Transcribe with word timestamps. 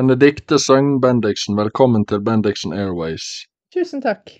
Benedicte 0.00 0.58
Søgn 0.58 1.00
Bendiksen, 1.00 1.56
velkommen 1.56 2.06
til 2.06 2.20
Bendiksen 2.24 2.72
Airways. 2.72 3.22
Tusen 3.74 4.00
takk. 4.00 4.30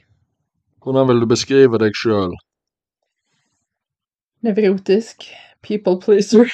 Hvordan 0.80 1.08
vil 1.08 1.18
du 1.20 1.26
beskrive 1.28 1.76
deg 1.82 1.92
sjøl? 2.00 2.32
Nevrotisk. 4.40 5.26
People 5.60 6.00
pleaser. 6.00 6.48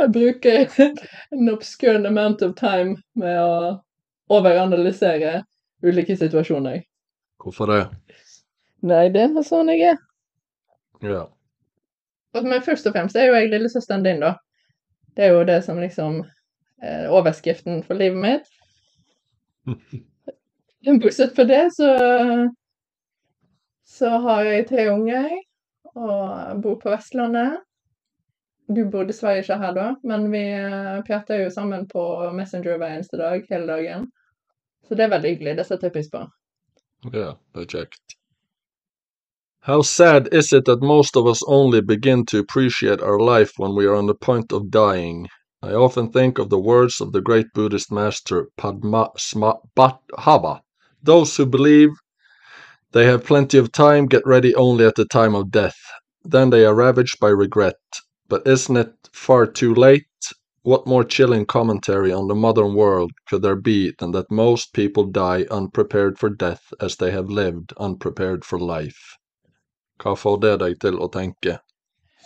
jeg 0.00 0.08
bruker 0.16 0.74
en 1.30 1.52
obscure 1.52 2.02
amount 2.10 2.42
of 2.42 2.56
time 2.58 2.96
med 3.14 3.38
å 3.38 3.78
overanalysere 4.26 5.44
ulike 5.86 6.18
situasjoner. 6.18 6.80
Hvorfor 7.38 7.70
det? 7.70 7.84
Nei, 8.82 9.04
det 9.14 9.28
er 9.28 9.46
sånn 9.46 9.70
jeg 9.76 9.92
er. 9.92 10.02
Ja. 11.06 11.22
Men 12.34 12.66
først 12.66 12.90
og 12.90 12.98
fremst 12.98 13.14
er 13.14 13.30
jo 13.30 13.38
jeg 13.38 13.54
lillesøsteren 13.54 14.02
din, 14.02 14.26
da. 14.26 14.34
Det 15.16 15.24
er 15.24 15.32
jo 15.32 15.46
det 15.48 15.62
som 15.64 15.80
liksom 15.80 16.20
er 16.84 17.08
overskriften 17.08 17.80
for 17.86 17.98
livet 17.98 18.20
mitt. 18.20 18.52
Bortsett 21.02 21.34
fra 21.34 21.44
det, 21.48 21.64
så 21.74 21.88
så 23.86 24.08
har 24.08 24.44
jeg 24.44 24.66
tre 24.68 24.88
unger 24.90 25.30
og 25.94 26.60
bor 26.62 26.76
på 26.82 26.90
Vestlandet. 26.90 27.62
Du 28.66 28.82
bor 28.90 29.06
dessverre 29.06 29.44
ikke 29.44 29.60
her 29.62 29.76
da, 29.76 29.86
men 30.02 30.26
vi 30.32 30.42
prater 31.06 31.44
jo 31.44 31.52
sammen 31.54 31.86
på 31.88 32.02
Messenger 32.34 32.80
hver 32.80 32.96
eneste 32.96 33.20
dag, 33.20 33.46
hele 33.48 33.68
dagen. 33.70 34.08
Så 34.88 34.98
det 34.98 35.06
er 35.06 35.14
veldig 35.14 35.32
hyggelig. 35.36 35.54
Det 35.60 35.66
setter 35.68 35.88
jeg 35.88 35.94
pris 35.94 36.10
på. 36.10 36.24
Ja, 37.14 37.36
det 37.54 37.62
er 37.62 37.70
kjekt. 37.76 38.18
How 39.66 39.82
sad 39.82 40.28
is 40.30 40.52
it 40.52 40.64
that 40.66 40.80
most 40.80 41.16
of 41.16 41.26
us 41.26 41.42
only 41.44 41.80
begin 41.80 42.24
to 42.26 42.38
appreciate 42.38 43.02
our 43.02 43.18
life 43.18 43.54
when 43.56 43.74
we 43.74 43.84
are 43.86 43.96
on 43.96 44.06
the 44.06 44.14
point 44.14 44.52
of 44.52 44.70
dying? 44.70 45.26
I 45.60 45.72
often 45.72 46.12
think 46.12 46.38
of 46.38 46.50
the 46.50 46.58
words 46.60 47.00
of 47.00 47.10
the 47.10 47.20
great 47.20 47.46
Buddhist 47.52 47.90
master 47.90 48.46
Padmasambhava. 48.56 50.60
Those 51.02 51.36
who 51.36 51.46
believe 51.46 51.88
they 52.92 53.06
have 53.06 53.24
plenty 53.24 53.58
of 53.58 53.72
time 53.72 54.06
get 54.06 54.24
ready 54.24 54.54
only 54.54 54.84
at 54.84 54.94
the 54.94 55.04
time 55.04 55.34
of 55.34 55.50
death. 55.50 55.80
Then 56.22 56.50
they 56.50 56.64
are 56.64 56.72
ravaged 56.72 57.18
by 57.18 57.30
regret. 57.30 57.80
But 58.28 58.46
isn't 58.46 58.76
it 58.76 58.94
far 59.12 59.48
too 59.48 59.74
late? 59.74 60.06
What 60.62 60.86
more 60.86 61.02
chilling 61.02 61.44
commentary 61.44 62.12
on 62.12 62.28
the 62.28 62.36
modern 62.36 62.76
world 62.76 63.10
could 63.28 63.42
there 63.42 63.56
be 63.56 63.92
than 63.98 64.12
that 64.12 64.30
most 64.30 64.72
people 64.72 65.06
die 65.06 65.44
unprepared 65.50 66.20
for 66.20 66.30
death 66.30 66.72
as 66.80 66.94
they 66.94 67.10
have 67.10 67.30
lived 67.30 67.72
unprepared 67.78 68.44
for 68.44 68.60
life? 68.60 69.16
Hva 70.02 70.12
får 70.16 70.40
det 70.42 70.56
deg 70.62 70.74
til 70.82 70.98
å 71.00 71.08
tenke? 71.12 71.58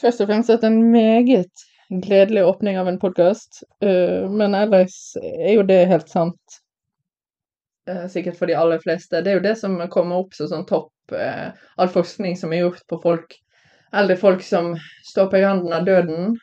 Først 0.01 0.23
og 0.25 0.31
fremst 0.31 0.51
at 0.53 0.65
en 0.67 0.81
meget 0.93 1.67
gledelig 1.91 2.43
åpning 2.47 2.79
av 2.81 2.89
en 2.89 2.99
podkast, 3.03 3.63
men 3.81 4.55
ellers 4.55 4.97
er 5.21 5.55
jo 5.57 5.65
det 5.67 5.85
helt 5.91 6.09
sant. 6.11 6.59
Sikkert 8.11 8.39
for 8.39 8.51
de 8.51 8.57
aller 8.59 8.81
fleste. 8.83 9.21
Det 9.23 9.33
er 9.33 9.39
jo 9.39 9.45
det 9.45 9.57
som 9.59 9.77
kommer 9.91 10.23
opp 10.23 10.35
som 10.37 10.49
sånn 10.51 10.67
topp 10.69 11.15
all 11.15 11.91
forskning 11.91 12.37
som 12.39 12.53
er 12.55 12.65
gjort 12.65 12.85
på 12.91 13.01
folk, 13.03 13.35
eldre 13.97 14.17
folk 14.19 14.45
som 14.47 14.73
står 15.07 15.31
på 15.33 15.43
randen 15.43 15.75
av 15.75 15.87
døden. 15.89 16.37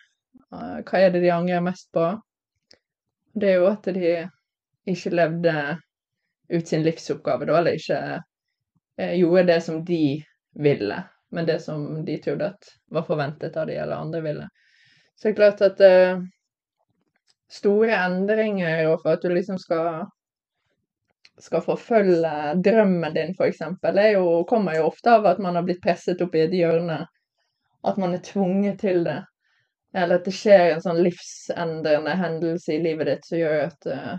Hva 0.52 1.00
er 1.00 1.14
det 1.14 1.24
de 1.24 1.32
angrer 1.32 1.64
mest 1.64 1.88
på? 1.96 2.10
Det 3.38 3.52
er 3.52 3.62
jo 3.62 3.70
at 3.72 3.88
de 3.96 4.16
ikke 4.88 5.16
levde 5.16 5.54
ut 6.52 6.68
sin 6.68 6.84
livsoppgave, 6.88 7.48
da, 7.48 7.60
eller 7.60 7.80
ikke 7.80 9.12
gjorde 9.20 9.48
det 9.52 9.62
som 9.64 9.84
de 9.88 10.02
ville 10.58 11.04
men 11.32 11.46
det 11.46 11.60
som 11.64 12.06
de 12.06 12.18
trodde 12.24 12.52
at 12.54 12.72
var 12.94 13.06
forventet 13.08 13.58
av 13.58 13.68
de 13.68 13.76
eller 13.76 13.96
andre 13.96 14.22
ville. 14.22 14.50
Så 15.16 15.28
det 15.28 15.34
er 15.34 15.40
klart 15.40 15.64
at 15.66 15.82
uh, 15.82 16.22
store 17.52 17.98
endringer, 18.06 18.86
og 18.92 19.02
for 19.02 19.18
at 19.18 19.26
du 19.26 19.34
liksom 19.34 19.60
skal 19.62 20.06
skal 21.38 21.62
forfølge 21.62 22.32
drømmen 22.66 23.14
din, 23.14 23.36
er 23.38 24.46
kommer 24.50 24.76
jo 24.76 24.88
ofte 24.88 25.12
av 25.12 25.26
at 25.26 25.40
man 25.40 25.56
har 25.56 25.64
blitt 25.64 25.84
presset 25.84 26.22
opp 26.22 26.36
i 26.36 26.46
et 26.48 26.54
hjørne. 26.54 27.06
At 27.84 27.98
man 27.98 28.14
er 28.14 28.24
tvunget 28.26 28.80
til 28.80 29.04
det. 29.06 29.22
Eller 29.94 30.18
at 30.18 30.26
det 30.26 30.34
skjer 30.34 30.74
en 30.74 30.82
sånn 30.82 31.02
livsendrende 31.06 32.16
hendelse 32.18 32.74
i 32.74 32.82
livet 32.82 33.08
ditt 33.08 33.28
som 33.28 33.40
gjør 33.40 33.68
at 33.68 33.88
uh, 33.88 34.16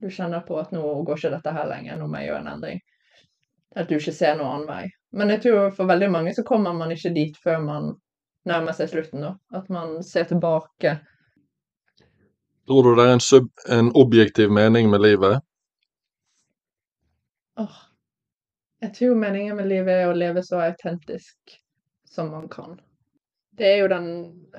du 0.00 0.08
kjenner 0.10 0.40
på 0.46 0.56
at 0.58 0.72
nå 0.72 0.82
går 1.04 1.20
ikke 1.20 1.34
dette 1.36 1.52
her 1.54 1.68
lenger, 1.68 1.98
nå 2.00 2.08
må 2.08 2.20
jeg 2.20 2.30
gjøre 2.30 2.40
en 2.44 2.52
endring. 2.54 2.80
At 3.76 3.88
du 3.88 3.96
ikke 3.98 4.14
ser 4.14 4.34
noen 4.38 4.50
annen 4.50 4.68
vei. 4.68 4.84
Men 5.14 5.30
jeg 5.34 5.42
tror 5.44 5.70
for 5.74 5.90
veldig 5.90 6.10
mange 6.10 6.34
så 6.34 6.42
kommer 6.46 6.74
man 6.74 6.90
ikke 6.94 7.12
dit 7.14 7.36
før 7.42 7.60
man 7.62 7.92
nærmer 8.48 8.74
seg 8.74 8.90
slutten, 8.90 9.22
da. 9.22 9.34
At 9.54 9.70
man 9.70 10.00
ser 10.06 10.26
tilbake. 10.30 10.96
Tror 12.66 12.86
du 12.86 12.94
det 12.98 13.06
er 13.06 13.14
en, 13.16 13.22
sub 13.22 13.48
en 13.68 13.92
objektiv 13.98 14.50
mening 14.50 14.90
med 14.90 15.02
livet? 15.02 15.40
Åh. 17.58 17.80
Jeg 18.80 18.94
tror 18.96 19.18
meningen 19.20 19.58
med 19.58 19.68
livet 19.68 19.92
er 19.92 20.08
å 20.08 20.16
leve 20.16 20.42
så 20.42 20.62
autentisk 20.64 21.58
som 22.08 22.30
man 22.32 22.48
kan. 22.48 22.78
Det 23.58 23.66
er 23.68 23.82
jo 23.82 23.90
den 23.92 24.06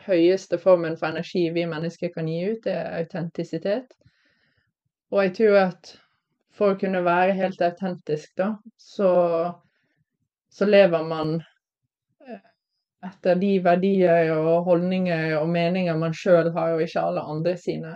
høyeste 0.06 0.60
formen 0.62 0.94
for 1.00 1.10
energi 1.10 1.48
vi 1.56 1.64
mennesker 1.66 2.12
kan 2.14 2.28
gi 2.30 2.52
ut, 2.52 2.60
det 2.68 2.76
er 2.76 3.00
autentisitet. 3.00 3.96
Og 5.12 5.24
jeg 5.24 5.34
tror 5.40 5.58
at 5.64 5.96
for 6.56 6.74
å 6.74 6.80
kunne 6.80 7.04
være 7.06 7.38
helt 7.38 7.62
autentisk, 7.64 8.34
da, 8.38 8.54
så 8.78 9.12
så 10.52 10.66
lever 10.66 11.04
man 11.04 11.38
etter 13.08 13.38
de 13.40 13.52
verdier 13.64 14.34
og 14.36 14.66
holdninger 14.68 15.38
og 15.40 15.48
meninger 15.50 15.96
man 15.98 16.14
sjøl 16.14 16.52
har, 16.52 16.74
og 16.76 16.84
ikke 16.84 17.04
alle 17.08 17.24
andre 17.24 17.54
sine. 17.58 17.94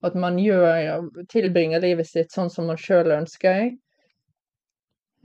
At 0.00 0.16
man 0.16 0.38
gjør, 0.40 1.04
tilbringer 1.30 1.82
livet 1.84 2.08
sitt 2.08 2.32
sånn 2.32 2.48
som 2.50 2.70
man 2.70 2.80
sjøl 2.80 3.12
ønsker. 3.12 3.68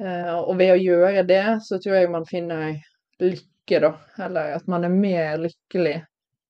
Og 0.04 0.54
ved 0.60 0.74
å 0.74 0.82
gjøre 0.82 1.24
det, 1.30 1.46
så 1.64 1.80
tror 1.80 1.96
jeg 2.02 2.12
man 2.12 2.28
finner 2.28 2.76
lykke, 3.24 3.80
da. 3.86 3.94
Eller 4.28 4.58
at 4.58 4.68
man 4.68 4.84
er 4.84 4.94
mer 4.94 5.40
lykkelig 5.46 6.02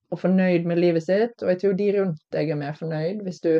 og 0.09 0.21
fornøyd 0.23 0.65
med 0.65 0.81
livet 0.81 1.05
sitt. 1.05 1.37
Og 1.43 1.53
jeg 1.53 1.61
tror 1.61 1.77
de 1.77 1.91
rundt 1.99 2.25
deg 2.33 2.49
er 2.49 2.59
mer 2.59 2.73
fornøyd, 2.79 3.21
hvis 3.27 3.43
du 3.45 3.53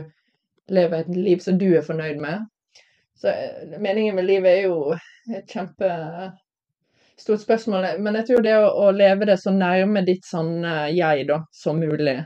lever 0.73 1.03
et 1.03 1.13
liv 1.16 1.44
som 1.44 1.61
du 1.61 1.69
er 1.69 1.85
fornøyd 1.85 2.17
med. 2.23 2.50
Så 3.16 3.34
meningen 3.79 4.16
med 4.16 4.25
livet 4.25 4.51
er 4.51 4.62
jo 4.68 4.96
et 5.31 5.50
kjempe 5.50 5.90
stort 7.18 7.41
spørsmål. 7.41 7.88
Men 8.00 8.16
jeg 8.19 8.28
tror 8.28 8.46
det 8.46 8.56
å, 8.59 8.69
å 8.88 8.91
leve 8.91 9.28
det 9.29 9.38
så 9.41 9.53
nærme 9.53 10.03
ditt 10.06 10.25
sånn 10.28 10.63
jeg 10.91 11.28
da, 11.29 11.44
som 11.56 11.79
mulig 11.79 12.19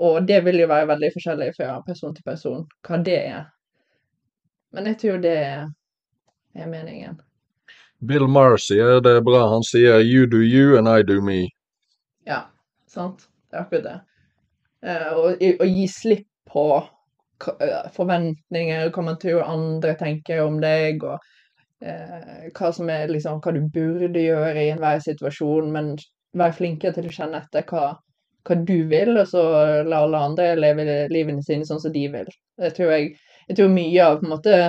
Og 0.00 0.22
det 0.26 0.40
vil 0.46 0.62
jo 0.62 0.68
være 0.70 0.88
veldig 0.94 1.10
forskjellig 1.12 1.50
fra 1.58 1.80
person 1.86 2.14
til 2.16 2.24
person, 2.24 2.62
hva 2.88 3.00
det 3.04 3.18
er. 3.34 3.42
Men 4.72 4.86
jeg 4.86 4.98
tror 5.02 5.18
det 5.20 5.36
er 5.44 6.70
meningen. 6.70 7.18
Bill 8.00 8.24
Maher 8.28 8.56
sier 8.56 9.02
det 9.04 9.12
er 9.18 9.24
bra. 9.26 9.42
Han 9.50 9.66
sier 9.66 10.00
'you 10.00 10.26
do 10.26 10.40
you 10.40 10.78
and 10.78 10.88
I 10.88 11.02
do 11.02 11.20
me'. 11.20 11.50
Ja, 12.26 12.46
sant. 12.86 13.28
Det 13.50 13.58
er 13.58 13.62
akkurat 13.66 13.84
det. 13.84 13.98
Å 15.60 15.66
gi 15.66 15.86
slipp 15.88 16.26
på 16.48 16.64
forventninger, 17.96 18.90
hva 18.94 19.04
man 19.04 19.18
tror 19.22 19.46
andre 19.48 19.94
tenker 20.00 20.42
om 20.44 20.60
deg, 20.62 21.04
og 21.04 21.18
eh, 21.84 22.50
hva 22.56 22.72
som 22.76 22.90
er 22.92 23.10
liksom 23.10 23.40
hva 23.44 23.54
du 23.56 23.62
burde 23.72 24.22
gjøre 24.24 24.54
i 24.58 24.70
enhver 24.74 25.02
situasjon, 25.04 25.72
men 25.74 25.94
vær 26.36 26.54
flinkere 26.56 26.94
til 26.96 27.08
å 27.08 27.16
kjenne 27.16 27.42
etter 27.42 27.66
hva, 27.70 27.94
hva 28.46 28.60
du 28.68 28.78
vil, 28.90 29.16
og 29.16 29.26
så 29.28 29.42
la 29.86 30.04
alle 30.04 30.22
andre 30.30 30.52
leve 30.58 30.86
livene 31.12 31.42
sine 31.46 31.66
sånn 31.68 31.82
som 31.82 31.94
de 31.94 32.06
vil. 32.12 32.30
Det 32.60 32.74
tror 32.76 32.94
jeg, 32.94 33.12
jeg 33.48 33.58
tror 33.58 33.74
mye 33.74 34.06
av 34.06 34.20
på 34.20 34.28
en 34.28 34.34
måte 34.36 34.60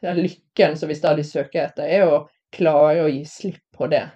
den 0.00 0.22
lykken 0.24 0.76
som 0.76 0.88
vi 0.88 0.98
stadig 0.98 1.26
søker 1.28 1.66
etter, 1.66 1.88
er 1.88 2.08
å 2.08 2.24
klare 2.54 3.04
å 3.04 3.10
gi 3.10 3.24
slipp 3.28 3.62
på 3.76 3.88
det. 3.92 4.06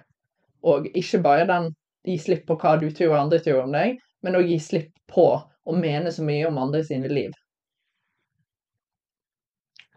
Og 0.65 0.87
ikke 0.97 1.21
bare 1.23 1.47
den 1.49 1.71
gi 2.05 2.17
slipp 2.21 2.45
på 2.49 2.57
hva 2.61 2.75
du 2.81 2.89
tror 2.93 3.17
andre 3.19 3.39
tror 3.41 3.63
om 3.65 3.73
deg, 3.75 3.99
men 4.25 4.37
òg 4.37 4.49
gi 4.49 4.59
slipp 4.61 4.91
på 5.09 5.27
å 5.37 5.75
mene 5.77 6.11
så 6.13 6.25
mye 6.25 6.47
om 6.49 6.57
andre 6.61 6.83
sine 6.85 7.09
liv. 7.09 7.33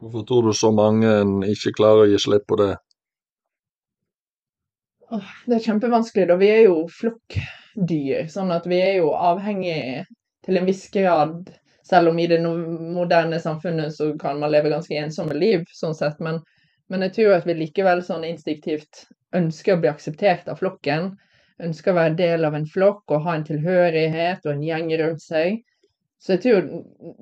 Hvorfor 0.00 0.26
tror 0.26 0.46
du 0.46 0.52
så 0.54 0.70
mange 0.74 1.10
ikke 1.50 1.74
klarer 1.78 2.04
å 2.04 2.10
gi 2.10 2.18
slipp 2.22 2.46
på 2.50 2.58
det? 2.60 2.74
Det 5.48 5.56
er 5.56 5.64
kjempevanskelig, 5.64 6.26
da. 6.28 6.36
Vi 6.38 6.50
er 6.52 6.62
jo 6.66 6.82
flokkdyr. 6.92 8.28
Sånn 8.30 8.52
at 8.54 8.68
vi 8.68 8.78
er 8.84 8.98
jo 9.00 9.14
avhengig 9.16 10.04
til 10.46 10.60
en 10.60 10.68
viss 10.68 10.84
grad 10.94 11.50
Selv 11.88 12.10
om 12.10 12.18
i 12.20 12.26
det 12.28 12.36
moderne 12.44 13.38
samfunnet 13.40 13.94
så 13.96 14.10
kan 14.20 14.36
man 14.42 14.50
leve 14.52 14.68
ganske 14.68 14.92
ensomme 15.00 15.32
liv, 15.32 15.62
sånn 15.72 15.94
sett. 15.96 16.18
Men, 16.20 16.42
men 16.92 17.06
jeg 17.06 17.14
tror 17.16 17.38
at 17.38 17.46
vi 17.48 17.54
likevel 17.56 18.02
sånn 18.04 18.26
instinktivt 18.28 19.06
ønsker 19.38 19.72
å 19.72 19.80
bli 19.80 19.88
akseptert 19.88 20.50
av 20.52 20.60
flokken. 20.60 21.14
Ønsker 21.64 21.94
å 21.94 21.96
være 21.96 22.18
del 22.18 22.44
av 22.44 22.58
en 22.58 22.68
flokk 22.68 23.16
og 23.16 23.24
ha 23.24 23.38
en 23.38 23.46
tilhørighet 23.48 24.44
og 24.44 24.52
en 24.52 24.66
gjeng 24.66 24.92
rundt 25.00 25.24
seg. 25.24 25.62
Så 26.18 26.34
jeg 26.34 26.42
tror 26.42 26.64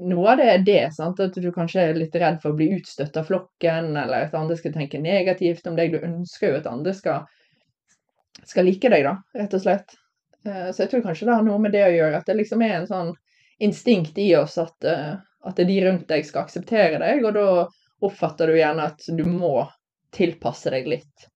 noe 0.08 0.30
av 0.32 0.40
det 0.40 0.46
er 0.48 0.62
det, 0.64 0.82
sant? 0.96 1.20
at 1.20 1.36
du 1.36 1.50
kanskje 1.52 1.82
er 1.82 1.98
litt 1.98 2.14
redd 2.16 2.38
for 2.40 2.54
å 2.54 2.56
bli 2.56 2.70
utstøtt 2.78 3.18
av 3.20 3.28
flokken, 3.28 3.92
eller 3.92 4.24
at 4.24 4.36
andre 4.38 4.56
skal 4.56 4.72
tenke 4.72 5.00
negativt 5.02 5.68
om 5.68 5.76
deg. 5.76 5.92
Du 5.92 6.00
ønsker 6.00 6.54
jo 6.54 6.60
at 6.62 6.70
andre 6.70 6.94
skal, 6.96 7.26
skal 8.42 8.64
like 8.64 8.88
deg, 8.88 9.04
da, 9.04 9.18
rett 9.36 9.58
og 9.58 9.62
slett. 9.66 9.98
Så 10.46 10.84
jeg 10.84 10.90
tror 10.92 11.04
kanskje 11.04 11.28
det 11.28 11.36
har 11.36 11.44
noe 11.44 11.60
med 11.60 11.74
det 11.74 11.84
å 11.84 11.92
gjøre, 11.92 12.22
at 12.22 12.28
det 12.30 12.38
liksom 12.38 12.64
er 12.64 12.76
en 12.78 12.88
sånn 12.88 13.12
instinkt 13.58 14.18
i 14.18 14.36
oss 14.36 14.58
at, 14.58 14.84
eh, 14.84 15.14
at 15.40 15.56
de 15.56 15.78
rundt 15.84 16.08
deg 16.08 16.26
skal 16.26 16.44
akseptere 16.44 17.00
deg, 17.00 17.24
og 17.24 17.34
da 17.36 17.48
oppfatter 18.06 18.50
du 18.50 18.58
gjerne 18.58 18.90
at 18.92 19.08
du 19.08 19.24
må 19.28 19.64
tilpasse 20.16 20.70
deg 20.72 20.88
litt. 20.90 21.28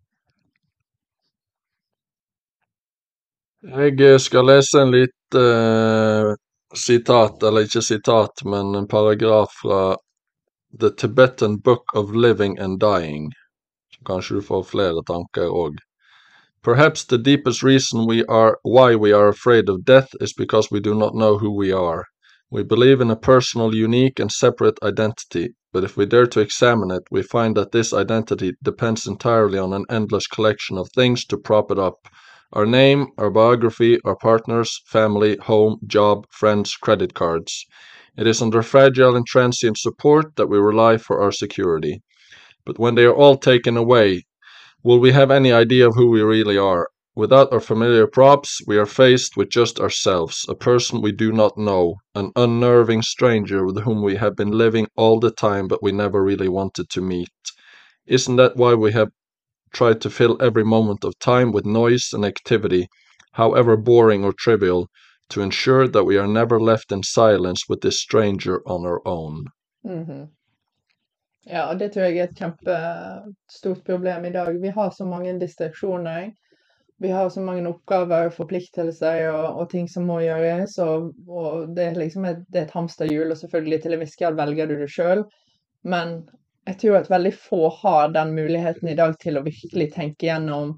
Jeg 3.65 3.97
eh, 4.01 4.19
skal 4.21 4.49
lese 4.49 4.85
en 4.85 4.95
litt 4.95 5.37
eh, 5.37 6.33
sitat, 6.77 7.43
eller 7.43 7.67
ikke 7.67 7.83
sitat, 7.83 8.45
men 8.45 8.75
en 8.75 8.89
paragraf 8.89 9.53
fra 9.63 9.97
The 10.81 10.91
Tibetan 10.91 11.61
Book 11.61 11.95
of 11.95 12.15
Living 12.15 12.59
and 12.59 12.81
Dying. 12.81 13.33
Så 13.95 14.05
kanskje 14.07 14.35
du 14.35 14.43
får 14.43 14.63
flere 14.63 15.03
tanker 15.07 15.49
òg. 15.51 15.79
Perhaps 16.63 17.05
the 17.05 17.19
deepest 17.19 17.63
reason 17.63 18.07
we 18.07 18.25
are 18.29 18.57
why 18.65 18.95
we 18.95 19.13
are 19.13 19.29
afraid 19.29 19.69
of 19.69 19.85
death 19.85 20.15
is 20.21 20.33
because 20.35 20.71
we 20.71 20.81
do 20.81 20.95
not 20.95 21.15
know 21.15 21.39
who 21.39 21.51
we 21.51 21.73
are. 21.73 22.05
We 22.51 22.63
believe 22.63 23.01
in 23.01 23.11
a 23.11 23.17
personal, 23.17 23.75
unique, 23.75 24.21
and 24.21 24.31
separate 24.31 24.79
identity, 24.83 25.49
but 25.73 25.85
if 25.85 25.97
we 25.97 26.07
dare 26.07 26.27
to 26.27 26.41
examine 26.41 26.91
it, 26.91 27.03
we 27.11 27.23
find 27.23 27.57
that 27.57 27.73
this 27.73 27.93
identity 27.93 28.53
depends 28.63 29.07
entirely 29.07 29.59
on 29.59 29.73
an 29.73 29.85
endless 29.91 30.27
collection 30.27 30.79
of 30.79 30.89
things 30.95 31.25
to 31.27 31.39
prop 31.39 31.71
it 31.71 31.79
up 31.79 32.09
our 32.53 32.67
name, 32.67 33.09
our 33.19 33.31
biography, 33.31 33.99
our 34.05 34.17
partners, 34.17 34.83
family, 34.87 35.37
home, 35.37 35.79
job, 35.87 36.27
friends, 36.31 36.75
credit 36.77 37.15
cards. 37.15 37.67
It 38.17 38.27
is 38.27 38.43
under 38.43 38.63
fragile 38.63 39.17
and 39.17 39.27
transient 39.27 39.79
support 39.79 40.37
that 40.37 40.49
we 40.49 40.59
rely 40.59 40.97
for 40.97 41.21
our 41.21 41.33
security. 41.33 42.03
But 42.67 42.79
when 42.79 42.95
they 42.95 43.05
are 43.05 43.15
all 43.15 43.37
taken 43.37 43.77
away, 43.77 44.27
will 44.83 45.01
we 45.01 45.13
have 45.13 45.31
any 45.31 45.53
idea 45.53 45.89
of 45.89 45.95
who 45.95 46.11
we 46.11 46.23
really 46.23 46.59
are? 46.59 46.89
Without 47.17 47.53
our 47.53 47.61
familiar 47.61 48.07
props, 48.07 48.61
we 48.67 48.79
are 48.79 48.87
faced 48.87 49.37
with 49.37 49.51
just 49.51 49.81
ourselves, 49.81 50.47
a 50.49 50.55
person 50.55 51.03
we 51.03 51.13
do 51.13 51.33
not 51.33 51.59
know, 51.59 51.97
an 52.15 52.33
unnerving 52.37 53.03
stranger 53.03 53.65
with 53.67 53.79
whom 53.83 54.03
we 54.03 54.17
have 54.17 54.37
been 54.37 54.53
living 54.53 54.87
all 54.97 55.21
the 55.21 55.31
time 55.31 55.69
but 55.69 55.83
we 55.83 55.93
never 55.93 56.23
really 56.23 56.49
wanted 56.49 56.89
to 56.91 57.01
meet. 57.01 57.29
Isn't 58.07 58.37
that 58.37 58.57
why 58.57 58.75
we 58.75 58.93
have 58.93 59.11
tried 59.73 60.01
to 60.01 60.11
fill 60.11 60.37
every 60.41 60.65
moment 60.65 61.05
of 61.05 61.19
time 61.19 61.53
with 61.53 61.65
noise 61.65 62.13
and 62.13 62.25
activity, 62.25 62.89
however 63.33 63.77
boring 63.77 64.25
or 64.25 64.33
trivial, 64.33 64.87
to 65.31 65.43
ensure 65.43 65.89
that 65.89 66.05
we 66.05 66.19
are 66.19 66.27
never 66.27 66.61
left 66.61 66.93
in 66.93 67.03
silence 67.03 67.69
with 67.69 67.81
this 67.81 68.01
stranger 68.01 68.63
on 68.67 68.85
our 68.87 69.01
own? 69.07 69.47
Mhm. 69.85 70.29
Ja, 71.47 71.75
det 71.75 71.93
tror 71.93 72.03
jeg 72.03 72.19
er 72.19 72.29
et 72.29 72.37
kjempestort 72.39 73.85
problem 73.87 74.25
i 74.25 74.31
dag. 74.31 74.61
Vi 74.61 74.69
har 74.69 74.91
så 74.91 75.05
mange 75.05 75.39
distraksjoner. 75.41 76.33
Vi 77.01 77.09
har 77.09 77.31
så 77.31 77.41
mange 77.41 77.69
oppgaver, 77.69 78.29
forpliktelser 78.31 79.31
og, 79.33 79.61
og 79.61 79.71
ting 79.71 79.89
som 79.89 80.05
må 80.05 80.19
gjøres. 80.21 80.77
Og, 80.79 81.15
og 81.29 81.73
det 81.77 81.85
er 81.85 81.97
liksom 81.97 82.27
et, 82.29 82.43
det 82.53 82.61
er 82.61 82.67
et 82.69 82.77
hamsterhjul, 82.77 83.31
og 83.31 83.41
selvfølgelig 83.41 83.83
til 83.83 83.97
en 83.97 84.03
viss 84.05 84.19
grad 84.21 84.37
velger 84.37 84.69
du 84.69 84.77
det 84.83 84.91
sjøl. 84.93 85.25
Men 85.83 86.29
jeg 86.71 86.79
tror 86.79 87.01
at 87.01 87.11
veldig 87.11 87.33
få 87.35 87.69
har 87.81 88.13
den 88.15 88.35
muligheten 88.37 88.89
i 88.89 88.97
dag 88.99 89.17
til 89.19 89.39
å 89.39 89.45
virkelig 89.47 89.91
tenke 89.97 90.29
gjennom 90.29 90.77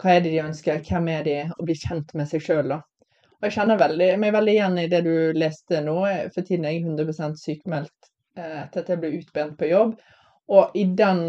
hva 0.00 0.14
er 0.14 0.24
det 0.24 0.32
de 0.34 0.42
ønsker, 0.42 0.80
hvem 0.84 1.08
er 1.12 1.24
de, 1.24 1.36
og 1.56 1.66
bli 1.68 1.76
kjent 1.76 2.12
med 2.16 2.28
seg 2.28 2.44
sjøl. 2.44 2.74
Og 2.76 3.46
jeg 3.46 3.56
kjenner 3.56 3.80
veldig, 3.80 4.08
meg 4.20 4.34
veldig 4.36 4.54
igjen 4.54 4.78
i 4.80 4.88
det 4.92 5.00
du 5.06 5.14
leste 5.36 5.80
nå. 5.84 5.96
For 6.34 6.44
tiden 6.44 6.66
er 6.68 6.76
jeg 6.76 6.84
100 6.88 7.38
sykemeldt 7.40 8.10
eh, 8.36 8.58
etter 8.66 8.82
at 8.82 8.92
jeg 8.92 9.00
ble 9.00 9.12
utbrent 9.16 9.56
på 9.60 9.70
jobb. 9.70 9.94
Og 10.52 10.76
i 10.76 10.84
den 10.98 11.22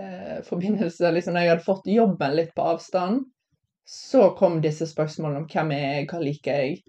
eh, 0.00 0.40
forbindelse, 0.46 1.12
liksom, 1.12 1.36
når 1.36 1.46
jeg 1.46 1.52
hadde 1.54 1.66
fått 1.68 1.92
jobben 1.92 2.36
litt 2.38 2.54
på 2.56 2.68
avstand, 2.74 3.24
så 3.88 4.30
kom 4.38 4.60
disse 4.64 4.88
spørsmålene 4.88 5.42
om 5.42 5.48
hvem 5.52 5.74
er 5.76 5.84
jeg, 5.84 6.08
hva 6.12 6.22
liker 6.22 6.62
jeg, 6.62 6.80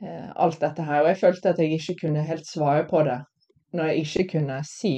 eh, 0.00 0.30
alt 0.32 0.60
dette 0.64 0.88
her. 0.88 1.02
Og 1.02 1.12
jeg 1.12 1.22
følte 1.24 1.52
at 1.52 1.60
jeg 1.60 1.76
ikke 1.76 2.00
kunne 2.06 2.24
helt 2.28 2.48
svare 2.48 2.88
på 2.88 3.04
det 3.08 3.20
når 3.76 3.92
jeg 3.92 4.06
ikke 4.06 4.28
kunne 4.38 4.62
si 4.64 4.96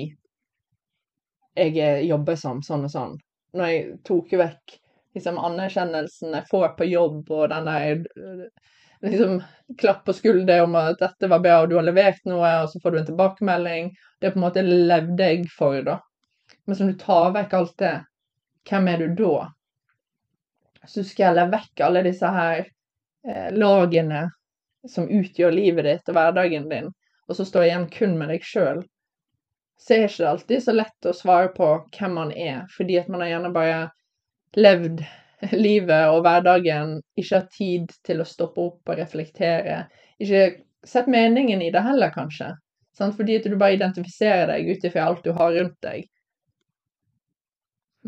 jeg 1.58 2.04
jobber 2.08 2.36
som 2.38 2.62
sånn 2.64 2.86
og 2.88 2.92
sånn. 2.92 3.16
Når 3.56 3.72
jeg 3.72 3.86
tok 4.06 4.34
vekk 4.38 4.78
liksom 5.16 5.38
anerkjennelsen 5.42 6.36
jeg 6.36 6.48
får 6.50 6.74
på 6.78 6.88
jobb, 6.88 7.30
og 7.34 7.48
den 7.50 7.68
der 7.68 8.02
liksom 9.00 9.42
klapp 9.78 10.04
på 10.04 10.12
skulderen 10.12 10.68
om 10.68 10.76
at 10.78 11.00
dette 11.00 11.30
var 11.30 11.42
bra, 11.42 11.60
og 11.62 11.70
du 11.70 11.76
har 11.78 11.86
levert 11.86 12.24
noe, 12.28 12.50
og 12.62 12.70
så 12.70 12.80
får 12.82 12.94
du 12.94 12.98
en 13.00 13.08
tilbakemelding. 13.10 13.92
Det 14.20 14.32
på 14.34 14.40
en 14.40 14.46
måte 14.46 14.64
levde 14.66 15.30
jeg 15.30 15.46
for, 15.54 15.80
da. 15.86 15.98
Men 16.66 16.76
som 16.76 16.90
du 16.90 16.96
tar 16.98 17.32
vekk 17.36 17.54
alt 17.58 17.76
det, 17.82 17.94
hvem 18.68 18.90
er 18.92 19.06
du 19.06 19.14
da? 19.22 19.48
Så 20.88 21.04
skal 21.04 21.36
jeg 21.36 21.52
vekk 21.52 21.82
alle 21.84 22.04
disse 22.06 22.28
her 22.32 22.62
eh, 22.64 23.48
lagene 23.52 24.28
som 24.88 25.08
utgjør 25.10 25.52
livet 25.52 25.84
ditt 25.84 26.10
og 26.10 26.16
hverdagen 26.16 26.68
din, 26.70 26.92
og 27.28 27.36
så 27.36 27.44
står 27.44 27.64
jeg 27.64 27.72
igjen 27.72 27.88
kun 27.92 28.14
med 28.20 28.32
deg 28.32 28.46
sjøl, 28.46 28.82
så 29.78 29.94
er 29.94 30.02
det 30.02 30.10
ikke 30.10 30.30
alltid 30.32 30.62
så 30.64 30.74
lett 30.74 31.06
å 31.06 31.14
svare 31.14 31.50
på 31.54 31.70
hvem 31.94 32.14
man 32.18 32.32
er, 32.34 32.64
fordi 32.74 32.98
at 32.98 33.08
man 33.12 33.22
har 33.22 33.32
gjerne 33.32 33.54
bare 33.54 33.80
levd 34.58 35.02
livet 35.54 36.10
og 36.10 36.24
hverdagen, 36.26 36.96
ikke 37.18 37.36
har 37.36 37.50
tid 37.54 37.92
til 38.06 38.22
å 38.22 38.26
stoppe 38.26 38.64
opp 38.64 38.90
og 38.90 38.98
reflektere, 38.98 39.84
ikke 40.18 40.48
sett 40.86 41.10
meningen 41.10 41.62
i 41.62 41.70
det 41.74 41.82
heller, 41.86 42.10
kanskje, 42.14 42.52
sant? 42.98 43.14
fordi 43.18 43.38
at 43.38 43.46
du 43.46 43.54
bare 43.58 43.78
identifiserer 43.78 44.50
deg 44.50 44.72
ut 44.72 44.88
ifra 44.88 45.06
alt 45.06 45.22
du 45.24 45.30
har 45.36 45.54
rundt 45.54 45.78
deg. 45.86 46.08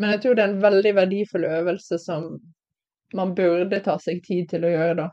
Men 0.00 0.14
jeg 0.14 0.24
tror 0.24 0.36
det 0.36 0.42
er 0.42 0.52
en 0.54 0.62
veldig 0.62 0.92
verdifull 0.96 1.46
øvelse 1.46 1.98
som 2.02 2.26
man 3.14 3.34
burde 3.34 3.80
ta 3.84 3.96
seg 4.02 4.22
tid 4.26 4.50
til 4.50 4.66
å 4.66 4.74
gjøre, 4.74 4.94
da. 5.04 5.08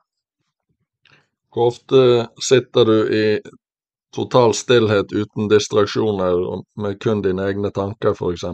Hvor 1.54 1.72
ofte 1.72 2.02
sitter 2.44 2.86
du 2.86 2.98
i 3.14 3.24
total 4.18 4.54
stillhet 4.58 5.14
uten 5.14 5.48
distraksjoner 5.52 6.44
med 6.82 7.00
kun 7.04 7.22
dine 7.22 7.46
egne 7.52 7.72
tanker, 7.72 8.18
f.eks.? 8.18 8.46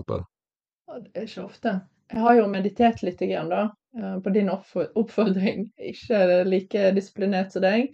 Det 0.94 1.22
er 1.22 1.28
ikke 1.28 1.46
ofte. 1.48 1.74
Jeg 2.14 2.22
har 2.22 2.36
jo 2.38 2.50
meditert 2.52 3.02
litt 3.02 3.22
igjen, 3.26 3.50
da, 3.50 3.62
eh, 3.98 4.18
på 4.22 4.34
din 4.36 4.52
oppfordring. 4.54 5.64
Ikke 5.92 6.44
like 6.46 6.92
disiplinert 6.94 7.56
som 7.56 7.64
deg. 7.66 7.88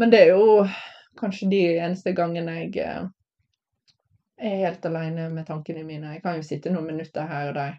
Men 0.00 0.10
det 0.10 0.24
er 0.24 0.32
jo 0.34 0.64
kanskje 1.20 1.50
de 1.52 1.60
eneste 1.76 2.14
gangene 2.16 2.56
jeg 2.64 2.80
eh, 2.82 3.04
er 4.50 4.64
helt 4.64 4.88
alene 4.90 5.28
med 5.30 5.46
tankene 5.46 5.84
mine. 5.86 6.16
Jeg 6.16 6.24
kan 6.24 6.40
jo 6.40 6.46
sitte 6.48 6.72
noen 6.74 6.88
minutter 6.90 7.28
her 7.30 7.52
og 7.52 7.58
der. 7.60 7.76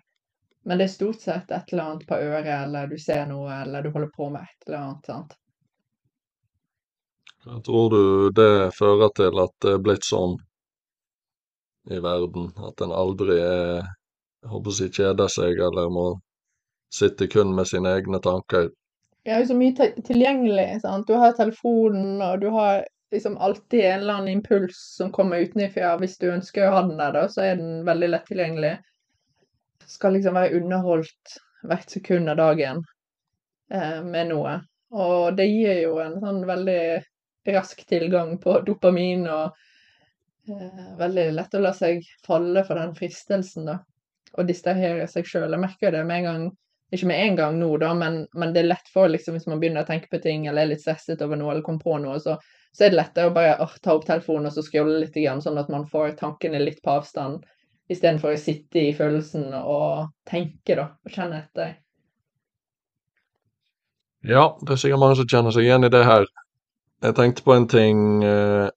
Men 0.65 0.79
det 0.79 0.87
er 0.87 0.93
stort 0.95 1.21
sett 1.21 1.51
et 1.51 1.73
eller 1.73 1.89
annet 1.89 2.07
på 2.07 2.17
øret, 2.17 2.53
eller 2.63 2.87
du 2.89 2.95
ser 3.01 3.27
noe, 3.29 3.59
eller 3.65 3.83
du 3.83 3.91
holder 3.93 4.13
på 4.15 4.29
med 4.33 4.47
et 4.47 4.69
eller 4.69 4.79
annet. 4.79 5.11
sant? 5.11 5.35
Tror 7.45 7.89
du 7.93 8.31
det 8.35 8.73
fører 8.77 9.11
til 9.17 9.41
at 9.43 9.53
det 9.61 9.75
er 9.75 9.83
blitt 9.85 10.07
sånn 10.07 10.39
i 11.93 11.99
verden? 12.01 12.49
At 12.57 12.81
en 12.81 12.93
aldri 12.95 13.37
er 13.41 13.83
jeg 14.45 14.51
håper 14.53 14.73
si 14.77 14.87
kjeder 14.93 15.29
seg 15.33 15.61
eller 15.67 15.89
må 15.89 16.07
sitte 16.93 17.25
kun 17.29 17.55
med 17.57 17.65
sine 17.69 17.95
egne 17.97 18.19
tanker? 18.21 18.67
Det 19.25 19.33
er 19.33 19.41
jo 19.41 19.49
så 19.49 19.55
mye 19.57 19.87
tilgjengelig. 20.05 20.67
sant? 20.83 21.07
Du 21.09 21.17
har 21.17 21.33
telefonen, 21.33 22.19
og 22.21 22.43
du 22.43 22.51
har 22.53 22.83
liksom 23.13 23.39
alltid 23.41 23.81
en 23.81 24.03
eller 24.03 24.19
annen 24.19 24.35
impuls 24.37 24.77
som 24.99 25.09
kommer 25.13 25.41
utenfra. 25.41 25.95
Hvis 25.97 26.19
du 26.21 26.27
ønsker 26.29 26.67
å 26.67 26.75
ha 26.75 26.83
den 26.85 27.01
der, 27.01 27.15
da, 27.17 27.23
så 27.29 27.41
er 27.41 27.57
den 27.57 27.81
veldig 27.89 28.11
lett 28.13 28.29
tilgjengelig 28.29 28.75
skal 29.85 30.15
liksom 30.15 30.37
være 30.37 30.59
underholdt 30.59 31.35
hvert 31.65 31.91
sekund 31.91 32.29
av 32.29 32.39
dagen 32.39 32.81
eh, 33.73 34.01
med 34.05 34.31
noe. 34.31 34.59
Og 34.95 35.35
det 35.37 35.47
gir 35.49 35.81
jo 35.83 35.97
en 36.01 36.17
sånn 36.21 36.43
veldig 36.47 36.81
rask 37.53 37.85
tilgang 37.87 38.37
på 38.41 38.59
dopamin, 38.65 39.25
og 39.29 39.55
eh, 40.49 40.83
veldig 40.99 41.29
lett 41.37 41.57
å 41.57 41.63
la 41.63 41.73
seg 41.75 42.05
falle 42.25 42.65
for 42.67 42.79
den 42.81 42.95
fristelsen, 42.97 43.69
da. 43.71 43.79
Og 44.35 44.49
distrahere 44.49 45.07
seg 45.07 45.27
sjøl. 45.29 45.51
Jeg 45.53 45.61
merker 45.61 45.93
det 45.95 46.03
med 46.07 46.23
en 46.23 46.29
gang, 46.29 46.45
ikke 46.95 47.09
med 47.09 47.21
en 47.23 47.39
gang 47.39 47.59
nå, 47.59 47.69
da, 47.81 47.93
men, 47.97 48.23
men 48.35 48.53
det 48.53 48.63
er 48.63 48.71
lett 48.73 48.91
for 48.91 49.11
liksom, 49.11 49.37
hvis 49.37 49.47
man 49.47 49.61
begynner 49.61 49.85
å 49.85 49.89
tenke 49.89 50.11
på 50.11 50.19
ting, 50.23 50.47
eller 50.47 50.65
er 50.65 50.73
litt 50.73 50.83
stresset 50.83 51.23
over 51.23 51.39
noe, 51.39 51.53
eller 51.53 51.65
kommer 51.65 51.85
på 51.85 51.97
noe, 52.03 52.19
så, 52.23 52.35
så 52.75 52.85
er 52.85 52.93
det 52.93 52.99
lettere 52.99 53.31
å 53.31 53.35
bare 53.35 53.55
å, 53.63 53.69
ta 53.81 53.95
opp 53.95 54.07
telefonen 54.07 54.49
og 54.51 54.57
så 54.57 54.65
scrolle 54.65 54.99
litt, 55.05 55.17
sånn 55.43 55.61
at 55.61 55.71
man 55.71 55.87
får 55.89 56.17
tankene 56.19 56.61
litt 56.63 56.83
på 56.83 56.97
avstand 56.99 57.45
istedenfor 57.91 58.33
å 58.33 58.41
sitte 58.41 58.81
i 58.81 58.93
følelsen 58.97 59.51
og 59.61 60.11
tenke, 60.29 60.77
da, 60.77 60.89
og 61.05 61.13
kjenne 61.13 61.43
etter. 61.43 61.75
Ja, 64.25 64.55
det 64.61 64.73
er 64.73 64.81
sikkert 64.81 65.03
mange 65.03 65.19
som 65.19 65.29
kjenner 65.29 65.53
seg 65.53 65.67
igjen 65.67 65.85
i 65.85 65.91
det 65.93 66.01
her. 66.07 66.25
Jeg 67.03 67.15
tenkte 67.15 67.43
på 67.43 67.53
en 67.53 67.67
ting 67.67 68.23
eh, 68.23 68.69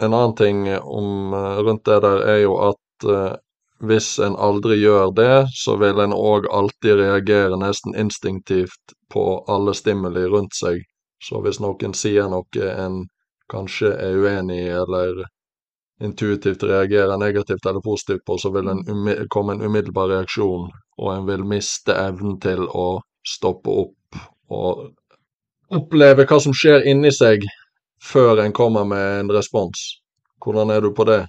En 0.00 0.14
annen 0.14 0.34
ting 0.34 0.64
om, 0.78 1.34
eh, 1.34 1.58
rundt 1.66 1.84
det 1.84 2.00
der 2.02 2.24
er 2.32 2.38
jo 2.42 2.56
at 2.70 3.06
eh, 3.06 3.36
hvis 3.88 4.18
en 4.18 4.34
aldri 4.36 4.76
gjør 4.80 5.12
det, 5.14 5.46
så 5.54 5.76
vil 5.78 6.00
en 6.02 6.14
òg 6.14 6.48
alltid 6.50 6.98
reagere 6.98 7.58
nesten 7.58 7.94
instinktivt 7.94 8.94
på 9.14 9.24
alle 9.46 9.74
stimuli 9.74 10.24
rundt 10.26 10.54
seg. 10.58 10.82
Så 11.22 11.38
hvis 11.44 11.60
noen 11.62 11.94
sier 11.94 12.26
noe 12.30 12.70
en 12.74 13.04
kanskje 13.50 13.92
er 13.94 14.18
uenig 14.18 14.58
i, 14.64 14.72
eller 14.82 15.22
intuitivt 16.02 16.62
reagerer 16.62 17.18
negativt 17.18 17.66
eller 17.66 17.82
positivt 17.82 18.24
på, 18.26 18.38
så 18.38 18.50
vil 18.54 18.70
en 18.70 18.82
komme 19.30 19.54
en 19.54 19.62
umiddelbar 19.62 20.10
reaksjon, 20.10 20.66
og 20.98 21.14
en 21.14 21.26
vil 21.30 21.46
miste 21.46 21.94
evnen 21.94 22.38
til 22.42 22.66
å 22.66 22.88
stoppe 23.26 23.78
opp 23.86 24.22
og 24.50 24.88
oppleve 25.74 26.26
hva 26.28 26.38
som 26.40 26.54
skjer 26.56 26.86
inni 26.88 27.10
seg, 27.14 27.44
før 28.02 28.44
en 28.44 28.54
kommer 28.54 28.86
med 28.88 29.24
en 29.24 29.32
respons. 29.34 30.00
Hvordan 30.44 30.70
er 30.70 30.84
du 30.84 30.92
på 30.94 31.06
det? 31.08 31.24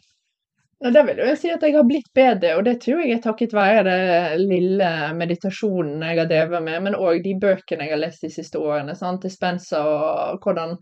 Ja, 0.80 0.94
det 0.96 1.02
vil 1.10 1.18
jeg 1.20 1.38
si 1.42 1.50
at 1.52 1.64
jeg 1.66 1.76
har 1.76 1.84
blitt 1.84 2.08
bedre, 2.16 2.54
og 2.56 2.64
det 2.64 2.78
tror 2.80 3.02
jeg 3.04 3.18
er 3.18 3.24
takket 3.24 3.56
være 3.56 3.82
det 3.84 4.38
lille 4.40 4.92
meditasjonen 5.18 6.06
jeg 6.08 6.22
har 6.22 6.30
drevet 6.30 6.64
med, 6.64 6.86
men 6.86 6.96
òg 6.96 7.20
de 7.26 7.34
bøkene 7.42 7.84
jeg 7.84 7.92
har 7.98 8.00
lest 8.00 8.24
de 8.24 8.30
siste 8.32 8.62
årene. 8.62 8.96
sant? 8.96 9.26
Dispensa 9.28 9.82
og 9.84 10.46
hvordan 10.46 10.78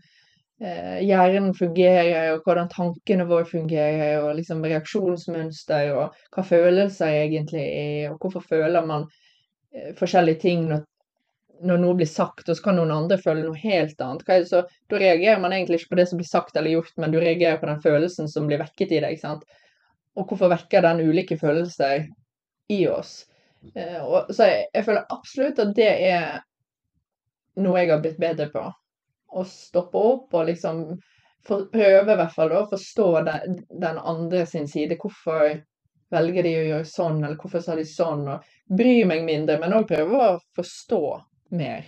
eh, 0.62 1.00
hjernen 1.02 1.50
fungerer, 1.58 2.36
og 2.36 2.46
hvordan 2.46 2.70
tankene 2.70 3.26
våre 3.26 3.48
fungerer, 3.48 4.20
og 4.22 4.36
liksom 4.38 4.62
reaksjonsmønster, 4.62 5.90
og 5.96 6.14
hva 6.36 6.46
følelser 6.46 7.18
egentlig 7.24 7.64
er, 7.66 8.12
og 8.12 8.22
hvorfor 8.22 8.46
føler 8.54 8.86
man 8.86 9.08
eh, 9.74 9.90
forskjellige 9.98 10.44
ting 10.46 10.68
når, 10.70 10.86
når 11.60 11.80
noe 11.82 11.96
blir 11.98 12.08
sagt, 12.10 12.48
og 12.48 12.56
så 12.56 12.64
kan 12.64 12.76
noen 12.78 12.92
andre 12.94 13.18
føle 13.20 13.44
noe 13.44 13.58
helt 13.58 14.00
annet. 14.04 14.48
Så, 14.48 14.62
da 14.90 15.00
reagerer 15.00 15.40
man 15.42 15.54
egentlig 15.54 15.80
ikke 15.80 15.94
på 15.94 16.00
det 16.00 16.08
som 16.10 16.20
blir 16.20 16.28
sagt 16.28 16.56
eller 16.56 16.76
gjort, 16.76 16.94
men 16.96 17.14
du 17.14 17.18
reagerer 17.20 17.58
på 17.60 17.68
den 17.70 17.82
følelsen 17.82 18.30
som 18.30 18.46
blir 18.50 18.60
vekket 18.62 18.94
i 18.94 19.02
deg. 19.04 19.18
sant? 19.20 19.44
Og 20.18 20.26
hvorfor 20.26 20.52
vekker 20.52 20.84
den 20.84 21.02
ulike 21.06 21.38
følelser 21.38 22.08
i 22.72 22.80
oss? 22.90 23.20
Eh, 23.74 24.00
og, 24.02 24.30
så 24.34 24.48
jeg, 24.50 24.66
jeg 24.74 24.86
føler 24.86 25.14
absolutt 25.14 25.62
at 25.62 25.74
det 25.76 25.90
er 26.08 26.28
noe 27.62 27.80
jeg 27.80 27.92
har 27.92 28.02
blitt 28.02 28.20
bedre 28.22 28.48
på. 28.52 28.64
Å 29.28 29.44
stoppe 29.46 30.00
opp 30.00 30.36
og 30.38 30.48
liksom 30.48 30.84
for, 31.46 31.66
prøve 31.72 32.14
i 32.14 32.18
hvert 32.20 32.34
fall 32.34 32.54
å 32.54 32.66
forstå 32.70 33.08
den, 33.28 33.58
den 33.82 33.98
andre 33.98 34.44
sin 34.46 34.68
side. 34.70 34.98
Hvorfor 35.00 35.58
velger 36.14 36.46
de 36.46 36.54
å 36.56 36.66
gjøre 36.70 36.88
sånn, 36.88 37.18
eller 37.22 37.36
hvorfor 37.40 37.62
sa 37.64 37.76
de 37.78 37.84
sånn? 37.88 38.26
Og 38.32 38.76
bry 38.78 39.02
meg 39.08 39.26
mindre, 39.26 39.58
men 39.60 39.76
òg 39.76 39.88
prøve 39.90 40.22
å 40.22 40.38
forstå 40.56 41.02
mer. 41.54 41.86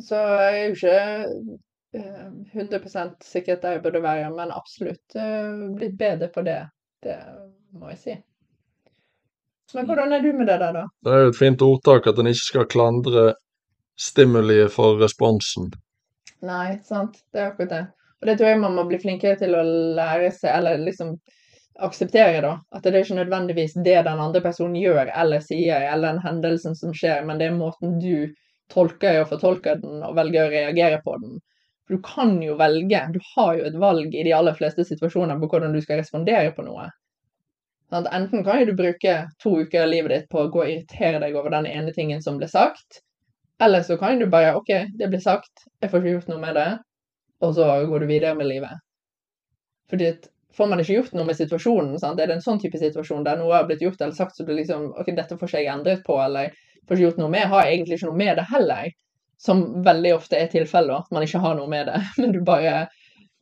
Så 0.00 0.18
jeg 0.18 0.54
er 0.58 0.64
jo 0.64 0.74
ikke 0.74 2.00
eh, 2.00 2.30
100% 2.58 3.26
sikkert 3.26 3.62
der 3.62 3.76
jeg 3.76 3.84
burde 3.84 4.02
være, 4.02 4.30
men 4.34 4.54
absolutt 4.54 5.18
eh, 5.18 5.66
blitt 5.76 5.98
bedre 5.98 6.30
på 6.34 6.42
det. 6.46 6.60
Det 7.04 7.18
må 7.78 7.92
jeg 7.92 8.00
si. 8.02 8.16
Men 9.74 9.86
hvordan 9.88 10.12
er 10.12 10.22
du 10.22 10.32
med 10.32 10.46
det 10.50 10.58
der, 10.60 10.72
da? 10.74 10.84
Det 11.04 11.12
er 11.12 11.24
jo 11.24 11.32
et 11.32 11.38
fint 11.38 11.62
ordtak 11.64 12.06
at 12.10 12.18
en 12.20 12.30
ikke 12.30 12.46
skal 12.46 12.70
klandre 12.70 13.24
stimuliet 13.98 14.72
for 14.74 14.98
responsen. 15.00 15.70
Nei, 16.44 16.78
sant. 16.86 17.20
Det 17.32 17.40
er 17.40 17.52
akkurat 17.52 17.72
det. 17.72 17.84
Og 18.20 18.28
det 18.28 18.36
tror 18.38 18.50
jeg 18.50 18.60
man 18.62 18.76
må 18.76 18.84
bli 18.88 18.98
flinkere 19.02 19.38
til 19.40 19.54
å 19.56 19.62
lære 19.96 20.30
seg, 20.34 20.50
eller 20.54 20.82
liksom 20.82 21.14
akseptere, 21.78 22.40
da. 22.44 22.54
At 22.70 22.84
det 22.84 22.94
er 22.94 23.04
ikke 23.04 23.18
nødvendigvis 23.18 23.76
det 23.84 23.96
den 24.06 24.20
andre 24.22 24.42
personen 24.44 24.76
gjør 24.78 25.10
eller 25.10 25.42
sier, 25.44 25.86
eller 25.92 26.14
den 26.14 26.24
hendelsen 26.24 26.76
som 26.78 26.94
skjer, 26.94 27.24
men 27.26 27.40
det 27.40 27.50
er 27.50 27.56
måten 27.58 27.98
du 28.02 28.34
tolker 28.72 29.20
og 29.22 29.30
fortolker 29.32 29.80
den, 29.82 30.02
og 30.06 30.16
velger 30.16 30.46
å 30.46 30.52
reagere 30.52 31.00
på 31.04 31.16
den. 31.22 31.40
For 31.84 31.96
du 31.96 32.04
kan 32.04 32.36
jo 32.42 32.56
velge, 32.56 33.00
du 33.12 33.18
har 33.34 33.56
jo 33.58 33.64
et 33.68 33.80
valg 33.80 34.14
i 34.14 34.24
de 34.24 34.32
aller 34.32 34.56
fleste 34.56 34.86
situasjoner 34.88 35.40
på 35.40 35.50
hvordan 35.52 35.74
du 35.74 35.82
skal 35.84 36.00
respondere 36.00 36.54
på 36.56 36.64
noe. 36.64 36.88
Sant? 37.92 38.08
Enten 38.08 38.44
kan 38.46 38.62
du 38.64 38.72
bruke 38.76 39.16
to 39.42 39.58
uker 39.60 39.84
av 39.84 39.90
livet 39.92 40.14
ditt 40.14 40.30
på 40.32 40.46
å 40.46 40.48
gå 40.52 40.62
og 40.62 40.70
irritere 40.70 41.20
deg 41.20 41.36
over 41.36 41.52
den 41.52 41.68
ene 41.68 41.92
tingen 41.92 42.24
som 42.24 42.40
ble 42.40 42.48
sagt, 42.48 43.02
eller 43.62 43.84
så 43.86 43.98
kan 44.00 44.18
du 44.18 44.26
bare 44.30 44.56
OK, 44.58 44.72
det 44.98 45.10
ble 45.12 45.20
sagt, 45.22 45.68
jeg 45.82 45.92
får 45.92 46.00
ikke 46.00 46.14
gjort 46.16 46.32
noe 46.32 46.42
med 46.42 46.56
det, 46.58 46.70
og 47.44 47.54
så 47.58 47.68
går 47.86 48.02
du 48.02 48.08
videre 48.08 48.34
med 48.38 48.48
livet. 48.48 48.80
Fordi 49.92 50.08
at 50.14 50.30
får 50.56 50.68
man 50.70 50.80
ikke 50.80 50.98
gjort 50.98 51.14
noe 51.16 51.28
med 51.28 51.38
situasjonen, 51.38 51.94
sant? 52.00 52.20
er 52.20 52.30
det 52.30 52.38
en 52.38 52.44
sånn 52.44 52.60
type 52.62 52.78
situasjon 52.78 53.24
der 53.26 53.38
noe 53.40 53.54
har 53.54 53.66
blitt 53.68 53.82
gjort 53.84 54.00
eller 54.00 54.16
sagt 54.16 54.36
så 54.36 54.46
du 54.46 54.52
liksom 54.54 54.90
OK, 54.92 55.10
dette 55.16 55.38
får 55.38 55.50
ikke 55.50 55.62
jeg 55.62 55.72
endret 55.72 56.04
på, 56.06 56.18
eller 56.22 56.52
får 56.88 56.96
ikke 56.96 57.06
gjort 57.08 57.22
noe 57.22 57.32
med, 57.32 57.48
har 57.50 57.64
jeg 57.64 57.78
egentlig 57.78 57.98
ikke 57.98 58.10
noe 58.10 58.20
med 58.20 58.38
det 58.40 58.46
heller. 58.50 58.92
Som 59.44 59.64
veldig 59.84 60.12
ofte 60.14 60.38
er 60.38 60.52
tilfellet, 60.52 61.04
at 61.04 61.14
man 61.14 61.26
ikke 61.26 61.42
har 61.42 61.56
noe 61.58 61.70
med 61.70 61.90
det, 61.90 61.98
men 62.20 62.36
du 62.36 62.40
bare 62.46 62.84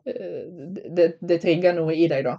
det, 0.02 1.12
det 1.21 1.38
trigger 1.42 1.76
noe 1.76 1.95
i 1.95 2.09
deg, 2.11 2.26
da. 2.26 2.38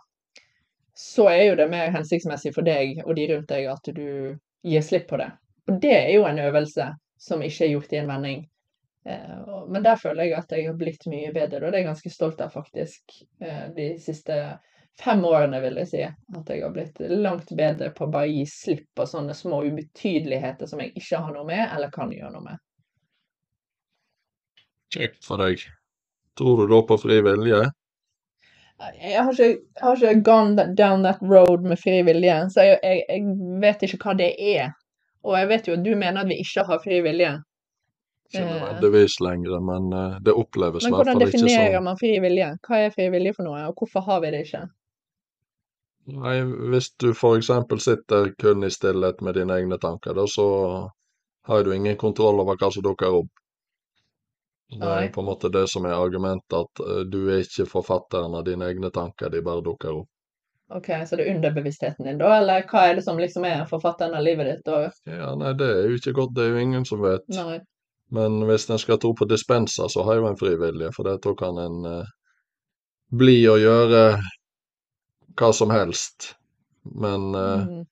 Så 0.98 1.30
er 1.32 1.46
jo 1.48 1.56
det 1.58 1.70
mer 1.72 1.94
hensiktsmessig 1.94 2.54
for 2.54 2.66
deg 2.66 3.00
og 3.06 3.16
de 3.18 3.30
rundt 3.32 3.50
deg 3.50 3.70
at 3.72 3.88
du 3.96 4.36
gir 4.64 4.84
slipp 4.86 5.08
på 5.10 5.18
det. 5.22 5.30
Og 5.70 5.80
det 5.82 5.94
er 5.96 6.12
jo 6.14 6.26
en 6.28 6.42
øvelse 6.44 6.90
som 7.24 7.42
ikke 7.42 7.66
er 7.66 7.72
gjort 7.74 7.96
i 7.96 8.02
en 8.02 8.10
vending. 8.12 8.44
Men 9.04 9.84
der 9.84 9.98
føler 10.00 10.30
jeg 10.30 10.38
at 10.38 10.54
jeg 10.56 10.68
har 10.70 10.78
blitt 10.80 11.08
mye 11.12 11.32
bedre, 11.36 11.60
og 11.60 11.72
det 11.72 11.80
er 11.80 11.82
jeg 11.82 11.90
ganske 11.90 12.12
stolt 12.14 12.44
av, 12.44 12.54
faktisk. 12.54 13.18
De 13.76 13.88
siste 14.00 14.38
fem 15.00 15.26
årene, 15.26 15.60
vil 15.64 15.80
jeg 15.82 15.90
si. 15.92 16.04
At 16.38 16.52
jeg 16.52 16.64
har 16.64 16.74
blitt 16.76 17.02
langt 17.12 17.52
bedre 17.58 17.92
på 17.96 18.08
å 18.08 18.14
bare 18.14 18.32
gi 18.32 18.46
slipp 18.50 18.86
på 18.96 19.08
sånne 19.10 19.36
små 19.38 19.64
ubetydeligheter 19.68 20.70
som 20.70 20.84
jeg 20.84 20.94
ikke 21.00 21.24
har 21.26 21.36
noe 21.36 21.48
med, 21.48 21.64
eller 21.66 21.94
kan 21.94 22.14
gjøre 22.14 22.34
noe 22.36 22.46
med. 22.48 22.62
Kjekt 24.94 25.24
for 25.26 25.42
deg. 25.42 25.64
Tror 26.38 26.64
du 26.64 26.70
da 26.70 26.82
på 26.88 27.00
fri 27.02 27.20
vilje? 27.26 27.64
Jeg 29.00 29.22
har 29.22 29.32
ikke, 29.32 29.48
jeg 29.48 29.84
har 29.84 30.00
ikke 30.02 30.26
gone 30.28 30.68
down 30.76 31.06
that 31.06 31.22
road 31.22 31.64
med 31.66 31.80
fri 31.80 32.02
vilje, 32.06 32.40
så 32.52 32.66
jeg, 32.68 32.80
jeg, 32.84 33.04
jeg 33.08 33.60
vet 33.64 33.86
ikke 33.86 34.00
hva 34.02 34.16
det 34.20 34.32
er. 34.38 34.74
Og 35.24 35.38
jeg 35.40 35.50
vet 35.52 35.68
jo 35.70 35.76
at 35.78 35.86
du 35.86 35.94
mener 35.96 36.24
at 36.24 36.30
vi 36.30 36.40
ikke 36.44 36.66
har 36.68 36.82
fri 36.84 37.00
vilje. 37.06 37.32
Ikke 38.30 38.46
nødvendigvis 38.48 39.20
lenger, 39.22 39.60
men 39.62 39.90
uh, 39.94 40.16
det 40.26 40.34
oppleves 40.34 40.86
i 40.86 40.90
hvert 40.90 41.04
hvordan 41.04 41.20
fall 41.20 41.28
ikke 41.28 41.38
definerer 41.38 41.76
sånn. 41.76 41.88
man 41.90 42.00
fri 42.00 42.14
vilje? 42.24 42.48
Hva 42.68 42.80
er 42.86 42.96
fri 42.96 43.10
vilje 43.14 43.36
for 43.36 43.50
noe, 43.50 43.66
og 43.70 43.82
hvorfor 43.82 44.06
har 44.08 44.24
vi 44.24 44.32
det 44.34 44.46
ikke? 44.48 44.64
Nei, 46.14 46.34
hvis 46.72 46.90
du 47.00 47.12
eksempel 47.14 47.80
sitter 47.80 48.34
kun 48.40 48.64
i 48.68 48.72
stillhet 48.74 49.22
med 49.22 49.38
dine 49.40 49.56
egne 49.62 49.78
tanker, 49.80 50.18
da 50.18 50.26
så 50.28 50.48
har 51.48 51.64
du 51.64 51.76
ingen 51.76 51.96
kontroll 51.98 52.42
over 52.44 52.60
hva 52.60 52.72
som 52.72 52.84
dukker 52.84 53.22
opp. 53.22 53.32
Det 54.74 54.90
er 54.90 55.10
på 55.14 55.22
en 55.22 55.28
måte 55.28 55.52
det 55.54 55.68
som 55.70 55.86
er 55.86 55.94
argumentet, 55.94 56.56
at 56.58 56.82
eh, 56.82 57.04
du 57.06 57.28
er 57.30 57.44
ikke 57.44 57.68
forfatteren 57.70 58.34
av 58.36 58.46
dine 58.48 58.66
egne 58.72 58.90
tanker, 58.92 59.30
de 59.30 59.44
bare 59.46 59.62
dukker 59.62 60.00
opp. 60.02 60.10
Ok, 60.74 60.88
Så 61.06 61.16
det 61.20 61.28
er 61.28 61.36
underbevisstheten 61.36 62.08
din, 62.08 62.18
da? 62.18 62.32
Eller 62.40 62.64
hva 62.66 62.88
er 62.90 62.98
det 62.98 63.04
som 63.06 63.20
liksom 63.20 63.46
er 63.46 63.66
forfatteren 63.70 64.16
av 64.18 64.24
livet 64.26 64.50
ditt? 64.50 64.72
Og... 64.74 64.90
Ja, 65.06 65.36
nei, 65.38 65.52
det 65.60 65.68
er 65.70 65.92
jo 65.92 66.00
ikke 66.00 66.16
godt, 66.18 66.34
det 66.38 66.48
er 66.48 66.56
jo 66.56 66.64
ingen 66.64 66.88
som 66.90 67.04
vet. 67.04 67.28
Nei. 67.36 67.60
Men 68.18 68.44
hvis 68.48 68.70
en 68.70 68.82
skal 68.82 69.00
tro 69.02 69.14
på 69.18 69.28
dispenser, 69.30 69.88
så 69.90 70.04
har 70.08 70.20
jo 70.20 70.28
en 70.30 70.38
frivillige, 70.40 70.92
for 70.96 71.08
da 71.10 71.34
kan 71.40 71.58
en 71.66 71.86
eh, 71.90 72.12
bli 73.22 73.38
og 73.50 73.60
gjøre 73.64 74.04
hva 75.40 75.50
som 75.54 75.74
helst. 75.74 76.34
Men, 77.06 77.34
eh, 77.36 77.66
Mm. 77.66 77.86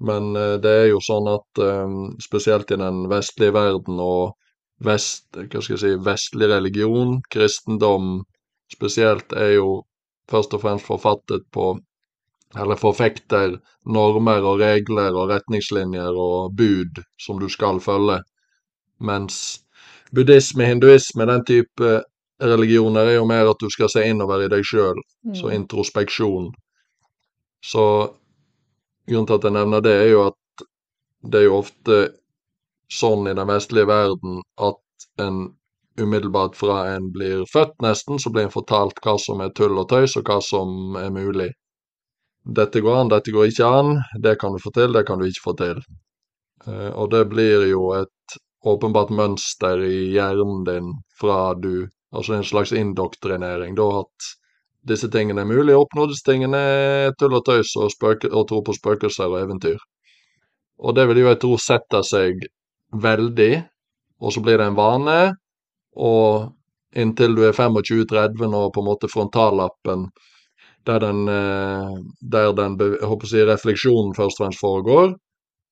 men 0.00 0.36
eh, 0.36 0.56
det 0.64 0.72
er 0.82 0.86
jo 0.90 1.00
sånn 1.00 1.28
at 1.32 1.62
eh, 1.68 1.94
spesielt 2.28 2.70
i 2.70 2.76
den 2.82 3.08
vestlige 3.08 3.54
verden 3.56 4.00
og 4.00 4.34
vest, 4.80 5.26
hva 5.36 5.62
skal 5.62 5.76
jeg 5.76 5.82
si, 5.84 5.92
vestlig 6.10 6.48
religion, 6.50 7.20
kristendom 7.30 8.24
spesielt, 8.72 9.32
er 9.32 9.54
jo 9.56 9.82
først 10.30 10.54
og 10.54 10.62
fremst 10.64 10.86
forfattet 10.86 11.46
på 11.52 11.76
eller 12.56 12.78
forfekter 12.80 13.56
normer 13.84 14.44
og 14.46 14.60
regler 14.60 15.14
og 15.14 15.30
retningslinjer 15.30 16.16
og 16.26 16.54
bud 16.56 17.00
som 17.20 17.40
du 17.42 17.48
skal 17.52 17.80
følge. 17.80 18.20
Mens 19.00 19.62
buddhisme, 20.12 20.64
hinduisme, 20.64 21.26
den 21.26 21.44
type 21.44 22.02
religioner 22.42 23.06
er 23.10 23.14
jo 23.18 23.26
mer 23.28 23.48
at 23.50 23.60
du 23.60 23.68
skal 23.72 23.88
se 23.92 24.04
innover 24.08 24.44
i 24.44 24.48
deg 24.52 24.64
sjøl, 24.64 25.00
så 25.34 25.48
Mm. 25.48 25.52
introspeksjon. 25.62 26.50
Så 27.64 27.84
grunnen 29.08 29.26
til 29.26 29.34
at 29.34 29.44
jeg 29.44 29.52
nevner 29.52 29.80
det, 29.80 29.92
er 29.92 30.10
jo 30.10 30.26
at 30.26 30.64
det 31.30 31.40
er 31.40 31.44
jo 31.44 31.58
ofte 31.58 31.96
sånn 32.92 33.26
i 33.28 33.34
den 33.34 33.48
vestlige 33.48 33.86
verden 33.86 34.42
at 34.58 35.06
en 35.18 35.56
umiddelbart 35.98 36.54
fra 36.56 36.94
en 36.94 37.10
blir 37.12 37.44
født, 37.52 37.74
nesten, 37.82 38.18
så 38.18 38.30
blir 38.30 38.44
en 38.44 38.52
fortalt 38.54 39.00
hva 39.02 39.16
som 39.18 39.40
er 39.40 39.50
tull 39.56 39.78
og 39.78 39.88
tøys, 39.88 40.16
og 40.16 40.24
hva 40.28 40.40
som 40.44 40.96
er 41.00 41.10
mulig. 41.10 41.50
Dette 42.44 42.80
går 42.80 43.00
an, 43.00 43.08
dette 43.08 43.32
går 43.32 43.48
ikke 43.50 43.66
an, 43.66 43.96
det 44.22 44.38
kan 44.38 44.52
du 44.52 44.58
få 44.62 44.70
til, 44.76 44.92
det 44.92 45.06
kan 45.06 45.18
du 45.18 45.24
ikke 45.26 45.42
få 45.42 45.56
til. 45.58 45.80
Eh, 46.66 46.90
og 46.94 47.10
det 47.10 47.24
blir 47.32 47.66
jo 47.70 47.88
et 47.96 48.12
åpenbart 48.66 49.12
mønster 49.14 49.82
i 49.86 50.10
hjernen 50.14 50.64
din 50.66 50.96
fra 51.20 51.54
du 51.54 51.86
Altså 52.16 52.36
en 52.36 52.44
slags 52.46 52.72
indoktrinering, 52.72 53.74
da 53.76 53.86
at 53.98 54.26
disse 54.88 55.08
tingene 55.12 55.42
er 55.42 55.48
mulig 55.50 55.74
å 55.74 55.82
oppnå, 55.82 56.06
disse 56.08 56.24
tingene 56.24 56.56
er 56.56 57.16
tull 57.18 57.34
og 57.36 57.42
tøys 57.44 57.74
og, 57.76 57.90
spøke, 57.92 58.30
og 58.30 58.46
tro 58.48 58.62
på 58.64 58.74
spøkelser 58.76 59.26
og 59.26 59.40
eventyr. 59.42 59.82
Og 60.78 60.94
det 60.96 61.06
vil 61.10 61.20
jo 61.20 61.26
jeg 61.28 61.40
tro 61.42 61.58
setter 61.60 62.06
seg 62.06 62.46
veldig, 63.02 63.50
og 64.22 64.32
så 64.32 64.42
blir 64.44 64.62
det 64.62 64.70
en 64.70 64.78
vane, 64.78 65.18
og 65.96 66.54
inntil 66.96 67.36
du 67.36 67.42
er 67.48 67.56
25-30 67.56 68.48
nå, 68.54 68.62
på 68.72 68.84
en 68.84 68.88
måte 68.88 69.10
frontallappen 69.12 70.06
der 70.86 71.02
den, 71.02 71.26
eh, 71.28 71.94
der 72.22 72.52
den 72.54 72.76
jeg 72.78 73.08
håper 73.10 73.26
å 73.26 73.30
si, 73.30 73.42
refleksjonen 73.42 74.14
først 74.14 74.38
og 74.38 74.44
fremst 74.44 74.62
foregår, 74.62 75.16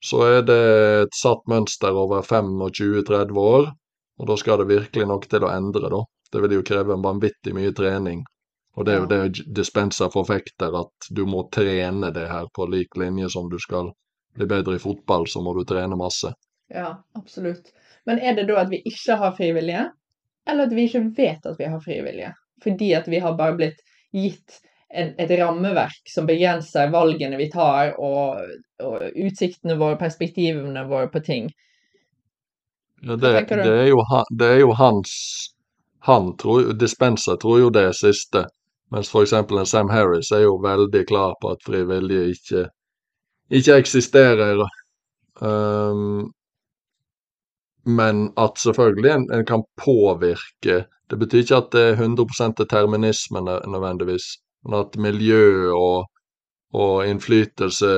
så 0.04 0.20
er 0.26 0.44
det 0.46 0.60
et 1.04 1.16
satt 1.16 1.42
mønster 1.50 1.96
over 1.96 2.22
25-30 2.26 3.40
år, 3.40 3.70
og 4.20 4.30
da 4.30 4.36
skal 4.38 4.60
det 4.60 4.70
virkelig 4.70 5.08
noe 5.10 5.30
til 5.30 5.46
å 5.46 5.52
endre, 5.52 5.90
da. 5.90 6.02
Det 6.32 6.42
vil 6.42 6.56
jo 6.58 6.66
kreve 6.66 6.94
en 6.94 7.04
vanvittig 7.04 7.54
mye 7.56 7.72
trening. 7.76 8.22
Og 8.74 8.86
det 8.86 8.94
er 8.94 9.02
jo 9.02 9.10
det 9.10 9.44
Dispenser 9.54 10.10
forfekter, 10.10 10.74
at 10.74 11.08
du 11.14 11.22
må 11.30 11.44
trene 11.54 12.10
det 12.14 12.26
her 12.30 12.48
på 12.54 12.66
lik 12.70 12.98
linje 12.98 13.30
som 13.30 13.48
du 13.50 13.56
skal 13.62 13.92
bli 14.34 14.48
bedre 14.50 14.76
i 14.76 14.82
fotball, 14.82 15.28
så 15.30 15.42
må 15.42 15.54
du 15.54 15.62
trene 15.68 15.98
masse. 15.98 16.32
Ja, 16.74 16.96
absolutt. 17.14 17.70
Men 18.04 18.18
er 18.18 18.34
det 18.34 18.48
da 18.50 18.58
at 18.64 18.72
vi 18.72 18.82
ikke 18.90 19.18
har 19.20 19.36
frivillige? 19.38 19.90
eller 20.46 20.68
at 20.68 20.76
vi 20.76 20.86
ikke 20.88 21.04
vet 21.16 21.46
at 21.48 21.58
vi 21.58 21.68
har 21.72 21.80
frivillige? 21.80 22.32
Fordi 22.62 22.92
at 22.96 23.08
vi 23.08 23.20
har 23.24 23.36
bare 23.38 23.56
blitt 23.58 23.80
gitt 24.12 24.60
et 24.94 25.32
rammeverk 25.40 26.10
som 26.10 26.26
begrenser 26.26 26.92
valgene 26.92 27.38
vi 27.40 27.48
tar, 27.52 27.94
og, 27.98 28.40
og 28.82 29.04
utsiktene 29.26 29.76
våre, 29.80 29.98
perspektivene 30.00 30.86
våre 30.90 31.10
på 31.12 31.22
ting. 31.24 31.48
Ja, 33.02 33.16
det, 33.16 33.32
det, 33.50 33.64
er 33.68 33.90
jo, 33.90 34.04
det 34.30 34.46
er 34.48 34.60
jo 34.62 34.70
hans 34.78 35.10
Han 36.08 36.36
tror 36.40 36.72
Dispenser 36.72 37.36
tror 37.40 37.58
jo 37.60 37.72
det 37.72 37.90
siste. 37.96 38.46
Mens 38.92 39.10
eksempel 39.16 39.66
Sam 39.66 39.90
Harris 39.90 40.30
er 40.32 40.44
jo 40.44 40.56
veldig 40.62 41.06
klar 41.08 41.34
på 41.40 41.52
at 41.54 41.64
fri 41.66 41.82
vilje 41.88 42.24
ikke, 42.32 42.64
ikke 43.50 43.78
eksisterer. 43.80 44.60
Um, 45.40 46.30
men 47.84 48.28
at 48.40 48.60
selvfølgelig 48.60 49.10
en, 49.10 49.24
en 49.34 49.44
kan 49.44 49.64
påvirke 49.76 50.84
Det 51.10 51.18
betyr 51.18 51.42
ikke 51.42 51.56
at 51.56 51.72
det 51.72 51.82
er 51.88 51.98
100% 52.00 52.54
determinisme 52.56 53.40
nødvendigvis, 53.44 54.24
men 54.64 54.78
at 54.80 54.98
miljø 55.00 55.70
og, 55.74 56.10
og 56.74 57.06
innflytelse 57.06 57.92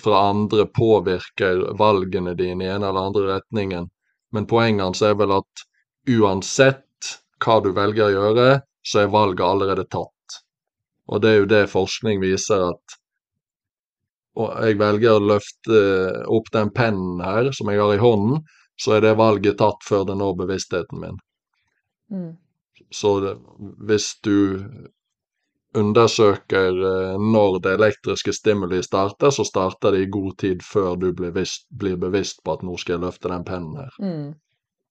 fra 0.00 0.20
andre 0.30 0.66
påvirker 0.66 1.64
valgene 1.78 2.34
dine 2.38 2.64
i 2.64 2.72
en 2.72 2.86
eller 2.86 3.10
andre 3.10 3.26
retningen. 3.34 3.90
Men 4.32 4.48
poenget 4.50 4.86
hans 4.86 5.02
er 5.04 5.16
vel 5.18 5.34
at 5.36 5.64
uansett 6.10 6.80
hva 7.44 7.60
du 7.60 7.72
velger 7.76 8.08
å 8.08 8.14
gjøre, 8.14 8.48
så 8.84 9.04
er 9.04 9.12
valget 9.12 9.44
allerede 9.46 9.86
tatt. 9.92 10.38
Og 11.12 11.20
det 11.20 11.30
er 11.30 11.40
jo 11.42 11.50
det 11.50 11.64
forskning 11.72 12.22
viser 12.22 12.70
at 12.70 13.00
og 14.34 14.50
jeg 14.66 14.78
velger 14.80 15.14
å 15.14 15.26
løfte 15.30 15.80
opp 16.34 16.48
den 16.54 16.72
pennen 16.74 17.20
her 17.22 17.52
som 17.54 17.68
jeg 17.70 17.78
har 17.78 17.92
i 17.94 18.00
hånden, 18.02 18.40
så 18.74 18.96
er 18.96 19.04
det 19.04 19.12
valget 19.20 19.60
tatt 19.60 19.84
før 19.86 20.02
det 20.08 20.16
når 20.18 20.32
bevisstheten 20.40 20.98
min. 20.98 21.20
Mm. 22.10 22.32
Så 22.90 23.12
hvis 23.86 24.08
du 24.26 24.34
undersøker 25.74 26.78
eh, 26.88 27.18
når 27.20 27.58
det 27.64 27.74
elektriske 27.78 28.32
stimuli 28.32 28.82
starter, 28.82 29.30
så 29.34 29.44
starter 29.44 29.94
det 29.94 30.04
i 30.04 30.10
god 30.12 30.38
tid 30.38 30.62
før 30.62 30.96
du 31.00 31.10
blir, 31.12 31.34
visst, 31.34 31.66
blir 31.70 31.98
bevisst 32.00 32.42
på 32.44 32.56
at 32.56 32.64
nå 32.66 32.76
skal 32.80 32.96
jeg 32.96 33.04
løfte 33.06 33.30
den 33.32 33.46
pennen 33.46 33.76
her. 33.82 33.94
Mm. 34.00 34.32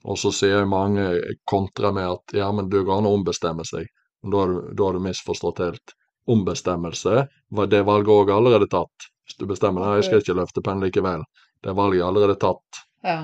Og 0.03 0.19
så 0.19 0.33
sier 0.35 0.65
mange 0.67 1.07
kontra 1.47 1.93
med 1.95 2.09
at 2.09 2.35
ja, 2.35 2.49
men 2.51 2.67
det 2.71 2.83
går 2.83 2.99
an 2.99 3.07
å 3.07 3.13
ombestemme 3.17 3.63
seg. 3.67 3.87
Da 4.23 4.39
har 4.41 4.51
du, 4.51 4.59
da 4.75 4.87
har 4.87 4.97
du 4.97 5.03
misforstått 5.03 5.61
helt. 5.63 5.95
Ombestemmelse, 6.31 7.25
det 7.71 7.81
valget 7.87 8.11
òg 8.11 8.31
allerede 8.31 8.69
tatt. 8.71 9.07
Hvis 9.27 9.39
du 9.39 9.47
bestemmer 9.47 9.83
nei, 9.83 9.97
jeg 9.99 10.07
skal 10.07 10.21
ikke 10.23 10.35
løfte 10.39 10.63
pennen 10.63 10.87
likevel. 10.87 11.23
Det 11.63 11.75
valget 11.75 12.01
er 12.01 12.07
allerede 12.09 12.35
tatt. 12.39 12.83
Ja. 13.03 13.17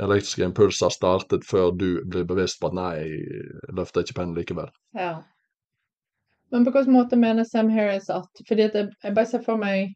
Elektriske 0.00 0.44
impulser 0.44 0.92
startet 0.92 1.44
før 1.44 1.72
du 1.76 2.00
blir 2.08 2.24
bevisst 2.28 2.60
på 2.60 2.70
at 2.70 2.76
nei, 2.76 2.90
jeg 3.00 3.72
løfter 3.76 4.04
ikke 4.04 4.16
pennen 4.20 4.36
likevel. 4.36 4.72
Ja. 4.96 5.14
Men 6.52 6.64
på 6.64 6.72
hvilken 6.74 6.92
måte 6.92 7.16
mener 7.16 7.44
Sam 7.48 7.70
Harris 7.72 8.10
at 8.12 8.42
Fordi 8.48 8.66
at 8.68 8.74
jeg, 8.76 8.90
jeg 9.04 9.14
bare 9.16 9.30
ser 9.30 9.44
for 9.44 9.60
meg 9.60 9.94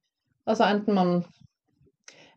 Altså 0.48 0.68
enten 0.70 0.96
man 0.96 1.12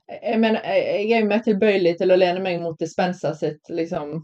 Jeg 0.10 0.40
mener, 0.42 0.60
jeg, 0.66 1.08
jeg 1.10 1.16
er 1.18 1.24
jo 1.24 1.32
mer 1.32 1.46
tilbøyelig 1.46 1.96
til 2.00 2.12
å 2.12 2.18
lene 2.20 2.44
meg 2.44 2.60
mot 2.64 2.80
Dispenser 2.82 3.38
sitt, 3.38 3.62
liksom 3.70 4.18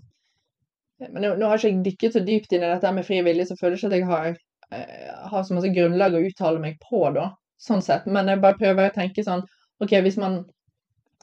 Men 0.99 1.21
nå, 1.21 1.35
nå 1.39 1.47
har 1.51 1.59
ikke 1.59 1.71
jeg 1.71 1.85
dykket 1.85 2.17
så 2.17 2.23
dypt 2.25 2.55
inn 2.55 2.63
i 2.63 2.71
dette 2.71 2.91
med 2.95 3.05
fri 3.07 3.21
vilje, 3.25 3.49
så 3.49 3.57
føler 3.59 3.75
jeg 3.75 3.81
ikke 3.83 3.89
at 3.89 3.95
jeg 3.97 4.05
har, 4.07 4.37
eh, 4.71 5.09
har 5.31 5.43
så 5.43 5.57
masse 5.57 5.71
grunnlag 5.75 6.15
å 6.15 6.21
uttale 6.23 6.61
meg 6.63 6.77
på, 6.79 7.01
da. 7.11 7.25
Sånn 7.59 7.83
sett. 7.83 8.07
Men 8.07 8.31
jeg 8.31 8.39
bare 8.39 8.55
prøver 8.61 8.87
å 8.87 8.93
tenke 8.95 9.25
sånn 9.27 9.43
OK, 9.83 9.91
hvis 10.05 10.15
man 10.21 10.37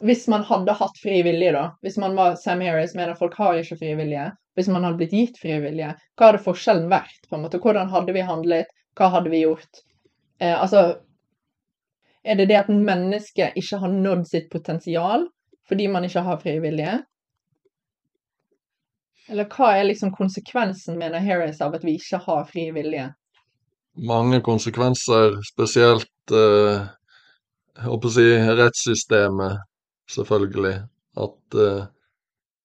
hvis 0.01 0.27
man 0.29 0.45
hadde 0.47 0.75
hatt 0.79 0.99
fri 1.03 1.21
vilje, 1.27 1.53
da, 1.55 1.67
hvis 1.85 1.99
man 2.01 2.17
var 2.17 2.37
Sam 2.41 2.63
Harris, 2.65 2.95
mener 2.99 3.19
folk 3.19 3.37
har 3.39 3.61
ikke 3.61 3.79
fri 3.83 3.93
vilje, 3.99 4.31
hvis 4.57 4.69
man 4.73 4.85
hadde 4.85 5.01
blitt 5.01 5.15
gitt 5.17 5.39
fri 5.41 5.59
vilje, 5.63 5.93
hva 6.17 6.31
hadde 6.31 6.43
forskjellen 6.45 6.91
vært? 6.93 7.29
på 7.29 7.37
en 7.37 7.45
måte? 7.45 7.61
Hvordan 7.63 7.93
hadde 7.93 8.15
vi 8.17 8.25
handlet? 8.27 8.73
Hva 8.99 9.09
hadde 9.15 9.33
vi 9.33 9.45
gjort? 9.45 9.85
Eh, 10.41 10.53
altså, 10.53 10.99
er 12.25 12.39
det 12.39 12.49
det 12.51 12.59
at 12.65 12.69
mennesket 12.73 13.57
ikke 13.59 13.81
har 13.83 13.95
nådd 13.95 14.27
sitt 14.29 14.51
potensial 14.53 15.27
fordi 15.69 15.89
man 15.89 16.05
ikke 16.05 16.25
har 16.27 16.41
frivillige? 16.43 16.99
Eller 19.31 19.47
hva 19.49 19.71
er 19.79 19.87
liksom 19.87 20.11
konsekvensen, 20.13 20.99
mener 20.99 21.23
Harris, 21.23 21.61
av 21.63 21.77
at 21.79 21.85
vi 21.87 21.95
ikke 21.97 22.19
har 22.25 22.43
frivillige? 22.51 23.13
Mange 23.97 24.41
konsekvenser, 24.45 25.39
spesielt 25.47 26.35
eh, 26.35 26.89
jeg 27.77 27.87
håper 27.87 28.11
å 28.11 28.13
si 28.13 28.27
rettssystemet, 28.59 29.63
selvfølgelig. 30.11 30.77
At 31.23 31.59
eh, 31.61 31.85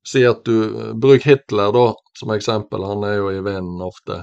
Si 0.08 0.24
at 0.24 0.46
du 0.48 0.94
Bruk 0.96 1.26
Hitler, 1.28 1.72
da, 1.76 1.88
som 2.16 2.32
eksempel. 2.32 2.84
Han 2.88 3.04
er 3.04 3.18
jo 3.18 3.32
i 3.32 3.42
vinden 3.44 3.82
ofte. 3.84 4.22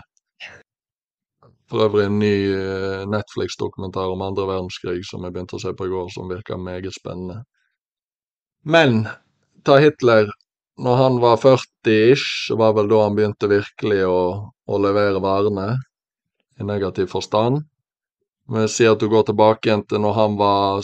For 1.68 1.84
øvrig 1.84 2.06
en 2.08 2.18
ny 2.22 2.36
eh, 2.56 3.02
Netflix-dokumentar 3.08 4.12
om 4.14 4.22
andre 4.24 4.46
verdenskrig 4.48 5.02
som 5.04 5.26
jeg 5.26 5.34
begynte 5.34 5.58
å 5.58 5.60
se 5.60 5.74
på 5.76 5.88
i 5.88 5.92
går, 5.92 6.08
som 6.14 6.32
virker 6.32 6.60
meget 6.60 6.96
spennende. 6.96 7.42
Men 8.64 9.04
ta 9.64 9.76
Hitler. 9.82 10.32
Når 10.80 10.96
han 10.98 11.20
var 11.22 11.36
40-ish, 11.38 12.54
var 12.58 12.72
vel 12.74 12.88
da 12.90 13.04
han 13.04 13.14
begynte 13.18 13.52
virkelig 13.52 14.00
å, 14.08 14.22
å 14.50 14.80
levere 14.80 15.20
varene, 15.22 15.68
i 16.58 16.64
negativ 16.66 17.12
forstand. 17.12 17.60
Men 18.50 18.72
si 18.72 18.88
at 18.88 19.04
du 19.04 19.10
går 19.12 19.28
tilbake 19.28 19.68
igjen 19.68 19.84
til 19.88 20.00
når 20.04 20.16
han 20.16 20.34
var 20.40 20.82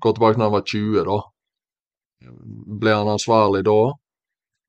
Går 0.00 0.14
tilbake 0.16 0.38
når 0.38 0.46
han 0.46 0.54
var 0.54 0.68
20, 0.68 1.02
da. 1.08 1.18
Ble 2.80 2.94
han 2.94 3.08
ansvarlig 3.08 3.64
da? 3.64 3.92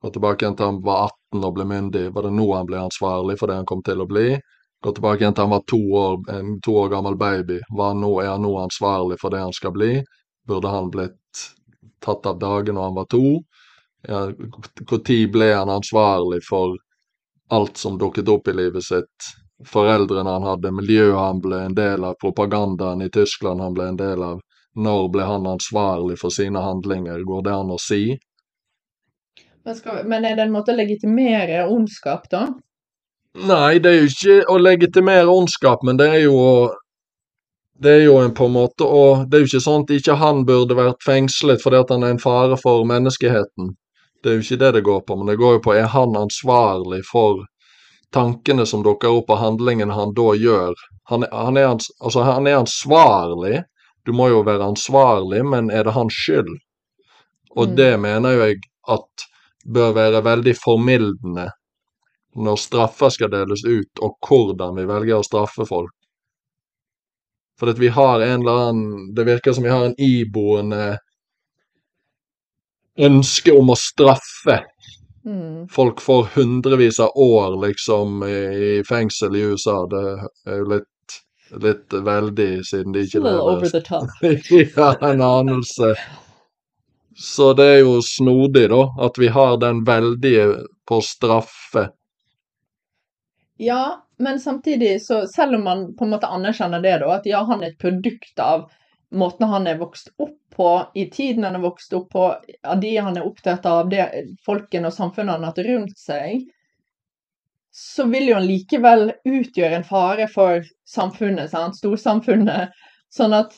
Gå 0.01 0.11
tilbake 0.13 0.45
igjen 0.45 0.55
til 0.57 0.69
han 0.69 0.81
var 0.85 1.09
18 1.33 1.47
og 1.47 1.55
ble 1.55 1.65
myndig. 1.69 2.05
Var 2.13 2.27
det 2.27 2.33
nå 2.35 2.45
han 2.53 2.67
ble 2.69 2.83
ansvarlig 2.83 3.39
for 3.39 3.51
det 3.51 3.59
han 3.59 3.69
kom 3.69 3.83
til 3.85 4.03
å 4.03 4.07
bli? 4.09 4.27
Gå 4.85 4.93
tilbake 4.93 5.23
igjen 5.23 5.33
til 5.33 5.47
han 5.47 5.55
var 5.55 5.63
to 5.71 5.81
år, 5.97 6.17
en 6.35 6.55
to 6.65 6.75
år 6.81 6.91
gammel 6.93 7.17
baby. 7.17 7.59
Var 7.77 7.95
nå, 7.97 8.11
er 8.21 8.33
han 8.35 8.45
nå 8.45 8.53
ansvarlig 8.61 9.17
for 9.21 9.33
det 9.33 9.41
han 9.41 9.55
skal 9.55 9.73
bli? 9.73 9.91
Burde 10.47 10.73
han 10.73 10.91
blitt 10.93 11.45
tatt 12.05 12.25
av 12.29 12.37
dage 12.39 12.73
når 12.73 12.89
han 12.89 12.99
var 12.99 13.07
to? 13.09 13.23
Ja, 14.07 14.27
tid 14.97 15.31
ble 15.33 15.53
han 15.53 15.71
ansvarlig 15.73 16.43
for 16.45 16.75
alt 17.49 17.77
som 17.77 17.97
dukket 17.97 18.29
opp 18.29 18.47
i 18.47 18.53
livet 18.53 18.85
sitt? 18.85 19.31
Foreldrene 19.65 20.29
han 20.29 20.45
hadde, 20.45 20.73
miljøet 20.75 21.17
han 21.17 21.41
ble 21.41 21.63
en 21.65 21.75
del 21.77 22.03
av, 22.03 22.17
propagandaen 22.21 23.01
i 23.01 23.09
Tyskland 23.09 23.63
han 23.63 23.73
ble 23.73 23.87
en 23.89 23.99
del 23.99 24.23
av. 24.23 24.41
Når 24.75 25.09
ble 25.13 25.23
han 25.23 25.47
ansvarlig 25.47 26.17
for 26.19 26.33
sine 26.35 26.59
handlinger? 26.59 27.21
Går 27.23 27.43
det 27.45 27.53
an 27.55 27.71
å 27.71 27.79
si? 27.79 28.17
Men, 29.65 29.75
skal, 29.75 30.03
men 30.05 30.25
er 30.27 30.35
det 30.37 30.45
en 30.45 30.53
måte 30.53 30.73
å 30.73 30.77
legitimere 30.77 31.63
ondskap, 31.71 32.27
da? 32.29 32.47
Nei, 33.35 33.79
det 33.83 33.91
er 33.91 34.03
jo 34.03 34.09
ikke 34.11 34.35
å 34.51 34.57
legitimere 34.61 35.31
ondskap, 35.31 35.81
men 35.83 35.97
det 35.99 36.09
er 36.17 36.25
jo 36.27 36.35
å 36.39 36.57
Det 37.75 37.91
er 37.91 38.05
jo 38.05 38.13
en 38.23 38.31
på 38.31 38.45
en 38.47 38.53
måte 38.55 38.85
å 38.87 39.25
Det 39.27 39.35
er 39.35 39.41
jo 39.43 39.49
ikke 39.49 39.63
sånn 39.65 39.81
at 39.83 39.89
ikke 39.91 40.15
han 40.21 40.45
burde 40.47 40.77
vært 40.77 41.03
fengslet 41.03 41.63
fordi 41.63 41.81
at 41.81 41.89
han 41.91 42.05
er 42.07 42.13
en 42.15 42.21
fare 42.23 42.55
for 42.61 42.85
menneskeheten. 42.87 43.73
Det 44.23 44.31
er 44.31 44.37
jo 44.37 44.45
ikke 44.45 44.61
det 44.61 44.71
det 44.77 44.85
går 44.87 45.01
på, 45.07 45.17
men 45.19 45.27
det 45.27 45.35
går 45.41 45.57
jo 45.57 45.63
på 45.65 45.73
er 45.75 45.89
han 45.91 46.15
ansvarlig 46.15 47.01
for 47.09 47.43
tankene 48.15 48.65
som 48.65 48.83
dukker 48.85 49.11
opp, 49.19 49.29
og 49.29 49.41
handlingene 49.41 49.93
han 49.93 50.13
da 50.15 50.31
gjør. 50.39 50.73
Han, 51.11 51.25
han, 51.31 51.57
er, 51.57 51.73
altså, 51.99 52.23
han 52.23 52.47
er 52.47 52.61
ansvarlig. 52.61 53.59
Du 54.05 54.13
må 54.13 54.29
jo 54.29 54.43
være 54.45 54.67
ansvarlig, 54.69 55.41
men 55.45 55.71
er 55.73 55.83
det 55.87 55.95
hans 55.95 56.13
skyld? 56.13 56.51
Og 57.55 57.69
Mm. 57.69 57.75
det 57.75 57.99
mener 57.99 58.31
jo 58.35 58.45
jeg 58.45 58.57
at 58.87 59.25
bør 59.65 59.93
være 59.95 60.23
veldig 60.23 60.55
formildende 60.57 61.49
når 62.35 62.57
straffer 62.59 63.09
skal 63.09 63.31
deles 63.31 63.63
ut, 63.65 64.01
og 64.01 64.17
hvordan 64.27 64.75
vi 64.75 64.85
velger 64.85 65.17
å 65.19 65.23
straffe 65.23 65.65
folk. 65.65 65.93
For 67.59 67.69
at 67.71 67.79
vi 67.79 67.87
har 67.87 68.19
en 68.21 68.41
eller 68.41 68.69
annen 68.69 69.13
Det 69.15 69.25
virker 69.25 69.53
som 69.53 69.63
vi 69.63 69.69
har 69.69 69.85
en 69.85 69.95
iboende 69.97 70.97
ønske 72.99 73.51
om 73.51 73.69
å 73.69 73.75
straffe. 73.79 74.59
Mm. 75.25 75.67
Folk 75.71 76.01
får 76.01 76.27
hundrevis 76.35 76.99
av 76.99 77.15
år 77.15 77.55
liksom 77.67 78.23
i 78.27 78.35
i 78.79 78.83
fengsel 78.83 79.35
i 79.35 79.45
USA. 79.51 79.85
Det 79.89 80.03
er 80.51 80.57
jo 80.59 80.67
litt, 80.75 80.87
litt 81.63 81.93
veldig, 81.93 82.49
siden 82.65 82.95
de 82.95 83.05
ikke 83.05 83.21
little 83.23 83.41
over 83.41 83.65
lever 83.65 83.69
the 83.69 83.81
top. 83.81 84.09
ja, 84.77 85.09
en 85.09 85.21
anelse. 85.21 85.95
Så 87.15 87.53
det 87.55 87.65
er 87.65 87.77
jo 87.85 87.99
snodig, 88.03 88.67
da, 88.69 88.81
at 89.07 89.19
vi 89.19 89.29
har 89.31 89.57
den 89.61 89.83
veldige 89.87 90.47
på 90.87 90.99
straffe. 91.01 91.89
Ja, 93.57 94.03
men 94.19 94.39
samtidig, 94.39 95.01
så 95.01 95.27
selv 95.27 95.55
om 95.55 95.63
man 95.63 95.85
på 95.95 96.03
en 96.03 96.11
måte 96.11 96.27
anerkjenner 96.27 96.83
det, 96.83 96.97
da, 97.03 97.13
at 97.15 97.29
ja, 97.29 97.43
han 97.47 97.63
er 97.63 97.71
et 97.71 97.79
produkt 97.79 98.39
av 98.39 98.67
måten 99.15 99.47
han 99.47 99.67
er 99.67 99.79
vokst 99.79 100.11
opp 100.17 100.35
på, 100.55 100.69
i 100.93 101.07
tiden 101.11 101.43
han 101.43 101.55
er 101.55 101.63
vokst 101.63 101.93
opp 101.93 102.09
på, 102.11 102.27
av 102.63 102.79
de 102.79 102.91
han 102.97 103.17
er 103.17 103.27
opptatt 103.27 103.65
av, 103.67 103.89
det 103.89 104.07
folkene 104.45 104.91
og 104.91 104.95
samfunnet 104.95 105.37
han 105.37 105.43
har 105.43 105.53
hatt 105.53 105.65
rundt 105.67 105.99
seg, 105.99 106.45
så 107.75 108.05
vil 108.07 108.29
jo 108.29 108.37
han 108.37 108.47
likevel 108.47 109.09
utgjøre 109.27 109.81
en 109.81 109.87
fare 109.87 110.29
for 110.31 110.63
samfunnet, 110.87 111.49
sant? 111.51 111.75
storsamfunnet. 111.75 112.71
Sånn 113.11 113.35
at 113.35 113.57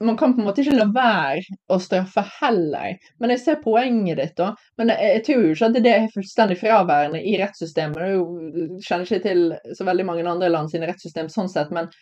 man 0.00 0.16
kan 0.16 0.32
på 0.32 0.40
en 0.40 0.46
måte 0.46 0.62
ikke 0.64 0.78
la 0.78 0.86
være 0.94 1.58
å 1.68 1.76
straffe 1.84 2.22
heller. 2.38 2.94
Men 3.20 3.34
jeg 3.34 3.42
ser 3.42 3.58
poenget 3.60 4.22
ditt, 4.22 4.32
da. 4.38 4.54
Men 4.80 4.94
jeg, 4.94 5.10
jeg 5.18 5.24
tror 5.26 5.44
jo 5.44 5.50
ikke 5.52 5.68
at 5.68 5.76
det 5.84 5.92
er 5.92 6.08
fullstendig 6.14 6.56
fraværende 6.62 7.20
i 7.20 7.34
rettssystemet. 7.42 8.00
Jeg 8.06 8.80
kjenner 8.86 9.04
ikke 9.04 9.26
til 9.26 9.44
så 9.76 9.88
veldig 9.90 10.08
mange 10.08 10.24
andre 10.24 10.48
land 10.54 10.72
sine 10.72 10.88
rettssystem 10.88 11.28
sånn 11.28 11.52
sett, 11.52 11.76
men 11.76 11.92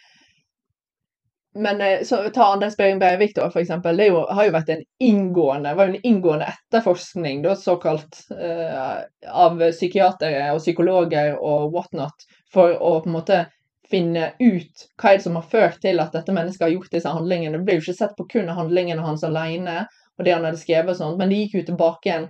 men 1.54 1.80
eh, 1.80 2.02
så, 2.02 2.16
ta 2.34 2.52
Anders 2.52 2.76
Behring 2.76 2.98
Breivik, 2.98 3.34
da, 3.36 3.46
f.eks. 3.46 3.68
Det 3.82 4.06
jo, 4.06 4.24
har 4.30 4.48
jo 4.48 4.54
vært 4.54 4.72
en 4.74 4.82
inngående, 5.02 5.74
var 5.74 5.88
jo 5.88 5.96
en 5.96 6.08
inngående 6.10 6.48
etterforskning, 6.52 7.42
da, 7.46 7.54
såkalt, 7.56 8.20
uh, 8.32 9.04
av 9.28 9.62
psykiatere 9.70 10.50
og 10.52 10.60
psykologer 10.62 11.36
og 11.38 11.72
whatnot, 11.74 12.26
for 12.52 12.76
å 12.76 12.98
på 13.02 13.10
en 13.10 13.16
måte 13.16 13.44
finne 13.88 14.32
ut 14.38 14.84
hva 15.00 15.14
er 15.14 15.16
det 15.16 15.24
som 15.24 15.38
har 15.38 15.46
ført 15.48 15.80
til 15.80 16.00
at 16.02 16.12
dette 16.12 16.34
mennesket 16.36 16.66
har 16.66 16.74
gjort 16.74 16.92
disse 16.92 17.14
handlingene. 17.14 17.56
Det 17.56 17.64
ble 17.64 17.78
jo 17.78 17.86
ikke 17.86 18.00
sett 18.02 18.18
på 18.18 18.28
kun 18.28 18.52
handlingene 18.52 19.04
hans 19.04 19.24
alene 19.24 19.86
og 20.18 20.26
det 20.26 20.34
han 20.34 20.44
hadde 20.44 20.60
skrevet, 20.60 20.92
og 20.92 20.98
sånt, 20.98 21.18
men 21.20 21.32
de 21.32 21.38
gikk 21.40 21.60
jo 21.60 21.64
tilbake 21.70 22.10
igjen 22.10 22.28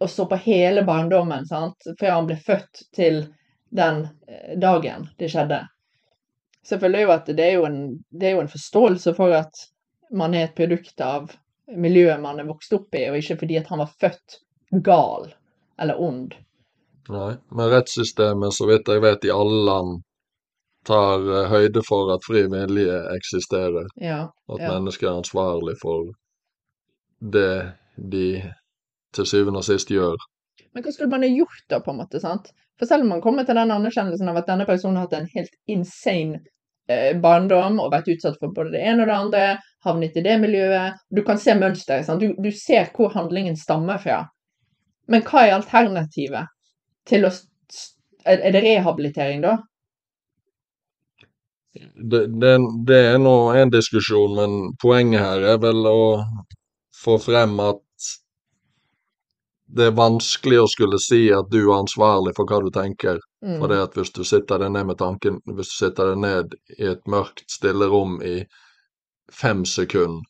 og 0.00 0.10
så 0.10 0.26
på 0.28 0.36
hele 0.36 0.82
barndommen, 0.84 1.46
sant? 1.46 1.86
fra 2.00 2.16
han 2.18 2.26
ble 2.28 2.36
født 2.36 2.82
til 2.96 3.22
den 3.72 4.02
eh, 4.28 4.56
dagen 4.60 5.08
det 5.18 5.30
skjedde. 5.32 5.62
Selvfølgelig 6.66 7.02
jo 7.06 7.10
at 7.14 7.28
det 7.38 7.44
er 7.44 7.52
jo, 7.60 7.66
en, 7.68 7.80
det 8.10 8.28
er 8.28 8.36
jo 8.36 8.42
en 8.42 8.50
forståelse 8.50 9.14
for 9.14 9.34
at 9.36 9.66
man 10.16 10.34
er 10.34 10.48
et 10.48 10.56
produkt 10.58 11.00
av 11.02 11.30
miljøet 11.70 12.20
man 12.22 12.40
er 12.40 12.48
vokst 12.48 12.74
opp 12.76 12.94
i, 12.94 13.04
og 13.10 13.18
ikke 13.18 13.38
fordi 13.42 13.58
at 13.60 13.70
han 13.70 13.82
var 13.82 13.92
født 14.00 14.40
gal 14.86 15.30
eller 15.82 16.00
ond. 16.02 16.34
Nei, 17.12 17.32
men 17.54 17.70
rettssystemet, 17.70 18.54
så 18.54 18.66
vidt 18.66 18.88
jeg 18.90 19.02
vet, 19.04 19.26
i 19.26 19.34
alle 19.34 19.62
land 19.68 19.96
tar 20.86 21.22
eh, 21.22 21.48
høyde 21.50 21.82
for 21.86 22.10
at 22.14 22.24
fri 22.26 22.44
vilje 22.50 22.98
eksisterer. 23.14 23.86
Ja. 24.02 24.20
At 24.50 24.62
Ja. 24.62 24.72
mennesker 24.74 25.10
er 25.10 25.20
ansvarlig 25.20 25.76
for 25.82 26.12
det 27.20 27.72
de 27.96 28.52
til 29.14 29.26
syvende 29.26 29.62
og 29.62 29.66
sist 29.66 29.90
gjør. 29.90 30.18
Men 30.74 30.84
hva 30.84 30.92
skulle 30.92 31.10
man 31.10 31.24
ha 31.24 31.30
gjort 31.30 31.62
da, 31.70 31.80
på 31.80 31.90
en 31.94 32.02
måte? 32.02 32.20
sant? 32.20 32.50
For 32.78 32.86
selv 32.86 33.06
om 33.06 33.14
man 33.14 33.22
kommer 33.24 33.46
til 33.46 33.56
den 33.56 33.72
anerkjennelsen 33.72 34.28
av 34.28 34.36
at 34.42 34.50
denne 34.50 34.66
personen 34.68 34.98
har 34.98 35.06
hatt 35.06 35.16
en 35.20 35.30
helt 35.32 35.54
insane 35.66 36.42
barndom 37.22 37.80
og 37.82 37.90
vært 37.92 38.10
utsatt 38.14 38.38
for 38.40 38.54
både 38.54 38.76
det 38.76 38.82
ene 38.86 39.04
og 39.04 39.10
det 39.10 39.16
andre, 39.16 39.44
havnet 39.86 40.18
i 40.18 40.22
det 40.22 40.36
miljøet 40.42 41.00
Du 41.14 41.22
kan 41.26 41.38
se 41.38 41.54
mønsteret. 41.58 42.10
Du, 42.20 42.32
du 42.38 42.50
ser 42.54 42.90
hvor 42.94 43.14
handlingen 43.14 43.56
stammer 43.58 43.98
fra. 44.02 44.24
Men 45.10 45.22
hva 45.26 45.46
er 45.46 45.56
alternativet 45.58 46.52
til 47.06 47.26
å 47.28 47.32
er 48.26 48.52
det 48.52 48.62
rehabilitering, 48.64 49.42
da? 49.44 49.52
Det, 51.94 52.26
det, 52.40 52.52
det 52.88 53.00
er 53.12 53.18
nå 53.22 53.34
en 53.54 53.70
diskusjon, 53.70 54.34
men 54.34 54.54
poenget 54.82 55.22
her 55.22 55.44
er 55.52 55.60
vel 55.62 55.86
å 55.86 56.00
få 56.96 57.18
frem 57.22 57.54
at 57.62 57.85
det 59.66 59.88
er 59.88 59.96
vanskelig 59.98 60.60
å 60.62 60.68
skulle 60.70 60.98
si 61.02 61.26
at 61.34 61.48
du 61.50 61.58
er 61.64 61.80
ansvarlig 61.80 62.36
for 62.36 62.46
hva 62.46 62.60
du 62.62 62.70
tenker. 62.74 63.18
Mm. 63.44 63.58
For 63.58 63.72
det 63.72 63.80
at 63.82 63.98
hvis 63.98 64.12
du 64.14 64.22
sitter 64.26 64.62
deg 64.62 64.72
ned 64.76 64.86
med 64.92 64.98
tanken, 65.00 65.40
hvis 65.50 65.72
du 65.72 65.76
sitter 65.80 66.12
deg 66.12 66.22
ned 66.22 66.56
i 66.78 66.86
et 66.92 67.02
mørkt, 67.10 67.44
stille 67.50 67.88
rom 67.90 68.20
i 68.22 68.38
fem 69.32 69.64
sekunder, 69.66 70.22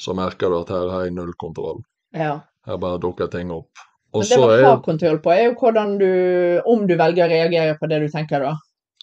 så 0.00 0.14
merker 0.18 0.50
du 0.50 0.58
at 0.58 0.72
her 0.74 0.90
har 0.90 1.06
jeg 1.06 1.14
null 1.14 1.32
kontroll. 1.38 1.84
Ja. 2.14 2.40
Her 2.66 2.80
bare 2.82 2.98
dukker 3.02 3.30
ting 3.30 3.52
opp. 3.54 3.70
Og 4.14 4.22
Men 4.22 4.30
det 4.30 4.38
man 4.40 4.64
har 4.64 4.82
kontroll 4.82 5.20
på, 5.22 5.32
er 5.34 5.48
jo 5.48 5.54
hvordan 5.58 5.96
du 5.98 6.10
Om 6.70 6.84
du 6.86 6.94
velger 6.94 7.26
å 7.26 7.30
reagere 7.32 7.74
på 7.80 7.88
det 7.90 7.98
du 8.04 8.08
tenker, 8.10 8.44
da. 8.46 8.54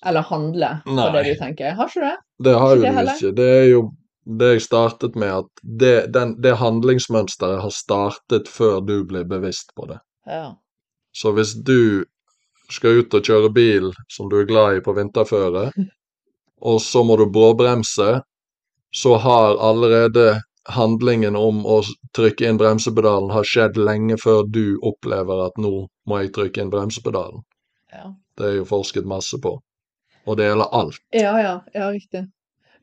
Eller 0.08 0.26
handle 0.26 0.70
på 0.86 0.96
Nei. 0.98 1.10
det 1.16 1.24
du 1.28 1.40
tenker. 1.40 1.74
Har 1.78 1.92
ikke 1.92 2.00
du 2.00 2.06
det? 2.08 2.16
Det 2.48 2.54
har 2.58 2.76
Ikke 2.76 2.92
jo 2.92 2.94
du 2.94 3.12
ikke. 3.12 3.34
Det 3.38 3.50
er 3.58 3.66
jo 3.70 3.82
det 4.26 4.50
jeg 4.54 4.62
startet 4.68 5.16
med, 5.16 5.32
at 5.44 5.62
det, 5.62 6.14
den, 6.14 6.36
det 6.42 6.56
handlingsmønsteret 6.62 7.62
har 7.64 7.74
startet 7.74 8.50
før 8.50 8.82
du 8.86 9.02
blir 9.06 9.26
bevisst 9.26 9.74
på 9.76 9.88
det. 9.90 9.98
Ja. 10.30 10.56
Så 11.12 11.34
hvis 11.36 11.54
du 11.54 12.06
skal 12.72 13.02
ut 13.02 13.14
og 13.18 13.26
kjøre 13.26 13.50
bil 13.54 13.90
som 14.12 14.30
du 14.30 14.38
er 14.40 14.48
glad 14.50 14.78
i 14.78 14.84
på 14.86 14.94
vinterføre, 14.96 15.72
og 16.72 16.82
så 16.82 17.04
må 17.04 17.18
du 17.18 17.26
bråbremse, 17.34 18.22
så 18.94 19.18
har 19.24 19.58
allerede 19.58 20.42
handlingen 20.70 21.36
om 21.36 21.64
å 21.66 21.82
trykke 22.16 22.46
inn 22.46 22.60
bremsepedalen 22.62 23.32
har 23.34 23.48
skjedd 23.48 23.80
lenge 23.80 24.18
før 24.22 24.44
du 24.46 24.78
opplever 24.86 25.48
at 25.48 25.58
nå 25.58 25.88
må 26.08 26.20
jeg 26.22 26.34
trykke 26.36 26.62
inn 26.62 26.74
bremsepedalen. 26.74 27.42
ja. 27.94 28.12
Det 28.38 28.48
er 28.48 28.54
jo 28.56 28.66
forsket 28.66 29.06
masse 29.06 29.38
på. 29.44 29.52
Og 30.26 30.38
det 30.40 30.48
gjelder 30.48 30.70
alt. 30.74 31.02
Ja, 31.14 31.34
ja, 31.42 31.56
ja, 31.76 31.90
riktig. 31.92 32.24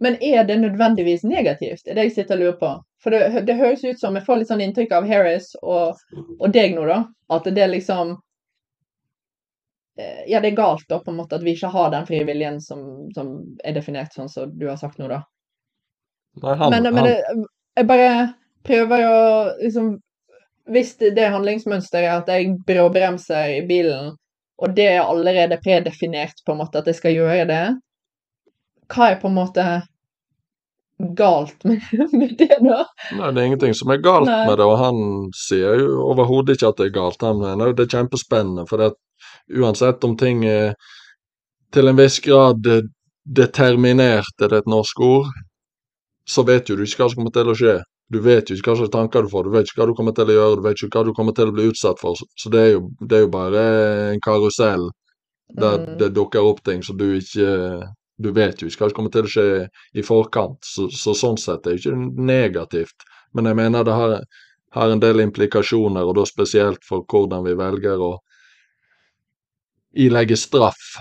Men 0.00 0.16
er 0.22 0.44
det 0.44 0.58
nødvendigvis 0.60 1.24
negativt? 1.24 1.84
Det 1.84 1.90
er 1.90 1.94
det 1.98 2.06
jeg 2.08 2.14
sitter 2.20 2.38
og 2.38 2.40
lurer 2.40 2.58
på. 2.60 2.70
For 3.02 3.14
det, 3.14 3.44
det 3.46 3.58
høres 3.58 3.84
ut 3.84 4.00
som 4.00 4.16
jeg 4.18 4.26
får 4.26 4.40
litt 4.40 4.50
sånn 4.50 4.62
inntrykk 4.62 4.94
av 4.94 5.06
Harris 5.06 5.52
og, 5.62 5.98
og 6.38 6.48
deg 6.54 6.74
nå, 6.74 6.86
da. 6.86 7.02
At 7.34 7.46
det 7.46 7.62
er 7.62 7.72
liksom 7.72 8.16
eh, 9.98 10.24
Ja, 10.30 10.40
det 10.40 10.52
er 10.52 10.58
galt, 10.58 10.86
da, 10.90 11.00
på 11.02 11.12
en 11.12 11.18
måte, 11.20 11.38
at 11.38 11.46
vi 11.46 11.54
ikke 11.56 11.72
har 11.74 11.92
den 11.94 12.06
frie 12.08 12.26
viljen 12.26 12.60
som, 12.62 12.82
som 13.14 13.34
er 13.64 13.78
definert 13.78 14.14
sånn 14.14 14.30
som 14.30 14.54
du 14.58 14.68
har 14.70 14.78
sagt 14.80 14.98
nå, 15.02 15.10
da. 15.10 15.22
Nei, 16.42 16.54
han, 16.60 16.74
men 16.74 16.94
men 16.94 17.08
det, 17.08 17.16
jeg 17.78 17.88
bare 17.88 18.12
prøver 18.66 19.04
å 19.08 19.18
liksom 19.58 19.96
Hvis 20.68 20.96
det 21.00 21.30
handlingsmønsteret 21.32 22.04
er 22.04 22.16
at 22.20 22.28
jeg 22.28 22.58
bråbremser 22.68 23.54
i 23.56 23.60
bilen, 23.66 24.10
og 24.60 24.74
det 24.76 24.84
er 24.90 24.98
allerede 25.00 25.56
predefinert 25.64 26.42
på 26.44 26.52
en 26.52 26.58
måte 26.60 26.82
at 26.82 26.90
jeg 26.90 26.98
skal 26.98 27.14
gjøre 27.14 27.46
det, 27.48 27.62
hva 28.94 29.10
er 29.12 29.18
på 29.20 29.28
en 29.28 29.36
måte 29.36 29.64
galt 31.18 31.64
med, 31.64 31.82
med 32.12 32.34
det, 32.38 32.56
da? 32.64 32.84
Nei, 33.14 33.30
det 33.32 33.40
er 33.42 33.46
ingenting 33.46 33.74
som 33.78 33.92
er 33.94 34.00
galt 34.02 34.26
Nei. 34.26 34.44
med 34.48 34.58
det, 34.58 34.66
og 34.66 34.78
han 34.80 35.02
sier 35.36 35.78
jo 35.78 35.98
overhodet 36.10 36.56
ikke 36.56 36.72
at 36.72 36.80
det 36.80 36.88
er 36.88 36.96
galt. 36.96 37.22
Han 37.22 37.42
mener 37.42 37.70
jo 37.70 37.76
det 37.78 37.86
er 37.86 37.92
kjempespennende, 37.98 38.64
for 38.70 38.82
det, 38.82 38.92
uansett 39.54 40.04
om 40.08 40.16
ting 40.18 40.42
er 40.48 40.72
til 41.74 41.90
en 41.90 41.98
viss 42.00 42.18
grad 42.24 42.64
determinert, 43.28 44.32
er 44.40 44.50
det 44.54 44.62
et 44.64 44.70
norsk 44.72 45.00
ord, 45.04 45.28
så 46.28 46.44
vet 46.48 46.68
jo 46.68 46.76
du 46.76 46.82
ikke 46.84 47.04
hva 47.04 47.08
som 47.12 47.22
kommer 47.22 47.34
til 47.36 47.52
å 47.52 47.56
skje. 47.56 47.76
Du 48.08 48.18
vet 48.24 48.48
jo 48.48 48.56
ikke 48.56 48.72
hva 48.72 48.78
slags 48.80 48.92
tanker 48.94 49.24
du 49.26 49.28
får, 49.32 49.44
du 49.44 49.52
vet 49.52 49.68
ikke 49.68 49.82
hva 49.82 49.86
du 49.90 49.94
kommer 49.96 50.14
til 50.16 50.30
å 50.32 50.36
gjøre, 50.38 50.56
du 50.56 50.64
vet 50.64 50.80
ikke 50.80 50.96
hva 50.98 51.04
du 51.04 51.12
kommer 51.16 51.34
til 51.36 51.50
å 51.50 51.54
bli 51.56 51.66
utsatt 51.68 52.00
for. 52.00 52.16
Så 52.40 52.50
det 52.52 52.62
er 52.64 52.70
jo, 52.72 52.86
det 53.04 53.18
er 53.18 53.24
jo 53.26 53.30
bare 53.36 53.64
en 54.14 54.22
karusell 54.24 54.88
der 55.56 55.78
Mm. 55.78 55.98
det 56.00 56.08
dukker 56.16 56.44
opp 56.44 56.58
ting 56.64 56.82
som 56.84 56.96
du 57.00 57.06
ikke 57.16 57.52
Du 58.18 58.32
vet 58.34 58.62
jo 58.62 58.68
ikke 58.68 58.84
hva 58.84 58.90
som 58.90 58.96
kommer 58.96 59.14
til 59.14 59.28
å 59.28 59.30
skje 59.30 59.48
i 59.94 60.02
forkant, 60.02 60.58
så, 60.66 60.88
så 60.90 61.14
sånn 61.14 61.38
sett 61.38 61.66
er 61.66 61.76
det 61.76 61.82
ikke 61.82 62.24
negativt. 62.28 63.06
Men 63.36 63.50
jeg 63.50 63.58
mener 63.60 63.86
det 63.86 63.94
har, 63.94 64.14
har 64.74 64.94
en 64.94 65.02
del 65.02 65.22
implikasjoner, 65.22 66.02
og 66.02 66.16
da 66.18 66.24
spesielt 66.26 66.82
for 66.86 67.06
hvordan 67.06 67.46
vi 67.46 67.54
velger 67.58 68.02
å 68.02 68.16
ilegge 69.98 70.36
straff, 70.38 70.98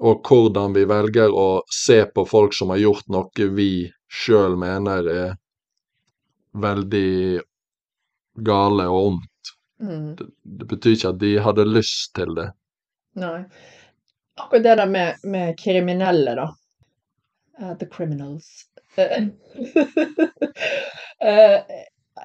og 0.00 0.26
hvordan 0.26 0.74
vi 0.74 0.86
velger 0.88 1.32
å 1.36 1.62
se 1.70 2.02
på 2.08 2.24
folk 2.26 2.56
som 2.56 2.72
har 2.74 2.82
gjort 2.82 3.08
noe 3.12 3.48
vi 3.54 3.70
sjøl 4.10 4.56
mener 4.58 5.08
er 5.12 5.34
veldig 6.58 7.40
gale 8.42 8.86
og 8.90 9.10
ondt. 9.10 9.52
Mm. 9.80 10.14
Det, 10.16 10.26
det 10.42 10.68
betyr 10.68 10.96
ikke 10.96 11.12
at 11.12 11.20
de 11.20 11.34
hadde 11.44 11.68
lyst 11.68 12.14
til 12.18 12.34
det. 12.36 12.50
Nei. 13.20 13.44
Akkurat 14.40 14.62
det 14.62 14.74
der 14.82 14.90
med, 14.90 15.22
med 15.22 15.58
kriminelle, 15.58 16.34
da. 16.34 16.48
Uh, 17.60 17.74
the 17.78 17.86
criminals. 17.86 18.64
Uh, 18.98 19.28
uh, 21.24 21.58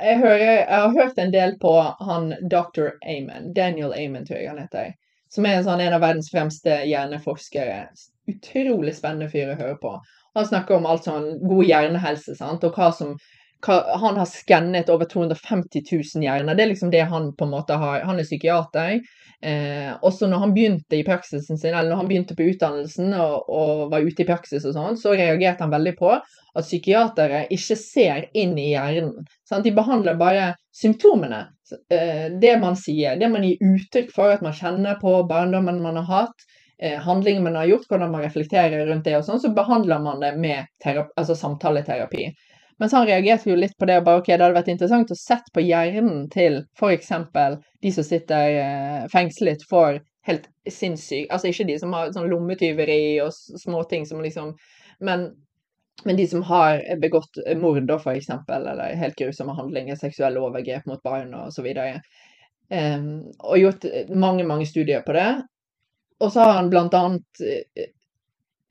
jeg, 0.02 0.18
hører, 0.20 0.38
jeg 0.38 0.82
har 0.82 0.94
hørt 1.00 1.18
en 1.20 1.34
del 1.34 1.58
på 1.62 1.74
han 2.00 2.30
Dr. 2.52 2.94
Amen. 3.06 3.54
Daniel 3.54 3.94
Amen, 3.94 4.26
tror 4.26 4.40
jeg 4.40 4.50
han 4.50 4.62
heter. 4.64 4.94
Som 5.36 5.46
er 5.46 5.58
en, 5.58 5.66
sånn, 5.66 5.82
en 5.84 5.96
av 5.98 6.04
verdens 6.04 6.32
fremste 6.32 6.82
hjerneforskere. 6.88 7.88
Utrolig 8.32 8.96
spennende 8.96 9.28
fyr 9.32 9.52
å 9.52 9.60
høre 9.60 9.78
på. 9.82 9.98
Han 10.36 10.48
snakker 10.48 10.78
om 10.78 10.88
alt 10.88 11.08
sånn 11.08 11.28
god 11.48 11.66
hjernehelse, 11.68 12.36
sant, 12.40 12.64
og 12.68 12.78
hva 12.78 12.92
som 12.96 13.18
Han 13.66 14.18
har 14.20 14.28
skannet 14.30 14.90
over 14.94 15.08
250 15.10 15.82
000 15.90 16.22
hjerner. 16.22 16.54
Det 16.54 16.64
er 16.64 16.70
liksom 16.70 16.92
det 16.94 17.02
han 17.10 17.32
på 17.34 17.48
en 17.48 17.54
måte 17.56 17.74
har 17.82 18.04
Han 18.06 18.20
er 18.22 18.28
psykiater. 18.28 19.00
Eh, 19.42 19.92
også 20.02 20.30
når 20.30 20.42
han 20.42 20.54
begynte 20.56 20.98
i 20.98 21.04
praksisen 21.06 21.58
sin, 21.58 21.74
eller 21.74 21.92
når 21.92 22.04
han 22.04 22.10
begynte 22.10 22.38
på 22.38 22.48
utdannelsen 22.50 23.14
og, 23.20 23.50
og 23.52 23.84
var 23.92 24.06
ute 24.06 24.24
i 24.24 24.28
praksis 24.28 24.66
og 24.66 24.76
sånn, 24.78 25.00
så 25.00 25.14
reagerte 25.14 25.66
han 25.66 25.74
veldig 25.74 25.96
på 26.00 26.14
at 26.16 26.64
psykiatere 26.64 27.46
ikke 27.54 27.78
ser 27.80 28.30
inn 28.38 28.56
i 28.58 28.72
hjernen. 28.72 29.28
Sant? 29.48 29.68
De 29.68 29.76
behandler 29.76 30.18
bare 30.20 30.54
symptomene. 30.76 31.46
Eh, 31.92 32.28
det 32.42 32.56
man 32.62 32.78
sier, 32.80 33.20
det 33.20 33.30
man 33.32 33.46
gir 33.46 33.62
uttrykk 33.74 34.12
for 34.16 34.36
at 34.36 34.44
man 34.46 34.56
kjenner 34.56 35.00
på 35.02 35.18
barndommen 35.30 35.82
man 35.84 36.00
har 36.02 36.10
hatt, 36.10 36.50
eh, 36.80 36.98
handlingen 37.02 37.44
man 37.44 37.60
har 37.60 37.70
gjort, 37.74 37.88
hvordan 37.90 38.12
man 38.12 38.26
reflekterer 38.26 38.86
rundt 38.88 39.06
det 39.08 39.18
og 39.20 39.26
sånn, 39.28 39.42
så 39.44 39.54
behandler 39.56 40.04
man 40.04 40.24
det 40.24 40.36
med 40.40 40.66
altså 40.86 41.36
samtaleterapi. 41.36 42.30
Mens 42.82 42.92
han 42.94 43.08
reagerte 43.08 43.50
jo 43.50 43.56
litt 43.56 43.78
på 43.80 43.88
det 43.88 44.02
og 44.02 44.08
bare 44.08 44.20
ok, 44.20 44.28
det 44.34 44.44
hadde 44.44 44.58
vært 44.58 44.72
interessant 44.74 45.14
å 45.14 45.16
sett 45.20 45.48
på 45.56 45.64
hjernen 45.64 46.26
til 46.34 46.60
f.eks. 46.76 47.12
de 47.82 47.94
som 47.96 48.08
sitter 48.08 48.58
eh, 48.60 49.06
fengslet 49.14 49.64
for 49.70 50.02
helt 50.28 50.50
sinnssyk 50.68 51.32
Altså 51.32 51.52
ikke 51.52 51.68
de 51.70 51.78
som 51.80 51.94
har 51.96 52.12
sånn 52.12 52.30
lommetyveri 52.32 53.22
og 53.24 53.32
småting 53.62 54.08
som 54.10 54.24
liksom 54.26 54.56
Men 55.00 55.30
Men 56.04 56.18
de 56.20 56.28
som 56.28 56.42
har 56.44 56.82
begått 57.00 57.38
mord, 57.62 57.86
da, 57.88 57.96
eksempel, 58.12 58.66
eller 58.68 58.98
helt 59.00 59.16
grusomme 59.16 59.54
handlinger, 59.56 59.96
seksuelle 59.96 60.42
overgrep 60.44 60.84
mot 60.90 61.00
barn 61.04 61.32
videre, 61.64 62.02
um, 62.68 63.22
og 63.40 63.62
gjort 63.62 63.88
mange, 64.12 64.44
mange 64.44 64.68
studier 64.68 65.06
på 65.08 65.16
det. 65.16 65.30
Og 66.20 66.34
så 66.34 66.44
har 66.44 66.60
han 66.60 66.70
blant 66.70 66.94
annet 67.00 67.46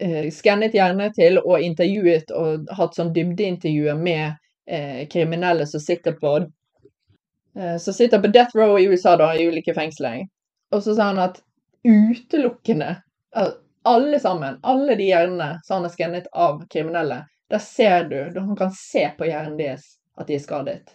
uh, 0.02 0.30
skannet 0.32 0.74
hjerne 0.74 1.10
til 1.14 1.38
og 1.42 1.60
intervjuet 1.62 2.32
og 2.34 2.70
hatt 2.78 2.98
sånn 2.98 3.12
dybdeintervjuer 3.14 3.98
med 3.98 4.34
eh, 4.66 5.04
kriminelle 5.08 5.66
som 5.66 5.80
sitter 5.80 6.16
på 6.18 6.36
eh, 7.58 7.76
som 7.78 7.94
sitter 7.94 8.18
på 8.18 8.30
death 8.32 8.56
row 8.56 8.78
i 8.78 8.86
USA, 8.88 9.16
da, 9.20 9.34
i 9.36 9.46
ulike 9.46 9.74
fengsler. 9.74 10.24
Og 10.72 10.82
så 10.82 10.94
sa 10.96 11.10
han 11.12 11.20
at 11.22 11.42
utelukkende 11.84 12.96
alle 13.84 14.20
sammen, 14.20 14.58
alle 14.62 14.94
de 14.96 15.10
hjernene 15.10 15.60
som 15.64 15.74
han 15.74 15.84
har 15.84 15.92
skannet 15.92 16.26
av 16.32 16.62
kriminelle, 16.72 17.26
der 17.52 17.60
ser 17.60 18.06
du, 18.08 18.40
han 18.40 18.56
kan 18.56 18.72
se 18.72 19.10
på 19.18 19.26
hjernen 19.28 19.58
deres 19.58 19.98
at 20.16 20.30
de 20.30 20.38
er 20.38 20.40
skadet. 20.40 20.94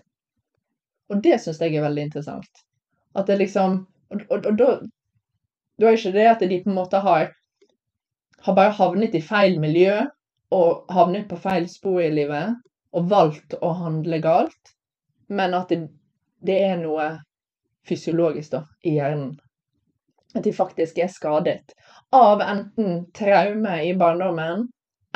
Og 1.10 1.22
det 1.22 1.38
syns 1.42 1.62
jeg 1.62 1.76
er 1.78 1.86
veldig 1.86 2.08
interessant. 2.10 2.64
At 3.14 3.30
det 3.30 3.38
liksom 3.44 3.86
Og, 4.10 4.22
og, 4.34 4.46
og 4.50 4.56
da, 4.58 4.68
da 5.78 5.86
er 5.86 5.94
ikke 5.94 6.12
det 6.16 6.24
at 6.26 6.40
de 6.42 6.56
på 6.64 6.72
en 6.72 6.78
måte 6.80 6.98
har, 6.98 7.28
har 8.41 8.56
bare 8.56 8.75
havnet 8.78 9.15
i 9.15 9.21
feil 9.21 9.60
miljø 9.62 9.95
og 10.56 10.89
havnet 10.93 11.28
på 11.30 11.38
feil 11.39 11.67
spor 11.69 12.02
i 12.02 12.12
livet 12.13 12.56
og 12.95 13.10
valgt 13.12 13.56
å 13.62 13.73
handle 13.78 14.19
galt, 14.23 14.73
men 15.30 15.54
at 15.54 15.69
det, 15.69 15.84
det 16.41 16.58
er 16.65 16.80
noe 16.82 17.12
fysiologisk 17.88 18.56
da, 18.56 18.63
i 18.86 18.95
hjernen. 18.97 19.36
At 20.36 20.45
de 20.45 20.54
faktisk 20.54 20.97
er 21.02 21.10
skadet 21.12 21.73
av 22.13 22.41
enten 22.45 23.06
traume 23.17 23.75
i 23.86 23.93
barndommen, 23.97 24.67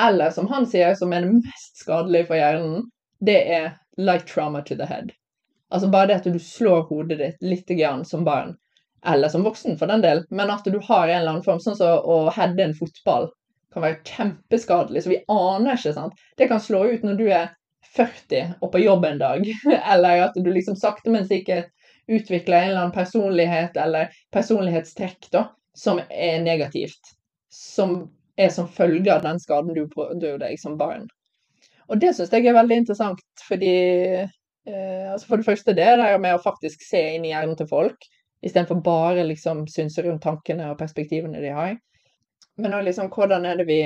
eller 0.02 0.30
som 0.34 0.48
han 0.50 0.66
sier, 0.66 0.94
som 0.98 1.12
er 1.14 1.26
det 1.26 1.36
mest 1.38 1.82
skadelige 1.82 2.30
for 2.30 2.38
hjernen, 2.38 2.88
det 3.24 3.40
er 3.56 3.68
like 3.98 4.26
trauma 4.30 4.62
to 4.62 4.76
the 4.78 4.86
head. 4.90 5.12
Altså 5.70 5.88
bare 5.90 6.10
det 6.10 6.20
at 6.20 6.30
du 6.30 6.38
slår 6.38 6.86
hodet 6.90 7.18
ditt 7.18 7.46
litt 7.46 7.70
grann 7.78 8.04
som 8.06 8.26
barn, 8.26 8.54
eller 9.04 9.28
som 9.28 9.44
voksen 9.44 9.78
for 9.78 9.90
den 9.90 10.02
del, 10.04 10.22
men 10.30 10.50
at 10.52 10.64
du 10.64 10.78
har 10.82 11.08
en 11.08 11.18
eller 11.18 11.34
annen 11.34 11.46
form, 11.46 11.60
sånn 11.60 11.76
som 11.76 12.06
å 12.08 12.30
heade 12.34 12.64
en 12.64 12.76
fotball, 12.78 13.28
kan 13.74 13.84
være 13.84 14.00
kjempeskadelig. 14.06 15.02
Så 15.04 15.12
vi 15.12 15.22
aner 15.28 15.76
ikke, 15.76 15.94
sant. 15.96 16.24
Det 16.38 16.48
kan 16.48 16.62
slå 16.62 16.84
ut 16.92 17.04
når 17.06 17.18
du 17.18 17.26
er 17.28 17.52
40 17.94 18.56
og 18.62 18.72
på 18.72 18.82
jobb 18.84 19.06
en 19.08 19.20
dag, 19.20 19.48
eller 19.92 20.28
at 20.28 20.38
du 20.38 20.50
liksom 20.50 20.78
sakte, 20.78 21.12
men 21.12 21.28
sikkert 21.28 21.70
utvikler 22.06 22.58
en 22.58 22.70
eller 22.70 22.82
annen 22.82 22.96
personlighet 22.96 23.76
eller 23.80 24.12
personlighetstrekk 24.34 25.30
da, 25.32 25.46
som 25.76 26.00
er 26.08 26.40
negativt. 26.44 27.14
Som 27.54 28.04
er 28.36 28.50
som 28.50 28.68
følge 28.68 29.12
av 29.14 29.22
den 29.24 29.38
skaden 29.40 29.76
du 29.76 29.84
pådro 29.90 30.36
deg 30.40 30.58
som 30.60 30.78
barn. 30.78 31.06
Og 31.88 32.00
det 32.00 32.14
syns 32.16 32.32
jeg 32.32 32.48
er 32.48 32.56
veldig 32.56 32.80
interessant, 32.82 33.20
fordi 33.44 33.74
eh, 34.24 35.06
altså 35.12 35.28
For 35.28 35.40
det 35.40 35.46
første 35.46 35.76
det 35.76 35.90
der 36.00 36.18
med 36.18 36.36
å 36.36 36.42
faktisk 36.42 36.82
se 36.86 37.02
inn 37.14 37.26
i 37.28 37.32
hjernen 37.34 37.56
til 37.58 37.68
folk, 37.70 38.08
istedenfor 38.44 38.82
bare 38.84 39.24
liksom 39.24 39.64
synse 39.70 40.02
rundt 40.04 40.22
tankene 40.22 40.70
og 40.72 40.78
perspektivene 40.78 41.40
de 41.40 41.52
har. 41.56 41.76
Men 42.60 42.76
liksom 42.84 43.08
hvordan 43.14 43.46
er 43.48 43.56
det 43.58 43.68
vi 43.68 43.78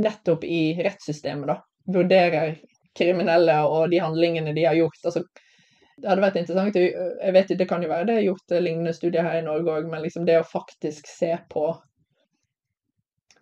nettopp 0.00 0.44
i 0.44 0.74
rettssystemet 0.82 1.50
da, 1.50 1.60
vurderer 1.94 2.58
kriminelle 2.98 3.54
og 3.68 3.90
de 3.92 4.00
handlingene 4.02 4.54
de 4.56 4.66
har 4.66 4.74
gjort. 4.74 4.98
altså 5.04 5.24
det 6.00 6.08
hadde 6.08 6.24
vært 6.24 6.36
interessant. 6.40 6.76
Jeg 6.76 7.32
vet 7.36 7.50
Det 7.58 7.68
kan 7.68 7.82
jo 7.84 7.88
være 7.90 8.06
det 8.08 8.14
er 8.16 8.26
gjort 8.26 8.54
lignende 8.64 8.92
studier 8.96 9.26
her 9.26 9.40
i 9.40 9.44
Norge 9.44 9.72
òg, 9.78 9.88
men 9.90 10.02
liksom 10.02 10.24
det 10.26 10.38
å 10.40 10.46
faktisk 10.48 11.08
se 11.08 11.34
på 11.52 11.74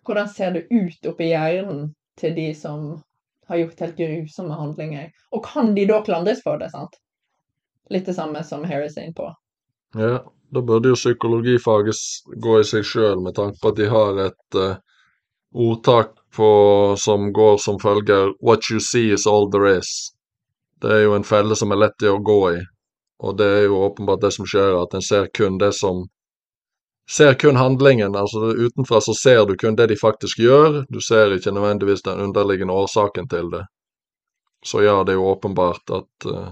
hvordan 0.07 0.29
ser 0.31 0.51
det 0.55 0.65
ut 0.71 1.05
oppi 1.05 1.29
hjernen 1.29 1.93
til 2.19 2.33
de 2.35 2.49
som 2.57 2.97
har 3.47 3.61
gjort 3.61 3.79
helt 3.83 3.97
grusomme 3.97 4.57
handlinger? 4.57 5.11
Og 5.31 5.45
kan 5.45 5.75
de 5.75 5.85
da 5.87 6.01
klandres 6.05 6.41
for 6.43 6.59
det? 6.59 6.71
sant? 6.73 6.97
Litt 7.93 8.09
det 8.09 8.15
samme 8.17 8.43
som 8.43 8.65
Harris 8.65 8.97
er 8.97 9.07
inne 9.07 9.17
på. 9.17 9.29
Ja, 9.97 10.19
da 10.51 10.61
burde 10.61 10.89
jo 10.89 10.97
psykologifaget 10.97 11.95
gå 12.41 12.59
i 12.59 12.67
seg 12.67 12.85
sjøl, 12.85 13.21
med 13.23 13.35
tanke 13.37 13.59
på 13.61 13.71
at 13.71 13.77
de 13.77 13.89
har 13.89 14.21
et 14.25 14.57
uh, 14.57 14.77
ordtak 15.53 16.15
på, 16.35 16.49
som 16.97 17.31
går 17.33 17.57
som 17.57 17.79
følger 17.81 18.33
What 18.41 18.69
you 18.71 18.79
see 18.79 19.13
is 19.13 19.27
all 19.27 19.49
there 19.51 19.77
is. 19.77 19.89
Det 20.81 20.91
er 20.91 21.03
jo 21.03 21.15
en 21.17 21.27
felle 21.27 21.55
som 21.55 21.71
er 21.71 21.83
lett 21.85 22.07
å 22.07 22.19
gå 22.23 22.39
i, 22.53 22.61
og 23.19 23.37
det 23.37 23.49
er 23.57 23.67
jo 23.67 23.83
åpenbart 23.83 24.23
det 24.23 24.31
som 24.37 24.47
skjer, 24.47 24.77
at 24.81 24.95
en 24.95 25.05
ser 25.05 25.29
kun 25.33 25.59
det 25.61 25.73
som 25.77 26.07
Ser 27.09 27.33
kun 27.33 27.55
handlingen. 27.57 28.15
altså 28.15 28.51
Utenfra 28.53 28.99
så 29.01 29.13
ser 29.17 29.45
du 29.49 29.55
kun 29.57 29.75
det 29.75 29.87
de 29.89 29.95
faktisk 29.97 30.39
gjør, 30.39 30.83
du 30.93 30.99
ser 31.01 31.33
ikke 31.33 31.49
nødvendigvis 31.51 32.03
den 32.05 32.19
underliggende 32.21 32.73
årsaken 32.73 33.25
til 33.29 33.49
det. 33.49 33.63
Så 34.65 34.83
ja, 34.83 34.99
det 35.03 35.15
er 35.15 35.17
jo 35.17 35.31
åpenbart 35.31 35.89
at 35.89 36.27
uh, 36.29 36.51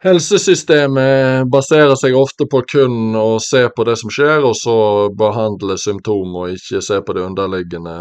Helsesystemet 0.00 1.50
baserer 1.52 1.92
seg 2.00 2.14
ofte 2.16 2.46
på 2.48 2.62
kun 2.72 3.16
å 3.20 3.36
se 3.44 3.66
på 3.68 3.84
det 3.84 3.98
som 4.00 4.12
skjer, 4.12 4.46
og 4.48 4.54
så 4.56 4.76
behandle 5.12 5.76
symptomer, 5.76 6.46
og 6.46 6.56
ikke 6.56 6.80
se 6.84 7.00
på 7.04 7.16
de 7.16 7.24
underliggende 7.26 7.96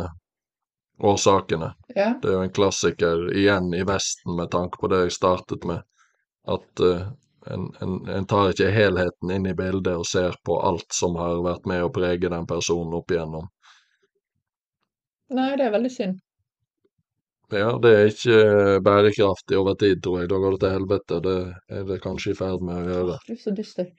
årsakene. 1.03 1.73
Ja. 1.95 2.13
Det 2.21 2.29
er 2.29 2.38
jo 2.38 2.45
en 2.45 2.53
klassiker 2.55 3.25
igjen 3.35 3.73
i 3.75 3.83
Vesten, 3.88 4.38
med 4.39 4.47
tanke 4.55 4.79
på 4.79 4.88
det 4.91 5.01
jeg 5.05 5.17
startet 5.17 5.67
med. 5.67 5.83
At 6.47 6.83
uh, 6.83 7.12
en, 7.51 7.67
en, 7.83 7.99
en, 8.07 8.29
tar 8.31 8.53
ikke 8.53 8.71
helheten 8.71 9.35
inn 9.35 9.51
i 9.51 9.55
bildet 9.55 9.99
og 9.99 10.07
ser 10.07 10.39
på 10.45 10.55
alt 10.63 10.88
som 10.95 11.19
har 11.19 11.43
vært 11.43 11.67
med 11.67 11.83
å 11.83 11.91
prege 11.93 12.31
den 12.31 12.47
personen 12.47 12.95
opp 12.95 13.12
igjennom. 13.12 13.51
Nei, 15.35 15.51
det 15.59 15.67
er 15.67 15.75
veldig 15.75 15.93
synd. 15.93 16.19
Ja, 17.51 17.71
det 17.81 17.91
er 17.97 18.12
ikke 18.12 18.81
bærekraftig 18.85 19.57
over 19.57 19.73
tid, 19.73 20.01
tror 20.03 20.19
jeg. 20.19 20.29
Da 20.29 20.38
går 20.38 20.51
det 20.51 20.59
til 20.62 20.75
helvete. 20.77 21.19
Det 21.25 21.38
er 21.69 21.83
det 21.88 22.01
kanskje 22.03 22.31
i 22.31 22.38
ferd 22.38 22.62
med 22.62 22.77
å 22.77 22.93
gjøre. 22.93 23.17
Du 23.25 23.33
er 23.33 23.41
så 23.41 23.53
dyster. 23.57 23.89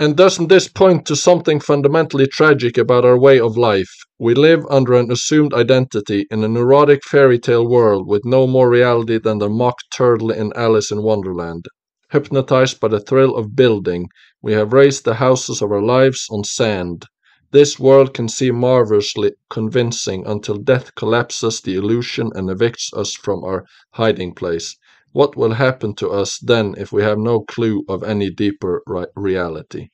And 0.00 0.16
doesn't 0.16 0.48
this 0.48 0.68
point 0.68 1.04
to 1.06 1.16
something 1.16 1.58
fundamentally 1.58 2.26
tragic 2.26 2.78
about 2.78 3.04
our 3.04 3.18
way 3.18 3.40
of 3.40 3.56
life? 3.56 3.90
We 4.20 4.32
live 4.32 4.64
under 4.70 4.94
an 4.94 5.10
assumed 5.10 5.52
identity 5.52 6.24
in 6.30 6.44
a 6.44 6.48
neurotic 6.48 7.04
fairy 7.04 7.38
tale 7.38 7.66
world 7.66 8.06
with 8.06 8.24
no 8.24 8.46
more 8.46 8.70
reality 8.70 9.18
than 9.18 9.38
the 9.38 9.48
mock 9.48 9.78
turtle 9.90 10.30
in 10.30 10.52
Alice 10.54 10.92
in 10.92 11.02
Wonderland. 11.02 11.66
Hypnotized 12.12 12.78
by 12.78 12.88
the 12.88 13.00
thrill 13.00 13.34
of 13.36 13.56
building, 13.56 14.08
we 14.40 14.52
have 14.52 14.72
raised 14.72 15.04
the 15.04 15.14
houses 15.14 15.60
of 15.60 15.72
our 15.72 15.82
lives 15.82 16.28
on 16.30 16.44
sand. 16.44 17.04
This 17.50 17.78
world 17.78 18.12
can 18.12 18.28
seem 18.28 18.56
marvelously 18.56 19.32
convincing 19.48 20.26
until 20.26 20.56
death 20.58 20.94
collapses 20.94 21.62
the 21.62 21.76
illusion 21.76 22.30
and 22.34 22.50
evicts 22.50 22.92
us 22.92 23.14
from 23.14 23.42
our 23.42 23.64
hiding 23.92 24.34
place. 24.34 24.76
What 25.12 25.34
will 25.34 25.54
happen 25.54 25.94
to 25.94 26.10
us 26.10 26.38
then 26.38 26.74
if 26.76 26.92
we 26.92 27.02
have 27.02 27.18
no 27.18 27.40
clue 27.40 27.84
of 27.88 28.02
any 28.02 28.30
deeper 28.30 28.82
reality? 29.16 29.88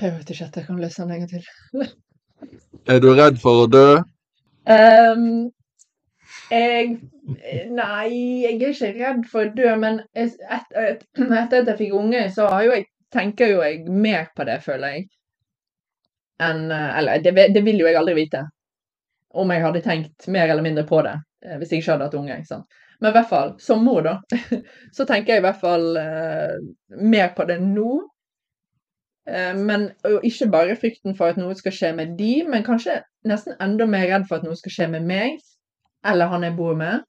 Jeg 0.00 0.12
vet 0.12 0.30
ikke 0.30 0.44
at 0.44 0.56
jeg 0.56 0.66
kan 0.66 0.78
lese 0.80 1.02
den 1.02 1.10
en 1.10 1.18
gang 1.18 1.30
til. 1.30 1.44
er 2.86 2.98
du 2.98 3.12
redd 3.14 3.38
for 3.38 3.62
å 3.64 3.66
dø? 3.70 4.02
Um, 4.66 5.52
jeg 6.50 6.98
Nei, 7.70 8.08
jeg 8.42 8.58
er 8.58 8.72
ikke 8.74 8.90
redd 8.98 9.22
for 9.30 9.46
å 9.46 9.52
dø, 9.54 9.70
men 9.80 10.02
etter 10.18 10.80
et, 10.90 11.06
et, 11.14 11.30
at 11.38 11.54
jeg 11.70 11.78
fikk 11.78 11.94
unge, 11.96 12.26
så 12.34 12.50
jo 12.66 12.74
jeg, 12.74 12.88
tenker 13.14 13.52
jo 13.54 13.62
jeg 13.62 13.84
mer 13.88 14.28
på 14.36 14.46
det, 14.48 14.58
føler 14.64 14.98
jeg. 14.98 15.06
Enn 16.42 16.66
Eller 16.74 17.22
det, 17.22 17.34
det 17.54 17.62
vil 17.66 17.78
jo 17.80 17.86
jeg 17.86 17.98
aldri 18.00 18.16
vite. 18.18 18.42
Om 19.34 19.50
jeg 19.54 19.64
hadde 19.64 19.82
tenkt 19.82 20.28
mer 20.30 20.50
eller 20.50 20.66
mindre 20.66 20.86
på 20.86 21.00
det. 21.06 21.14
Eh, 21.44 21.58
hvis 21.58 21.72
jeg 21.72 21.82
ikke 21.82 21.94
hadde 21.94 22.08
hatt 22.08 22.18
unge. 22.18 22.40
sant? 22.48 22.80
Men 23.00 23.10
i 23.10 23.16
hvert 23.18 23.30
fall, 23.30 23.54
som 23.60 23.84
mor, 23.84 24.02
da, 24.06 24.18
så 24.96 25.06
tenker 25.08 25.34
jeg 25.34 25.42
i 25.42 25.46
hvert 25.46 25.60
fall 25.60 25.96
eh, 26.00 26.58
mer 27.00 27.32
på 27.36 27.46
det 27.48 27.58
nå. 27.62 27.96
Eh, 29.28 29.56
men 29.56 29.90
ikke 30.22 30.50
bare 30.52 30.78
frykten 30.80 31.16
for 31.18 31.32
at 31.32 31.40
noe 31.40 31.56
skal 31.58 31.74
skje 31.74 31.92
med 31.96 32.14
de, 32.18 32.36
men 32.48 32.66
kanskje 32.66 33.02
nesten 33.28 33.58
enda 33.62 33.88
mer 33.88 34.06
redd 34.10 34.28
for 34.28 34.40
at 34.40 34.46
noe 34.46 34.56
skal 34.58 34.76
skje 34.76 34.88
med 34.96 35.08
meg, 35.08 35.42
eller 36.06 36.32
han 36.32 36.46
jeg 36.46 36.56
bor 36.56 36.78
med. 36.78 37.04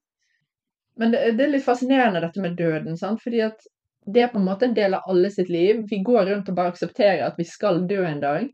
Men 0.96 1.12
det, 1.12 1.22
det 1.36 1.44
er 1.44 1.56
litt 1.56 1.64
fascinerende 1.66 2.22
dette 2.24 2.42
med 2.44 2.56
døden, 2.56 2.96
sant? 2.96 3.20
fordi 3.24 3.42
at 3.44 3.66
det 4.06 4.22
er 4.22 4.30
på 4.30 4.38
en 4.38 4.46
måte 4.46 4.68
en 4.68 4.74
del 4.74 4.94
av 4.94 5.08
alle 5.10 5.30
sitt 5.30 5.48
liv. 5.50 5.82
Vi 5.90 5.98
går 6.06 6.26
rundt 6.26 6.48
og 6.48 6.56
bare 6.58 6.70
aksepterer 6.74 7.24
at 7.26 7.38
vi 7.38 7.46
skal 7.48 7.82
dø 7.90 8.04
en 8.06 8.22
dag. 8.22 8.46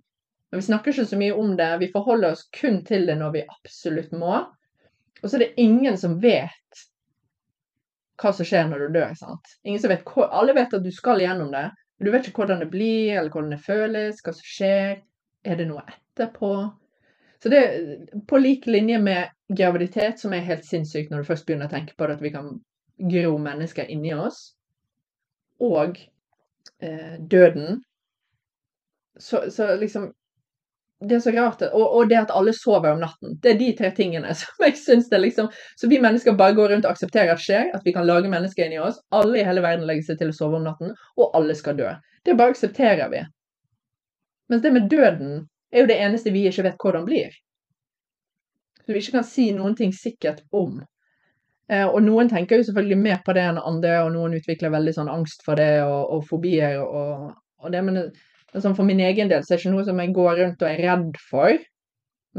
Men 0.50 0.60
vi 0.60 0.66
snakker 0.66 0.92
ikke 0.92 1.08
så 1.08 1.18
mye 1.20 1.36
om 1.36 1.52
det. 1.56 1.68
Vi 1.80 1.90
forholder 1.92 2.32
oss 2.32 2.46
kun 2.56 2.80
til 2.88 3.06
det 3.08 3.18
når 3.20 3.34
vi 3.36 3.44
absolutt 3.44 4.14
må. 4.16 4.38
Og 5.22 5.28
så 5.28 5.36
er 5.36 5.44
det 5.44 5.60
ingen 5.60 5.98
som 6.00 6.18
vet 6.22 6.82
hva 8.22 8.32
som 8.32 8.46
skjer 8.46 8.68
når 8.70 8.86
du 8.86 8.98
dør. 8.98 9.14
sant? 9.18 9.54
Vet, 9.64 10.12
Alle 10.30 10.56
vet 10.56 10.74
at 10.78 10.84
du 10.84 10.90
skal 10.94 11.20
gjennom 11.20 11.52
det, 11.52 11.66
men 11.98 12.06
du 12.06 12.12
vet 12.14 12.28
ikke 12.28 12.44
hvordan 12.44 12.62
det 12.62 12.70
blir, 12.70 13.18
eller 13.18 13.30
hvordan 13.30 13.52
det 13.54 13.62
føles, 13.64 14.22
hva 14.24 14.34
som 14.36 14.48
skjer. 14.54 15.02
Er 15.42 15.58
det 15.58 15.66
noe 15.68 15.82
etterpå? 15.88 16.52
Så 17.42 17.50
det 17.50 17.58
er 17.58 18.18
på 18.28 18.38
lik 18.38 18.68
linje 18.70 19.00
med 19.02 19.32
graviditet, 19.50 20.20
som 20.22 20.32
er 20.32 20.46
helt 20.46 20.64
sinnssykt 20.64 21.10
når 21.10 21.22
du 21.22 21.30
først 21.32 21.48
begynner 21.48 21.66
å 21.68 21.72
tenke 21.72 21.96
på 21.98 22.06
det, 22.06 22.20
at 22.20 22.22
vi 22.22 22.30
kan 22.34 22.52
gro 23.10 23.32
mennesker 23.42 23.90
inni 23.90 24.12
oss, 24.14 24.52
og 25.62 26.00
eh, 26.82 27.14
døden. 27.30 27.80
Så, 29.18 29.44
så 29.50 29.74
liksom 29.76 30.10
det 31.08 31.16
er 31.16 31.20
så 31.20 31.30
rart. 31.34 31.62
Og, 31.62 31.82
og 31.96 32.08
det 32.08 32.18
at 32.20 32.32
alle 32.34 32.52
sover 32.54 32.92
om 32.92 33.00
natten. 33.02 33.36
Det 33.42 33.52
er 33.52 33.58
de 33.58 33.70
tre 33.78 33.90
tingene 33.96 34.34
som 34.38 34.66
jeg 34.66 34.76
syns 34.78 35.08
det 35.10 35.18
liksom 35.22 35.50
Så 35.78 35.90
vi 35.90 36.00
mennesker 36.02 36.36
bare 36.38 36.54
går 36.54 36.72
rundt 36.72 36.86
og 36.86 36.94
aksepterer 36.94 37.34
at 37.34 37.42
skjer, 37.42 37.70
at 37.74 37.82
vi 37.84 37.94
kan 37.96 38.06
lage 38.06 38.30
mennesker 38.30 38.66
inni 38.66 38.80
oss. 38.82 39.00
Alle 39.10 39.40
i 39.40 39.46
hele 39.46 39.64
verden 39.64 39.86
legger 39.88 40.10
seg 40.10 40.20
til 40.20 40.32
å 40.32 40.36
sove 40.36 40.60
om 40.60 40.66
natten, 40.68 40.94
og 41.18 41.38
alle 41.38 41.56
skal 41.58 41.78
dø. 41.78 41.90
Det 42.22 42.36
bare 42.38 42.54
aksepterer 42.54 43.10
vi. 43.10 43.24
Mens 44.52 44.62
det 44.62 44.74
med 44.74 44.88
døden 44.90 45.46
er 45.72 45.82
jo 45.82 45.90
det 45.90 45.98
eneste 46.04 46.32
vi 46.34 46.46
ikke 46.48 46.66
vet 46.68 46.78
hvordan 46.78 47.06
blir. 47.08 47.34
Så 48.82 48.92
vi 48.92 49.02
ikke 49.02 49.18
kan 49.18 49.26
si 49.26 49.50
noen 49.56 49.74
ting 49.78 49.94
sikkert 49.94 50.42
om. 50.54 50.80
Eh, 51.72 51.86
og 51.86 52.02
noen 52.04 52.28
tenker 52.28 52.60
jo 52.60 52.66
selvfølgelig 52.68 52.98
mer 53.00 53.20
på 53.24 53.34
det 53.36 53.46
enn 53.48 53.60
andre, 53.60 53.94
og 54.04 54.12
noen 54.16 54.36
utvikler 54.36 54.74
veldig 54.74 54.92
sånn 54.98 55.10
angst 55.12 55.44
for 55.46 55.60
det, 55.60 55.80
og, 55.86 56.00
og 56.16 56.26
fobier 56.28 56.82
og, 56.82 57.30
og, 57.62 57.70
det. 57.72 57.80
Men, 57.86 58.00
men 58.52 58.64
sånn 58.64 58.76
for 58.76 58.88
min 58.88 59.00
egen 59.00 59.32
del 59.32 59.44
så 59.44 59.54
er 59.54 59.56
det 59.56 59.64
ikke 59.64 59.76
noe 59.76 59.86
som 59.86 60.02
jeg 60.02 60.12
går 60.18 60.34
rundt 60.42 60.64
og 60.64 60.68
er 60.68 60.84
redd 60.84 61.22
for. 61.30 61.56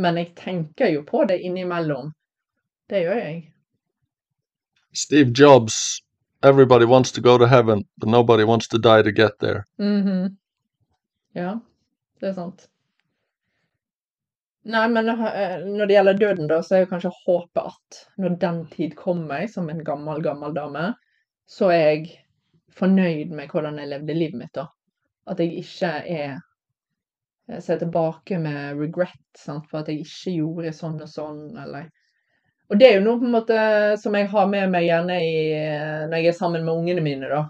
Men 0.03 0.19
jeg 0.21 0.33
tenker 0.37 0.93
jo 0.93 1.01
på 1.07 1.25
det 1.29 1.39
innimellom. 1.45 2.13
Det 2.89 3.05
gjør 3.05 3.19
jeg. 3.21 3.41
Steve 4.93 5.33
Jobs 5.33 6.03
Everybody 6.43 6.85
wants 6.85 7.11
to 7.13 7.21
go 7.21 7.37
to 7.37 7.47
heaven, 7.47 7.85
but 7.97 8.09
nobody 8.09 8.43
wants 8.43 8.67
to 8.67 8.77
die 8.77 9.01
to 9.01 9.11
get 9.11 9.39
there. 9.39 9.63
Mm 9.79 10.01
-hmm. 10.03 10.35
Ja, 11.33 11.59
det 12.19 12.29
er 12.29 12.33
sant. 12.33 12.67
Nei, 14.63 14.83
men 14.89 15.09
eh, 15.09 15.57
når 15.65 15.85
det 15.85 15.95
gjelder 15.97 16.19
døden, 16.19 16.47
da, 16.47 16.61
så 16.63 16.77
er 16.77 16.85
jo 16.85 16.91
kanskje 16.93 17.11
håpet 17.25 17.65
at 17.73 17.97
når 18.21 18.37
den 18.39 18.61
tid 18.71 18.95
kommer, 18.95 19.43
som 19.51 19.67
en 19.69 19.83
gammel, 19.83 20.21
gammel 20.23 20.55
dame, 20.55 20.93
så 21.49 21.71
er 21.73 21.81
jeg 21.81 22.13
fornøyd 22.73 23.33
med 23.35 23.51
hvordan 23.51 23.81
jeg 23.81 23.91
levde 23.91 24.15
livet 24.15 24.39
mitt, 24.39 24.53
da. 24.55 24.69
At 25.27 25.43
jeg 25.43 25.59
ikke 25.59 25.91
er 26.15 26.39
jeg 27.51 27.63
ser 27.65 27.79
tilbake 27.81 28.37
med 28.39 28.79
regret 28.79 29.19
sant, 29.35 29.65
for 29.67 29.81
at 29.81 29.89
jeg 29.91 30.05
ikke 30.05 30.35
gjorde 30.37 30.71
sånn 30.75 31.01
og 31.03 31.09
sånn, 31.11 31.41
eller 31.59 31.89
Og 32.71 32.79
det 32.79 32.87
er 32.87 32.93
jo 32.95 33.03
noe 33.03 33.19
på 33.19 33.27
en 33.27 33.33
måte 33.35 33.57
som 33.99 34.15
jeg 34.15 34.29
har 34.31 34.45
med 34.49 34.71
meg 34.71 34.85
gjerne 34.87 35.17
i, 35.19 35.33
når 36.07 36.15
jeg 36.21 36.29
er 36.31 36.37
sammen 36.37 36.63
med 36.63 36.73
ungene 36.73 37.03
mine, 37.03 37.27
da. 37.29 37.41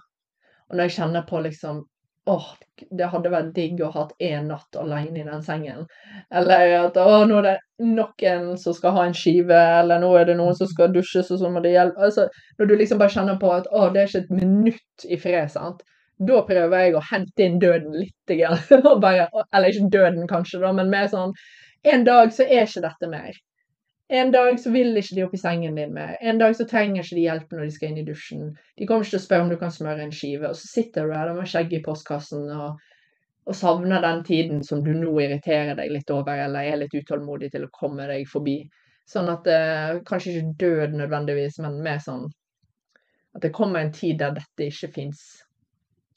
Og 0.68 0.76
når 0.76 0.90
jeg 0.90 0.96
kjenner 0.98 1.28
på 1.30 1.40
liksom 1.46 1.84
åh, 2.26 2.46
det 2.92 3.08
hadde 3.12 3.32
vært 3.32 3.52
digg 3.56 3.82
å 3.84 3.90
ha 3.92 4.04
hatt 4.04 4.24
én 4.24 4.48
natt 4.52 4.78
alene 4.80 5.22
i 5.22 5.26
den 5.28 5.44
sengen. 5.46 5.86
Eller 6.34 6.76
at 6.80 6.98
åh, 7.00 7.24
nå 7.30 7.40
er 7.42 7.48
det 7.48 7.56
noen 7.84 8.54
som 8.60 8.76
skal 8.76 8.96
ha 8.98 9.06
en 9.08 9.18
skive, 9.18 9.60
eller 9.82 10.02
nå 10.04 10.12
er 10.20 10.30
det 10.30 10.38
noen 10.40 10.56
som 10.58 10.70
skal 10.70 10.94
dusjes, 10.96 11.32
og 11.34 11.42
så 11.42 11.52
må 11.52 11.64
det 11.64 11.76
hjelpe. 11.76 12.00
Altså, 12.08 12.28
når 12.60 12.70
du 12.70 12.76
liksom 12.80 13.02
bare 13.02 13.16
kjenner 13.16 13.40
på 13.42 13.52
at 13.56 13.68
åh, 13.72 13.90
det 13.94 14.04
er 14.04 14.12
ikke 14.12 14.24
et 14.24 14.38
minutt 14.44 15.08
i 15.10 15.20
fred, 15.20 15.52
sant. 15.52 15.84
Da 16.24 16.44
prøver 16.48 16.86
jeg 16.86 16.96
å 16.96 17.06
hente 17.10 17.44
inn 17.46 17.60
døden 17.60 17.96
litt. 17.98 18.36
Bare, 19.04 19.28
eller 19.52 19.72
ikke 19.74 19.90
døden, 19.92 20.28
kanskje, 20.30 20.62
da, 20.62 20.72
men 20.76 20.92
mer 20.94 21.10
sånn 21.12 21.34
En 21.84 22.06
dag 22.08 22.30
så 22.32 22.46
er 22.46 22.64
ikke 22.64 22.86
dette 22.86 23.10
mer. 23.12 23.34
En 24.14 24.32
dag 24.32 24.60
så 24.62 24.70
vil 24.70 24.94
ikke 25.00 25.16
de 25.18 25.24
opp 25.26 25.32
i 25.34 25.40
sengen 25.42 25.78
din 25.80 25.94
mer. 25.96 26.12
En 26.22 26.38
dag 26.38 26.54
så 26.54 26.68
trenger 26.70 27.02
ikke 27.02 27.16
de 27.18 27.24
hjelp 27.24 27.54
når 27.56 27.64
de 27.64 27.74
skal 27.74 27.90
inn 27.90 28.02
i 28.02 28.06
dusjen. 28.06 28.44
De 28.78 28.86
kommer 28.86 29.08
ikke 29.08 29.16
til 29.16 29.22
å 29.24 29.24
spørre 29.24 29.46
om 29.48 29.50
du 29.50 29.56
kan 29.58 29.74
smøre 29.74 30.04
en 30.04 30.14
skive, 30.14 30.52
og 30.52 30.60
så 30.60 30.70
sitter 30.70 31.08
du 31.08 31.14
der 31.16 31.32
med 31.34 31.50
skjegget 31.50 31.80
i 31.80 31.86
postkassen 31.88 32.44
og, 32.54 32.84
og, 33.48 33.56
savner 33.58 34.06
den 34.06 34.22
tiden 34.28 34.62
som 34.68 34.84
du 34.86 34.92
nå 34.94 35.16
irriterer 35.24 35.74
deg 35.80 35.90
litt 35.96 36.14
over, 36.14 36.44
eller 36.46 36.70
er 36.70 36.78
litt 36.84 36.94
utålmodig 36.94 37.50
til 37.56 37.66
å 37.66 37.72
komme 37.74 38.06
deg 38.12 38.30
forbi. 38.30 38.60
Sånn 39.10 39.34
at 39.34 39.50
eh, 39.50 39.98
Kanskje 40.06 40.36
ikke 40.36 40.54
død 40.62 40.94
nødvendigvis, 41.02 41.58
men 41.66 41.82
mer 41.82 41.98
sånn 42.06 42.30
at 43.34 43.42
det 43.42 43.50
kommer 43.58 43.82
en 43.82 43.92
tid 43.98 44.22
der 44.22 44.38
dette 44.38 44.70
ikke 44.70 44.92
fins. 44.94 45.26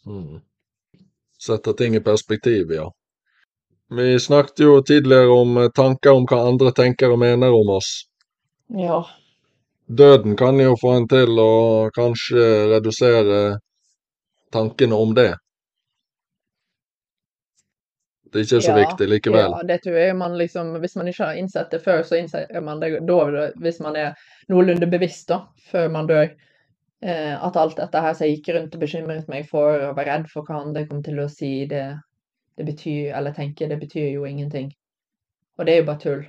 Mm. 0.05 0.43
Setter 1.41 1.73
ting 1.81 1.97
i 1.97 2.05
perspektiv, 2.05 2.77
ja. 2.77 2.91
Vi 3.89 4.21
snakket 4.21 4.61
jo 4.61 4.83
tidligere 4.83 5.29
om 5.29 5.57
eh, 5.57 5.71
tanker 5.75 6.13
om 6.19 6.27
hva 6.27 6.43
andre 6.49 6.73
tenker 6.75 7.13
og 7.15 7.21
mener 7.23 7.55
om 7.55 7.71
oss. 7.77 7.91
Ja. 8.75 9.05
Døden 9.87 10.37
kan 10.37 10.59
jo 10.61 10.75
få 10.81 10.97
en 10.99 11.07
til 11.09 11.39
å 11.39 11.53
kanskje 11.95 12.47
redusere 12.73 13.59
tankene 14.53 14.99
om 14.99 15.15
det. 15.15 15.35
Det 18.33 18.41
er 18.41 18.47
ikke 18.49 18.65
så 18.65 18.73
ja, 18.73 18.81
viktig 18.83 19.07
likevel. 19.09 19.55
Ja, 19.55 19.63
det 19.69 19.77
tror 19.85 19.95
jeg 19.97 20.17
man 20.19 20.35
liksom 20.37 20.75
Hvis 20.83 20.97
man 20.99 21.07
ikke 21.09 21.29
har 21.31 21.39
innsett 21.39 21.71
det 21.71 21.79
før, 21.85 22.03
så 22.03 22.19
innser 22.19 22.51
man 22.61 22.83
det 22.83 22.99
da, 23.07 23.47
hvis 23.63 23.79
man 23.81 23.97
er 23.97 24.19
noenlunde 24.51 24.91
bevisst 24.91 25.31
da, 25.31 25.45
før 25.71 25.89
man 25.95 26.11
dør. 26.11 26.35
Eh, 27.07 27.33
at 27.39 27.57
alt 27.57 27.79
dette 27.79 28.03
her 28.03 28.19
som 28.19 28.27
jeg 28.27 28.39
gikk 28.39 28.51
rundt 28.57 28.75
og 28.75 28.83
bekymret 28.83 29.31
meg 29.31 29.47
for 29.49 29.79
og 29.79 29.97
var 29.97 30.11
redd 30.11 30.29
for 30.33 30.49
hva 30.49 30.65
andre 30.65 30.85
kom 30.91 31.05
til 31.07 31.23
å 31.23 31.29
si, 31.31 31.53
det, 31.71 31.85
det 32.57 32.65
betyr, 32.65 33.13
eller 33.17 33.35
tenker 33.37 33.69
det 33.69 33.79
betyr 33.81 34.11
jo 34.15 34.25
ingenting. 34.27 34.71
Og 35.59 35.67
det 35.67 35.75
er 35.75 35.83
jo 35.83 35.89
bare 35.91 36.01
tull. 36.01 36.25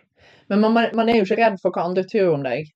Men 0.47 0.61
man, 0.61 0.73
man, 0.73 1.09
er 1.09 1.19
jo 1.19 1.27
ikke 1.27 1.39
redd 1.39 1.59
for 1.61 1.75
hva 1.75 1.87
andre 1.87 2.03
tror 2.07 2.33
om 2.35 2.43
deg. 2.43 2.69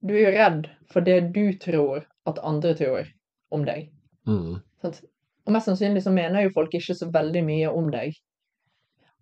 Du 0.00 0.14
er 0.14 0.24
jo 0.24 0.34
redd 0.34 0.68
for 0.90 1.06
det 1.06 1.20
du 1.34 1.52
tror 1.60 2.04
at 2.30 2.42
andre 2.46 2.74
tror 2.78 3.10
om 3.54 3.66
deg. 3.66 3.90
Mm. 4.26 4.60
Og 4.86 5.54
mest 5.54 5.68
sannsynlig 5.68 6.04
så 6.04 6.14
mener 6.14 6.46
jo 6.46 6.54
folk 6.54 6.74
ikke 6.76 6.96
så 6.96 7.10
veldig 7.12 7.42
mye 7.46 7.72
om 7.74 7.90
deg. 7.92 8.14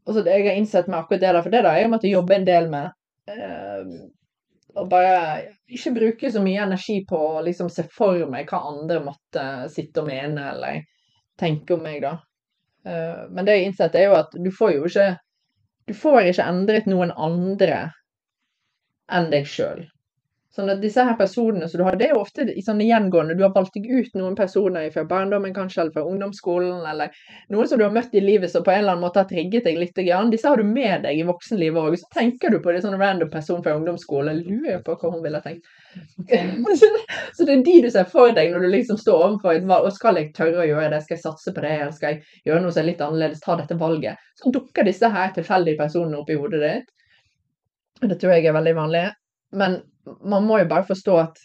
Og 0.09 0.15
så 0.15 0.25
det 0.25 0.39
jeg 0.39 0.47
har 0.49 0.61
innsett 0.61 0.89
med 0.89 0.99
akkurat 1.01 1.21
det 1.21 1.33
der, 1.33 1.43
for 1.45 1.53
det 1.53 1.65
da 1.67 1.75
jeg 1.77 1.91
måtte 1.93 2.13
jobbe 2.13 2.37
en 2.37 2.47
del 2.49 2.71
med 2.73 2.87
eh, 3.29 3.91
Og 4.79 4.87
bare 4.89 5.17
ikke 5.69 5.93
bruke 5.97 6.31
så 6.33 6.41
mye 6.45 6.63
energi 6.65 7.03
på 7.09 7.19
å 7.19 7.43
liksom 7.45 7.69
se 7.73 7.85
for 7.93 8.23
meg 8.31 8.49
hva 8.49 8.63
andre 8.71 9.03
måtte 9.05 9.45
sitte 9.73 10.05
og 10.05 10.09
mene 10.09 10.53
eller 10.53 10.81
tenke 11.39 11.77
om 11.77 11.85
meg, 11.85 12.01
da. 12.05 12.17
Eh, 12.89 13.23
men 13.31 13.45
det 13.45 13.57
jeg 13.57 13.65
har 13.65 13.71
innsett, 13.71 13.99
er 13.99 14.09
jo 14.09 14.17
at 14.19 14.35
du 14.35 14.51
får 14.55 14.75
jo 14.77 14.89
ikke 14.89 15.09
Du 15.89 15.95
får 15.97 16.31
ikke 16.31 16.45
endret 16.53 16.89
noen 16.89 17.13
andre 17.17 17.79
enn 19.09 19.31
deg 19.33 19.47
sjøl. 19.49 19.87
Sånn 20.57 20.71
at 20.73 20.81
disse 20.81 21.03
her 21.05 21.17
personene 21.19 21.67
som 21.69 21.79
du 21.79 21.85
har, 21.85 21.97
det 22.01 22.07
er 22.07 22.15
jo 22.15 22.23
ofte 22.23 22.47
i 22.49 22.63
sånne 22.65 22.87
gjengående 22.89 23.35
Du 23.37 23.43
har 23.45 23.53
valgt 23.53 23.75
deg 23.77 23.85
ut 23.85 24.15
noen 24.17 24.37
personer 24.37 24.87
fra 24.95 25.05
barndommen 25.09 25.53
kanskje, 25.55 25.83
eller 25.83 25.93
fra 25.93 26.05
ungdomsskolen, 26.09 26.87
eller 26.89 27.13
noen 27.53 27.69
som 27.69 27.79
du 27.79 27.85
har 27.85 27.93
møtt 27.93 28.17
i 28.17 28.23
livet 28.25 28.51
som 28.51 28.65
på 28.65 28.73
en 28.73 28.81
eller 28.81 28.95
annen 28.95 29.05
måte 29.05 29.21
har 29.21 29.29
trigget 29.29 29.69
deg 29.69 29.77
litt. 29.77 29.93
Grann. 29.99 30.31
Disse 30.33 30.49
har 30.49 30.57
du 30.57 30.65
med 30.65 31.05
deg 31.05 31.21
i 31.21 31.27
voksenlivet 31.29 31.83
òg. 31.83 31.99
Så 32.01 32.09
tenker 32.15 32.55
du 32.55 32.63
på 32.65 32.73
det 32.73 32.81
sånn 32.85 32.97
random 33.01 33.31
person 33.33 33.61
fra 33.65 33.75
ungdomsskolen, 33.77 34.41
lurer 34.47 34.81
på 34.87 34.97
hva 34.97 35.11
hun 35.13 35.25
ville 35.25 35.43
tenkt. 35.45 35.69
så 37.37 37.45
det 37.45 37.55
er 37.59 37.65
de 37.67 37.77
du 37.85 37.91
ser 37.93 38.09
for 38.09 38.33
deg 38.37 38.55
når 38.55 38.65
du 38.65 38.71
liksom 38.73 39.01
står 39.01 39.27
overfor 39.27 39.59
et 39.59 39.69
valg. 39.69 39.91
Og 39.91 39.97
skal 39.99 40.21
jeg 40.21 40.33
tørre 40.39 40.65
å 40.65 40.69
gjøre 40.71 40.95
det? 40.95 41.03
Skal 41.05 41.19
jeg 41.19 41.25
satse 41.27 41.53
på 41.53 41.67
det? 41.67 41.75
Eller 41.77 41.95
skal 41.97 42.17
jeg 42.17 42.49
gjøre 42.49 42.65
noe 42.65 42.73
som 42.73 42.85
er 42.85 42.89
litt 42.89 43.05
annerledes? 43.05 43.45
Ta 43.45 43.59
dette 43.61 43.77
valget? 43.79 44.25
Så 44.41 44.55
dukker 44.55 44.89
disse 44.89 45.13
her 45.13 45.37
tilfeldige 45.37 45.83
personene 45.83 46.23
opp 46.23 46.33
i 46.33 46.41
hodet 46.41 46.65
ditt. 46.65 46.91
Det 48.01 48.17
tror 48.17 48.37
jeg 48.37 48.49
er 48.49 48.57
veldig 48.57 48.77
vanlig. 48.79 49.07
Men 49.59 49.81
man 50.25 50.47
må 50.49 50.59
jo 50.63 50.69
bare 50.71 50.87
forstå 50.89 51.17
at 51.21 51.39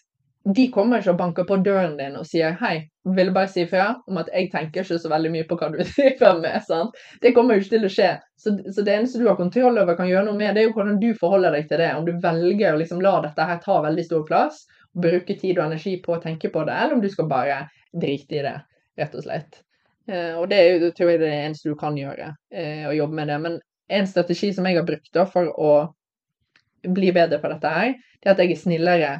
de 0.55 0.65
kommer 0.71 0.99
ikke 0.99 1.13
og 1.13 1.19
banker 1.19 1.45
på 1.47 1.57
døren 1.63 1.93
din 1.95 2.17
og 2.19 2.25
sier 2.27 2.57
hei, 2.59 2.89
vil 3.15 3.31
bare 3.35 3.47
si 3.51 3.63
fra 3.69 3.93
om 4.11 4.19
at 4.19 4.29
jeg 4.33 4.49
tenker 4.51 4.83
ikke 4.83 4.99
så 4.99 5.11
veldig 5.11 5.31
mye 5.31 5.47
på 5.47 5.55
hva 5.59 5.69
du 5.71 5.77
driver 5.93 6.41
med. 6.43 6.57
sant? 6.67 6.97
Det 7.23 7.31
kommer 7.35 7.55
jo 7.55 7.63
ikke 7.63 7.75
til 7.77 7.87
å 7.87 7.91
skje. 7.93 8.09
Så, 8.35 8.55
så, 8.67 8.83
det 8.83 8.97
eneste 8.97 9.21
du 9.21 9.29
har 9.29 9.39
kontroll 9.39 9.79
over, 9.79 9.95
kan 9.95 10.09
gjøre 10.09 10.27
noe 10.27 10.39
med, 10.39 10.51
det 10.55 10.63
er 10.63 10.67
jo 10.67 10.75
hvordan 10.75 10.99
du 10.99 11.09
forholder 11.19 11.55
deg 11.55 11.69
til 11.71 11.79
det. 11.79 11.91
Om 11.95 12.07
du 12.07 12.13
velger 12.23 12.73
å 12.73 12.81
liksom 12.81 13.03
la 13.03 13.15
dette 13.23 13.47
her 13.49 13.63
ta 13.63 13.79
veldig 13.87 14.07
stor 14.09 14.27
plass, 14.27 14.65
og 14.93 15.05
bruke 15.07 15.37
tid 15.39 15.57
og 15.57 15.67
energi 15.69 15.95
på 16.03 16.17
å 16.17 16.21
tenke 16.23 16.51
på 16.51 16.65
det, 16.67 16.75
eller 16.75 16.97
om 16.97 17.03
du 17.03 17.11
skal 17.11 17.31
bare 17.31 17.61
drite 17.95 18.41
i 18.41 18.43
det, 18.43 18.57
rett 18.99 19.15
og 19.15 19.23
slett. 19.23 19.63
Eh, 20.11 20.35
og 20.35 20.49
det 20.51 20.59
er 20.59 20.73
jo, 20.73 20.91
tror 20.91 21.13
jeg, 21.13 21.23
det 21.23 21.31
eneste 21.37 21.71
du 21.71 21.79
kan 21.79 21.95
gjøre, 21.97 22.33
eh, 22.51 22.83
å 22.89 22.95
jobbe 22.97 23.21
med 23.21 23.31
det. 23.31 23.39
Men 23.47 23.59
en 23.95 24.09
strategi 24.09 24.51
som 24.53 24.67
jeg 24.67 24.81
har 24.81 24.87
brukt 24.87 25.11
da, 25.15 25.23
for 25.29 25.55
å 25.55 25.73
bli 26.83 27.11
bedre 27.15 27.39
på 27.41 27.51
dette 27.51 27.71
her, 27.71 27.95
det 28.21 28.29
er 28.29 28.35
at 28.35 28.43
jeg 28.43 28.55
er 28.55 28.61
snillere 28.61 29.13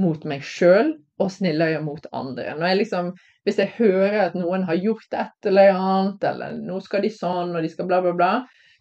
mot 0.00 0.24
meg 0.28 0.44
sjøl 0.46 0.94
og 1.20 1.32
snillere 1.32 1.82
mot 1.84 2.06
andre. 2.16 2.54
Når 2.56 2.72
jeg 2.72 2.80
liksom, 2.80 3.10
hvis 3.44 3.60
jeg 3.60 3.74
hører 3.76 4.18
at 4.26 4.38
noen 4.38 4.64
har 4.68 4.80
gjort 4.80 5.16
et 5.18 5.50
eller 5.50 5.74
annet, 5.74 6.24
eller 6.32 6.56
nå 6.64 6.80
skal 6.84 7.04
de 7.04 7.12
sånn, 7.12 7.52
og 7.54 7.64
de 7.64 7.72
skal 7.72 7.88
bla, 7.90 8.00
bla, 8.04 8.14
bla, 8.16 8.32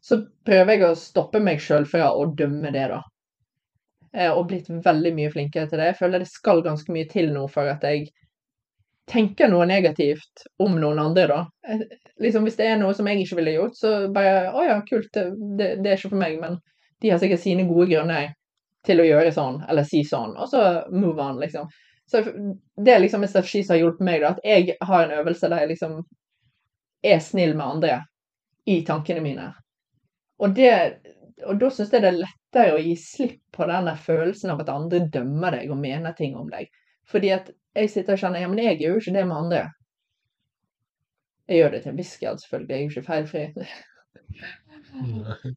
så 0.02 0.22
prøver 0.48 0.78
jeg 0.78 0.86
å 0.88 0.96
stoppe 1.00 1.42
meg 1.44 1.60
sjøl 1.64 1.88
fra 1.90 2.14
å 2.16 2.30
dømme 2.40 2.72
det, 2.76 2.86
da. 2.94 3.02
Eh, 4.16 4.32
og 4.32 4.48
blitt 4.50 4.70
veldig 4.70 5.12
mye 5.18 5.34
flinkere 5.34 5.70
til 5.70 5.82
det. 5.82 5.92
Jeg 5.92 6.00
føler 6.00 6.24
det 6.24 6.32
skal 6.32 6.64
ganske 6.66 6.94
mye 6.96 7.10
til 7.12 7.30
nå 7.36 7.46
for 7.52 7.70
at 7.70 7.84
jeg 7.86 8.08
tenker 9.10 9.50
noe 9.50 9.66
negativt 9.70 10.46
om 10.62 10.78
noen 10.80 11.02
andre, 11.02 11.28
da. 11.30 11.42
Eh, 11.68 11.86
liksom 12.24 12.48
Hvis 12.48 12.58
det 12.60 12.72
er 12.72 12.80
noe 12.82 12.96
som 12.98 13.08
jeg 13.10 13.26
ikke 13.26 13.42
ville 13.42 13.58
gjort, 13.58 13.78
så 13.78 13.94
bare 14.14 14.50
Å 14.54 14.66
ja, 14.66 14.82
kult, 14.88 15.12
det, 15.14 15.76
det, 15.84 15.86
er 15.86 15.98
ikke 15.98 16.14
for 16.14 16.24
meg, 16.24 16.40
men 16.42 16.60
de 17.04 17.12
har 17.14 17.22
sikkert 17.22 17.44
sine 17.44 17.68
gode 17.68 17.90
grunner 17.92 18.32
til 18.86 19.02
å 19.02 19.08
gjøre 19.08 19.32
sånn, 19.36 19.62
eller 19.70 19.88
si 19.88 20.04
sånn, 20.08 20.36
og 20.40 20.50
så 20.52 20.64
move 20.92 21.22
on, 21.24 21.40
liksom. 21.42 21.70
Så 22.10 22.24
det 22.86 22.94
er 22.94 23.04
liksom 23.04 23.24
en 23.24 23.30
strategi 23.30 23.64
som 23.64 23.76
har 23.76 23.84
hjulpet 23.84 24.06
meg, 24.06 24.24
da, 24.24 24.34
at 24.34 24.46
jeg 24.46 24.78
har 24.82 25.06
en 25.06 25.18
øvelse 25.20 25.50
der 25.52 25.64
jeg 25.64 25.74
liksom 25.76 26.00
er 27.06 27.20
snill 27.24 27.54
med 27.56 27.66
andre 27.66 28.00
i 28.70 28.80
tankene 28.86 29.22
mine. 29.22 29.50
Og, 30.40 30.56
det, 30.56 30.72
og 31.46 31.60
da 31.62 31.70
syns 31.74 31.94
jeg 31.94 32.04
det 32.04 32.12
er 32.12 32.22
lettere 32.24 32.76
å 32.76 32.82
gi 32.82 32.96
slipp 33.00 33.40
på 33.56 33.68
denne 33.70 33.94
følelsen 34.00 34.54
av 34.54 34.64
at 34.64 34.72
andre 34.74 35.04
dømmer 35.14 35.60
deg 35.60 35.72
og 35.72 35.82
mener 35.84 36.16
ting 36.18 36.38
om 36.40 36.50
deg. 36.50 36.72
Fordi 37.10 37.34
at 37.36 37.52
jeg 37.78 37.92
sitter 37.94 38.16
og 38.16 38.24
kjenner 38.24 38.44
ja, 38.44 38.50
men 38.50 38.64
jeg 38.64 38.80
gjør 38.82 38.98
jo 38.98 39.04
ikke 39.04 39.16
det 39.20 39.26
med 39.30 39.38
andre. 39.38 39.64
Jeg 41.50 41.62
gjør 41.62 41.74
det 41.74 41.82
til 41.84 41.92
en 41.92 41.98
viss 42.00 42.18
selvfølgelig. 42.18 42.70
Jeg 42.70 42.78
er 42.78 42.84
jo 42.84 42.92
ikke 42.94 43.10
feilfri. 43.12 43.44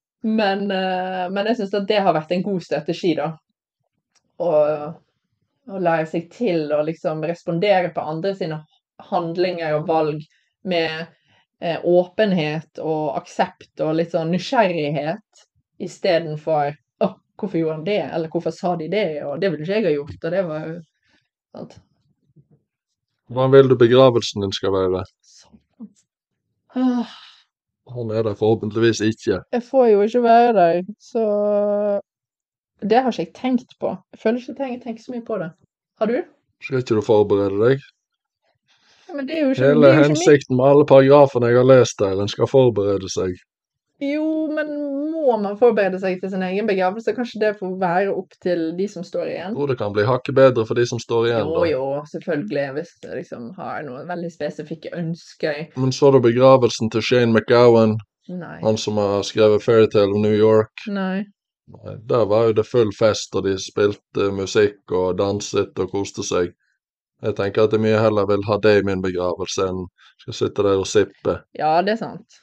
Men, 0.23 0.69
eh, 0.71 1.25
men 1.35 1.49
jeg 1.51 1.59
syns 1.61 1.75
at 1.75 1.89
det 1.89 2.03
har 2.05 2.15
vært 2.15 2.35
en 2.35 2.45
god 2.47 2.63
strategi, 2.63 3.15
da. 3.19 3.33
Å 4.43 4.53
å 5.71 5.79
lære 5.79 6.07
seg 6.11 6.31
til 6.33 6.73
å 6.75 6.83
liksom 6.87 7.23
respondere 7.27 7.93
på 7.95 8.05
andre 8.13 8.35
sine 8.39 8.63
handlinger 9.11 9.77
og 9.79 9.89
valg 9.89 10.25
med 10.69 11.07
eh, 11.63 11.79
åpenhet 11.85 12.83
og 12.83 13.19
aksept 13.21 13.83
og 13.85 13.97
litt 13.99 14.15
sånn 14.15 14.33
nysgjerrighet 14.35 15.45
istedenfor 15.83 16.75
å, 17.03 17.13
hvorfor 17.39 17.59
gjorde 17.59 17.79
han 17.79 17.87
det, 17.87 18.03
eller 18.09 18.33
hvorfor 18.33 18.55
sa 18.55 18.75
de 18.79 18.91
det, 18.93 19.07
og 19.27 19.41
det 19.43 19.53
ville 19.53 19.67
ikke 19.67 19.79
jeg 19.81 19.89
ha 19.89 19.97
gjort, 19.97 20.19
og 20.19 20.37
det 20.37 20.45
var 20.51 20.69
jo 20.69 20.77
sant. 21.57 21.81
Hvordan 23.33 23.55
vil 23.55 23.71
du 23.71 23.79
begravelsen 23.81 24.45
din 24.45 24.55
skal 24.55 24.75
være? 24.75 25.05
Ah, 26.77 27.15
Han 27.95 28.11
er 28.11 28.23
der 28.27 28.35
forhåpentligvis 28.39 29.01
ikke. 29.01 29.41
Jeg 29.53 29.63
får 29.63 29.87
jo 29.87 30.03
ikke 30.03 30.23
være 30.23 30.53
der, 30.53 30.83
så 31.01 31.23
det 32.83 32.99
har 32.99 33.11
ikke 33.11 33.23
jeg 33.23 33.35
tenkt 33.35 33.75
på. 33.81 33.97
Jeg 34.13 34.19
føler 34.23 34.39
ikke 34.39 34.69
jeg 34.71 34.83
tenker 34.85 35.03
så 35.03 35.13
mye 35.15 35.25
på 35.27 35.39
det. 35.39 35.51
Har 35.99 36.07
du? 36.07 36.23
Skal 36.63 36.83
ikke 36.83 36.95
du 36.95 37.05
forberede 37.05 37.59
deg? 37.63 37.85
Men 39.15 39.29
det 39.29 39.39
er 39.39 39.43
jo 39.43 39.51
ikke, 39.51 39.63
Hele 39.63 39.81
det 39.81 39.89
er 39.89 39.95
jo 39.95 39.99
ikke 39.99 40.09
hensikten 40.09 40.57
med 40.57 40.69
alle 40.71 40.87
paragrafene 40.89 41.51
jeg 41.51 41.61
har 41.61 41.69
lest 41.69 41.99
der, 42.01 42.21
en 42.23 42.33
skal 42.33 42.49
forberede 42.49 43.11
seg. 43.13 43.35
Jo, 44.03 44.29
men 44.57 44.71
må 45.23 45.37
man 45.41 45.57
forberede 45.59 45.99
seg 46.03 46.21
til 46.21 46.31
sin 46.33 46.43
egen 46.47 46.69
begravelse? 46.69 47.15
Kanskje 47.17 47.41
det 47.43 47.51
får 47.59 47.75
være 47.81 48.15
opp 48.15 48.37
til 48.45 48.65
de 48.79 48.87
som 48.91 49.05
står 49.07 49.31
igjen? 49.31 49.57
tror 49.57 49.71
det 49.73 49.79
kan 49.81 49.95
bli 49.95 50.07
hakket 50.09 50.37
bedre 50.39 50.65
for 50.69 50.79
de 50.79 50.87
som 50.91 51.01
står 51.03 51.29
igjen. 51.31 51.51
Jo, 51.51 51.59
da. 51.59 51.69
jo, 51.71 51.85
selvfølgelig. 52.13 52.65
Hvis 52.79 52.95
du 53.03 53.11
liksom 53.17 53.51
har 53.59 53.85
noen 53.87 54.09
veldig 54.09 54.33
spesifikke 54.35 54.95
ønsker. 54.99 55.61
Men 55.77 55.93
så 55.93 56.11
du 56.15 56.21
begravelsen 56.25 56.91
til 56.93 57.05
Shane 57.09 57.33
McGowan, 57.33 57.97
Nei. 58.29 58.57
han 58.63 58.79
som 58.79 58.99
har 59.03 59.23
skrevet 59.27 59.65
Fairytale 59.65 60.11
of 60.13 60.21
New 60.23 60.35
York? 60.35 60.87
Nei. 60.89 61.25
Nei, 61.73 61.97
Der 62.09 62.27
var 62.27 62.49
jo 62.51 62.59
det 62.59 62.67
full 62.67 62.91
fest, 62.99 63.35
og 63.39 63.47
de 63.47 63.55
spilte 63.61 64.31
musikk 64.35 64.93
og 64.93 65.17
danset 65.19 65.79
og 65.79 65.91
koste 65.95 66.27
seg. 66.27 66.53
Jeg 67.23 67.37
tenker 67.39 67.69
at 67.69 67.75
jeg 67.75 67.83
mye 67.85 68.01
heller 68.03 68.27
vil 68.27 68.43
ha 68.49 68.59
det 68.59 68.81
i 68.81 68.87
min 68.87 69.03
begravelse 69.03 69.69
enn 69.71 69.85
skal 70.25 70.35
sitte 70.35 70.65
der 70.67 70.81
og 70.83 70.89
sippe. 70.91 71.37
Ja, 71.59 71.77
det 71.87 71.95
er 71.95 72.01
sant. 72.01 72.41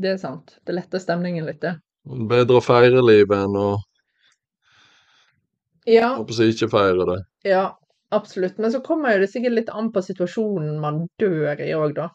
Det 0.00 0.12
er 0.14 0.20
sant. 0.22 0.54
Det 0.66 0.76
letter 0.76 1.02
stemningen 1.02 1.48
litt, 1.48 1.58
det. 1.64 1.74
Bedre 2.10 2.58
å 2.58 2.64
feire 2.64 3.02
livet 3.04 3.36
enn 3.38 3.56
å 3.58 3.68
Ja, 5.88 6.14
håper 6.18 6.40
jeg, 6.42 6.54
ikke 6.54 6.70
feire 6.72 7.06
det. 7.08 7.18
ja, 7.50 7.64
absolutt. 8.14 8.58
Men 8.58 8.72
så 8.72 8.80
kommer 8.84 9.18
det 9.18 9.30
sikkert 9.32 9.56
litt 9.56 9.70
an 9.70 9.92
på 9.94 10.02
situasjonen 10.04 10.80
man 10.82 11.06
dør 11.22 11.60
i 11.62 11.70
òg, 11.74 11.94
da. 11.96 12.10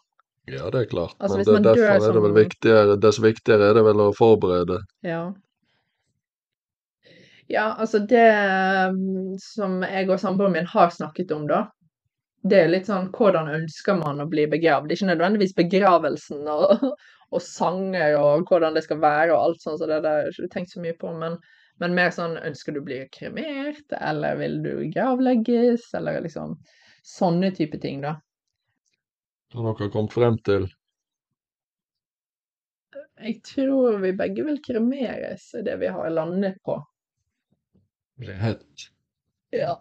Ja, 0.46 0.68
det 0.70 0.84
er 0.84 0.90
klart. 0.92 1.16
Altså, 1.18 1.40
Men 1.40 1.64
det, 1.64 1.72
derfor 1.74 2.06
er 2.06 2.14
det 2.14 2.22
vel 2.22 2.36
viktigere, 2.36 2.96
dess 3.02 3.18
viktigere 3.18 3.72
er 3.72 3.74
det 3.74 3.82
vel 3.88 4.04
å 4.04 4.12
forberede. 4.14 4.78
Ja. 5.02 5.24
Ja, 7.50 7.72
altså 7.78 7.98
det 7.98 8.26
mm, 8.94 9.36
som 9.42 9.80
jeg 9.86 10.08
og 10.10 10.20
samboeren 10.22 10.54
min 10.54 10.70
har 10.70 10.90
snakket 10.94 11.34
om, 11.34 11.46
da, 11.50 11.64
det 12.46 12.62
er 12.62 12.70
litt 12.70 12.86
sånn 12.86 13.10
hvordan 13.14 13.50
ønsker 13.58 13.98
man 13.98 14.22
å 14.22 14.28
bli 14.30 14.46
begravd? 14.50 14.92
Ikke 14.94 15.10
nødvendigvis 15.10 15.54
begravelsen 15.58 16.46
og, 16.50 16.86
og 17.34 17.42
sanger 17.42 18.16
og 18.20 18.46
hvordan 18.48 18.76
det 18.76 18.84
skal 18.86 19.00
være 19.02 19.34
og 19.34 19.42
alt 19.42 19.62
sånt, 19.62 19.80
så 19.80 19.88
det 19.90 20.02
der 20.04 20.10
har 20.10 20.26
jeg 20.26 20.36
ikke 20.36 20.52
tenkt 20.54 20.72
så 20.72 20.82
mye 20.82 20.96
på, 20.98 21.12
men, 21.18 21.38
men 21.82 21.96
mer 21.96 22.12
sånn 22.14 22.38
ønsker 22.38 22.76
du 22.76 22.80
å 22.82 22.86
bli 22.86 23.00
kremert, 23.14 23.86
eller 23.98 24.38
vil 24.40 24.58
du 24.64 24.72
gravlegges, 24.94 25.88
eller 25.98 26.22
liksom 26.24 26.56
sånne 27.06 27.52
type 27.56 27.80
ting, 27.82 28.02
da. 28.04 28.16
Har 29.54 29.72
dere 29.78 29.92
kommet 29.94 30.12
frem 30.12 30.36
til 30.46 30.66
Jeg 33.16 33.38
tror 33.46 34.00
vi 34.02 34.10
begge 34.12 34.44
vil 34.44 34.58
kremeres, 34.64 35.48
er 35.56 35.64
det 35.66 35.78
vi 35.80 35.88
har 35.92 36.12
landet 36.12 36.58
på. 36.66 36.76
Rett. 38.26 38.90
Ja. 39.54 39.78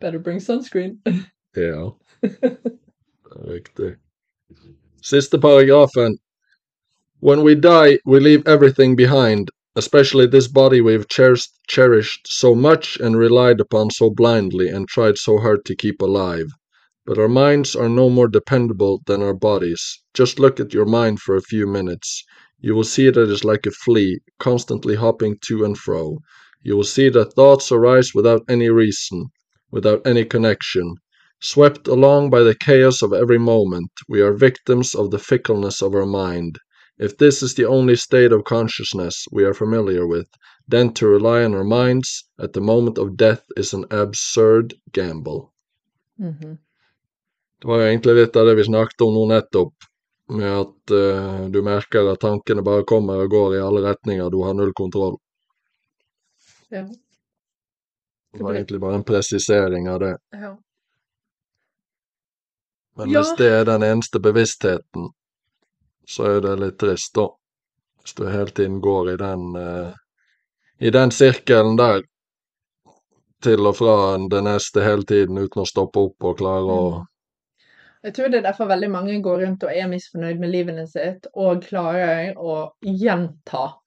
Better 0.00 0.18
bring 0.18 0.40
sunscreen. 0.40 1.00
Ja. 1.56 1.90
Det 3.34 3.40
er 3.40 3.50
riktig. 3.50 3.94
Siste 5.04 5.38
paragrafen. 5.38 6.16
When 7.20 7.42
we 7.42 7.54
die, 7.56 7.98
we 8.06 8.20
leave 8.20 8.48
everything 8.48 8.96
behind, 8.96 9.50
especially 9.76 10.26
this 10.26 10.48
body 10.48 10.80
we've 10.80 11.06
cherished, 11.08 11.50
cherished 11.68 12.26
so 12.26 12.54
much 12.54 12.96
and 12.96 13.14
relied 13.14 13.60
upon 13.60 13.90
so 13.90 14.08
blindly 14.08 14.70
and 14.70 14.88
tried 14.88 15.18
so 15.18 15.36
hard 15.36 15.66
to 15.66 15.76
keep 15.76 16.00
alive. 16.00 16.46
But 17.04 17.18
our 17.18 17.28
minds 17.28 17.76
are 17.76 17.90
no 17.90 18.08
more 18.08 18.28
dependable 18.28 19.02
than 19.04 19.20
our 19.20 19.34
bodies. 19.34 20.00
Just 20.14 20.38
look 20.38 20.58
at 20.58 20.72
your 20.72 20.86
mind 20.86 21.20
for 21.20 21.36
a 21.36 21.42
few 21.42 21.66
minutes. 21.66 22.24
You 22.60 22.74
will 22.74 22.82
see 22.82 23.10
that 23.10 23.20
it 23.20 23.28
is 23.28 23.44
like 23.44 23.66
a 23.66 23.72
flea, 23.72 24.20
constantly 24.38 24.94
hopping 24.94 25.36
to 25.48 25.66
and 25.66 25.76
fro. 25.76 26.20
You 26.62 26.78
will 26.78 26.90
see 26.96 27.10
that 27.10 27.34
thoughts 27.34 27.70
arise 27.70 28.14
without 28.14 28.42
any 28.48 28.70
reason, 28.70 29.26
without 29.70 30.06
any 30.06 30.24
connection. 30.24 30.94
Swept 31.46 31.88
along 31.88 32.30
by 32.30 32.42
the 32.42 32.54
chaos 32.54 33.02
of 33.02 33.12
every 33.12 33.36
moment, 33.36 33.90
we 34.08 34.22
are 34.22 34.32
victims 34.32 34.94
of 34.94 35.10
the 35.10 35.18
fickleness 35.18 35.82
of 35.82 35.94
our 35.94 36.06
mind. 36.06 36.58
If 36.96 37.18
this 37.18 37.42
is 37.42 37.54
the 37.54 37.66
only 37.66 37.96
state 37.96 38.32
of 38.32 38.44
consciousness 38.44 39.26
we 39.30 39.44
are 39.44 39.52
familiar 39.52 40.06
with, 40.06 40.26
then 40.66 40.94
to 40.94 41.06
rely 41.06 41.44
on 41.44 41.52
our 41.52 41.62
minds 41.62 42.24
at 42.40 42.54
the 42.54 42.62
moment 42.62 42.96
of 42.96 43.18
death 43.18 43.44
is 43.58 43.74
an 43.74 43.84
absurd 43.90 44.72
gamble. 44.92 45.52
Mm 46.18 46.34
-hmm. 46.38 46.58
Det 47.60 47.68
var 47.68 47.80
egentlig 47.80 48.14
litt 48.14 48.36
av 48.36 48.46
det 48.46 48.54
vi 48.54 48.64
snakket 48.64 49.00
om 49.00 49.14
nå 49.14 49.26
nettopp, 49.26 49.74
med 50.28 50.60
at 50.60 50.90
eh, 50.90 51.48
du 51.48 51.62
merker 51.62 52.12
at 52.12 52.20
tankene 52.20 52.62
bare 52.62 52.84
kommer 52.84 53.16
og 53.20 53.30
går 53.30 53.56
i 53.56 53.60
alle 53.60 53.80
retninger, 53.90 54.30
du 54.30 54.42
har 54.42 54.54
null 54.54 54.72
kontroll. 54.72 55.18
Ja. 56.68 56.88
Det 58.32 58.42
var 58.42 58.54
egentlig 58.54 58.80
bare 58.80 58.94
en 58.94 59.04
presisering 59.04 59.88
av 59.88 60.00
det. 60.00 60.18
ja. 60.32 60.58
Men 62.96 63.10
Ja. 63.10 63.20
hvis 63.20 63.34
det 63.38 63.50
er 63.52 63.64
den 63.64 63.82
eneste 63.82 64.20
bevisstheten, 64.20 65.10
så 66.06 66.24
er 66.36 66.40
det 66.40 66.58
litt 66.60 66.78
trist, 66.78 67.14
da. 67.14 67.28
Hvis 68.02 68.14
du 68.14 68.26
hele 68.28 68.50
tiden 68.50 68.80
går 68.80 69.14
i 69.14 69.16
den 69.16 69.56
uh, 69.56 69.92
i 70.78 70.90
den 70.90 71.10
sirkelen 71.10 71.76
der 71.78 72.02
til 73.42 73.66
og 73.66 73.76
fra 73.76 74.16
det 74.30 74.42
neste 74.44 74.84
hele 74.84 75.04
tiden 75.04 75.38
uten 75.38 75.62
å 75.62 75.68
stoppe 75.68 76.00
opp 76.00 76.24
og 76.24 76.38
klare 76.38 76.78
å 76.78 76.84
Mm. 77.00 77.06
Jeg 78.04 78.14
tror 78.14 78.28
det 78.28 78.38
er 78.38 78.42
derfor 78.42 78.66
veldig 78.68 78.90
mange 78.90 79.22
går 79.22 79.38
rundt 79.40 79.62
og 79.64 79.70
er 79.72 79.86
misfornøyd 79.88 80.38
med 80.40 80.50
livene 80.52 80.86
sitt, 80.86 81.26
og 81.32 81.62
klarer 81.64 82.34
å 82.36 82.72
gjenta 82.84 83.80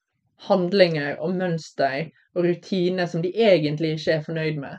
handlinger 0.47 1.19
og 1.21 1.35
mønster 1.35 2.09
og 2.33 2.45
rutiner 2.45 3.05
som 3.05 3.21
de 3.21 3.29
egentlig 3.29 3.91
ikke 3.93 4.11
er 4.15 4.23
fornøyd 4.25 4.57
med. 4.57 4.77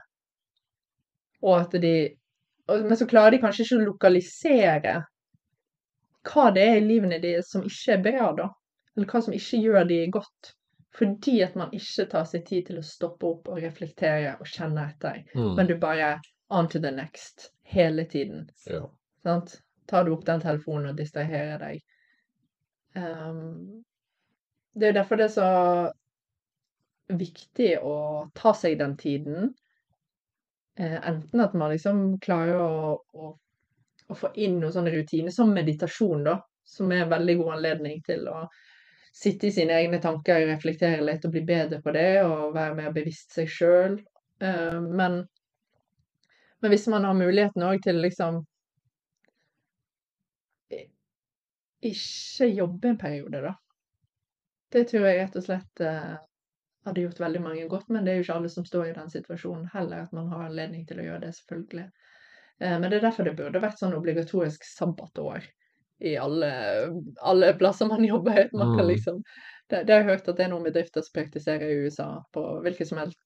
Og 1.42 1.60
at 1.60 1.70
de 1.82 2.17
Men 2.68 2.96
så 2.96 3.06
klarer 3.08 3.30
de 3.34 3.40
kanskje 3.42 3.64
ikke 3.64 3.78
å 3.78 3.86
lokalisere 3.86 4.94
hva 6.28 6.50
det 6.52 6.64
er 6.68 6.78
i 6.80 6.84
livene 6.84 7.18
deres 7.22 7.50
som 7.54 7.62
ikke 7.64 7.94
er 7.94 8.02
bra, 8.04 8.30
da. 8.36 8.48
Eller 8.96 9.08
hva 9.08 9.20
som 9.24 9.36
ikke 9.36 9.60
gjør 9.62 9.86
de 9.88 10.00
godt. 10.12 10.50
Fordi 10.98 11.36
at 11.46 11.54
man 11.56 11.72
ikke 11.76 12.08
tar 12.10 12.26
seg 12.28 12.44
tid 12.48 12.66
til 12.68 12.80
å 12.80 12.84
stoppe 12.84 13.28
opp 13.28 13.48
og 13.52 13.60
reflektere 13.62 14.34
og 14.40 14.48
kjenne 14.50 14.84
etter. 14.90 15.22
mm, 15.34 15.54
Men 15.56 15.70
du 15.70 15.76
bare 15.80 16.18
on 16.50 16.68
to 16.68 16.80
the 16.82 16.90
next 16.90 17.52
hele 17.62 18.04
tiden. 18.04 18.50
ja. 18.66 18.84
Sant? 19.22 19.60
Tar 19.88 20.04
du 20.04 20.12
opp 20.12 20.26
den 20.26 20.40
telefonen 20.40 20.90
og 20.90 20.98
distraherer 20.98 21.58
deg. 21.62 21.80
Um, 22.94 23.84
det 24.76 24.86
er 24.86 24.92
jo 24.92 24.98
derfor 24.98 25.16
det 25.16 25.24
er 25.30 25.32
så 25.32 25.48
viktig 27.18 27.70
å 27.80 27.94
ta 28.36 28.52
seg 28.54 28.76
den 28.82 28.96
tiden. 29.00 29.54
Eh, 30.78 31.08
enten 31.08 31.40
at 31.40 31.54
man 31.58 31.72
liksom 31.72 32.02
klarer 32.22 32.60
å, 32.62 32.92
å, 33.12 33.30
å 34.08 34.16
få 34.18 34.30
inn 34.38 34.60
noen 34.60 34.74
sånne 34.74 34.92
rutiner, 34.94 35.34
som 35.34 35.50
meditasjon, 35.54 36.22
da. 36.28 36.38
Som 36.68 36.92
er 36.92 37.02
en 37.02 37.10
veldig 37.10 37.34
god 37.40 37.54
anledning 37.56 38.02
til 38.06 38.28
å 38.30 38.44
sitte 39.18 39.48
i 39.48 39.54
sine 39.54 39.74
egne 39.80 39.98
tanker, 40.04 40.44
reflektere 40.46 41.02
litt 41.02 41.24
og 41.26 41.32
bli 41.34 41.42
bedre 41.48 41.80
på 41.82 41.94
det, 41.96 42.20
og 42.22 42.54
være 42.54 42.76
mer 42.78 42.94
bevisst 42.94 43.34
seg 43.34 43.50
sjøl. 43.50 43.98
men, 44.38 45.16
men 46.60 46.70
hvis 46.70 46.86
man 46.92 47.08
har 47.08 47.16
muligheten 47.18 47.64
òg 47.66 47.80
til 47.82 47.98
liksom 48.04 48.44
ikke 51.88 52.46
jobbe 52.52 52.92
en 52.92 52.98
periode, 52.98 53.40
da. 53.42 53.54
Det 54.72 54.84
tror 54.90 55.06
jeg 55.08 55.18
rett 55.22 55.36
og 55.40 55.44
slett 55.46 55.82
eh, 55.82 56.16
hadde 56.88 57.04
gjort 57.04 57.20
veldig 57.22 57.42
mange 57.44 57.68
godt, 57.70 57.88
men 57.94 58.04
det 58.04 58.12
er 58.12 58.20
jo 58.20 58.26
ikke 58.26 58.38
alle 58.40 58.50
som 58.52 58.66
står 58.66 58.90
i 58.90 58.96
den 58.96 59.12
situasjonen 59.12 59.68
heller, 59.74 60.06
at 60.06 60.16
man 60.16 60.28
har 60.32 60.48
anledning 60.48 60.86
til 60.88 61.00
å 61.02 61.06
gjøre 61.06 61.22
det, 61.26 61.34
selvfølgelig. 61.38 61.86
Eh, 62.60 62.74
men 62.78 62.88
det 62.88 62.98
er 62.98 63.06
derfor 63.08 63.28
det 63.28 63.36
burde 63.38 63.62
vært 63.62 63.80
sånn 63.80 63.96
obligatorisk 63.98 64.66
sabbatår 64.66 65.46
i 65.98 66.16
alle, 66.16 66.50
alle 67.26 67.52
plasser 67.58 67.88
man 67.90 68.04
jobber. 68.04 68.48
Kan 68.52 68.78
Mm. 68.78 68.86
liksom 68.88 69.22
det, 69.68 69.84
det 69.84 69.92
har 69.92 70.00
jeg 70.02 70.10
hørt 70.10 70.28
at 70.28 70.36
det 70.36 70.44
er 70.46 70.52
noen 70.52 70.66
bedrifter 70.66 71.04
som 71.04 71.14
praktiserer 71.18 71.68
i 71.68 71.80
USA. 71.84 72.08
På 72.32 72.44
hvilket 72.64 72.88
som 72.88 72.98
helst 73.02 73.18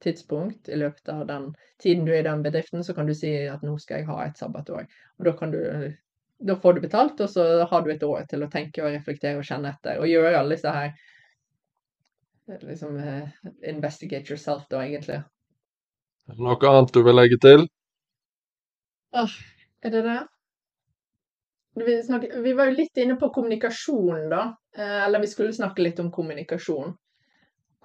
tidspunkt 0.00 0.68
i 0.68 0.76
løpet 0.80 1.08
av 1.12 1.26
den 1.28 1.50
tiden 1.82 2.06
du 2.06 2.12
er 2.12 2.22
i 2.22 2.28
den 2.28 2.42
bedriften, 2.42 2.84
så 2.84 2.94
kan 2.96 3.08
du 3.08 3.14
si 3.14 3.32
at 3.48 3.64
nå 3.66 3.74
skal 3.78 4.00
jeg 4.00 4.08
ha 4.08 4.20
et 4.24 4.38
sabbatår. 4.40 4.86
Og 5.18 5.26
da 5.28 5.34
kan 5.36 5.52
du 5.52 5.60
da 6.40 6.56
får 6.56 6.72
du 6.74 6.80
betalt, 6.80 7.20
og 7.20 7.28
så 7.30 7.64
har 7.68 7.82
du 7.84 7.90
et 7.92 8.02
år 8.06 8.22
til 8.28 8.44
å 8.44 8.48
tenke 8.48 8.80
og 8.80 8.94
reflektere 8.94 9.36
og 9.36 9.44
kjenne 9.44 9.74
etter, 9.74 9.98
og 10.00 10.08
gjøre 10.08 10.38
alle 10.38 10.56
disse 10.56 10.72
her 10.72 10.94
liksom 12.62 12.96
eh, 12.98 13.28
Investigate 13.70 14.32
yourself, 14.32 14.66
da, 14.70 14.82
egentlig. 14.84 15.20
Er 16.28 16.36
det 16.36 16.44
Noe 16.46 16.70
annet 16.70 16.92
du 16.94 17.02
vil 17.06 17.16
legge 17.18 17.38
til? 17.42 17.66
Åh, 19.16 19.32
Er 19.82 19.90
det 19.90 20.02
det? 20.02 20.18
Vi, 21.74 22.02
snakket, 22.02 22.34
vi 22.44 22.52
var 22.52 22.68
jo 22.68 22.76
litt 22.76 22.98
inne 22.98 23.16
på 23.16 23.30
kommunikasjon, 23.34 24.26
da. 24.30 24.42
Eh, 24.76 24.98
eller 25.06 25.22
vi 25.22 25.30
skulle 25.30 25.54
snakke 25.56 25.82
litt 25.82 26.00
om 26.02 26.10
kommunikasjon. 26.12 26.94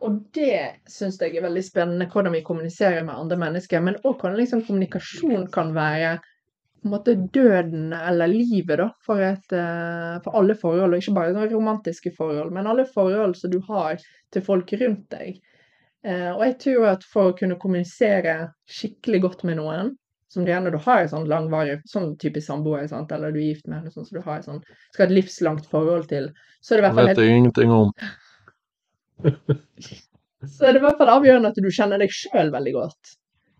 Og 0.05 0.15
det 0.35 0.81
syns 0.91 1.19
jeg 1.21 1.37
er 1.37 1.45
veldig 1.45 1.63
spennende, 1.63 2.07
hvordan 2.11 2.35
vi 2.35 2.43
kommuniserer 2.43 3.05
med 3.07 3.15
andre 3.15 3.37
mennesker. 3.39 3.81
Men 3.81 3.99
òg 4.03 4.17
hvordan 4.19 4.39
liksom 4.41 4.65
kommunikasjon 4.67 5.47
kan 5.53 5.71
være 5.77 6.17
på 6.85 6.89
en 6.89 6.93
måte 6.93 7.15
døden 7.33 7.93
eller 7.97 8.29
livet 8.29 8.77
da, 8.77 8.85
for, 9.01 9.17
et, 9.17 9.53
eh, 9.57 10.21
for 10.21 10.37
alle 10.37 10.53
forhold, 10.53 10.93
og 10.93 11.01
ikke 11.01 11.15
bare 11.15 11.47
romantiske 11.49 12.11
forhold, 12.13 12.51
men 12.53 12.67
alle 12.69 12.85
forhold 12.85 13.33
som 13.39 13.49
du 13.49 13.57
har 13.65 13.97
til 14.33 14.45
folk 14.45 14.69
rundt 14.77 15.07
deg. 15.09 15.39
Eh, 16.05 16.29
og 16.29 16.43
jeg 16.45 16.57
tror 16.61 16.85
at 16.91 17.07
for 17.09 17.31
å 17.31 17.37
kunne 17.39 17.57
kommunisere 17.57 18.35
skikkelig 18.69 19.23
godt 19.23 19.41
med 19.49 19.57
noen, 19.57 19.95
som 20.29 20.45
gjerne 20.45 20.75
du 20.75 20.77
har 20.85 21.01
et 21.01 21.09
sånn 21.09 21.25
langvarig 21.31 21.79
sånn 21.89 22.11
type 22.21 22.43
samboer, 22.45 22.85
eller 22.85 23.33
du 23.33 23.41
er 23.41 23.47
gift 23.47 23.65
med 23.65 23.79
henne, 23.79 23.89
sånn, 23.89 24.05
så 24.05 24.19
du 24.19 24.21
har 24.21 24.37
et 24.37 24.45
sånn, 24.45 24.61
skal 24.93 25.07
ha 25.07 25.09
et 25.09 25.17
livslangt 25.17 25.65
forhold 25.73 26.05
til, 26.13 26.29
så 26.61 26.75
er 26.75 26.77
det 26.77 26.83
i 26.83 26.85
hvert 26.85 26.99
fall 27.01 27.09
vet 27.09 27.25
jeg 27.25 27.41
ingenting 27.41 27.73
om. 27.73 27.93
så 30.53 30.69
er 30.69 30.75
det 30.75 30.83
i 30.83 30.85
hvert 30.85 31.01
fall 31.01 31.15
avgjørende 31.17 31.49
at 31.49 31.61
du 31.65 31.73
kjenner 31.73 32.05
deg 32.05 32.13
sjøl 32.13 32.53
veldig 32.53 32.77
godt. 32.77 33.15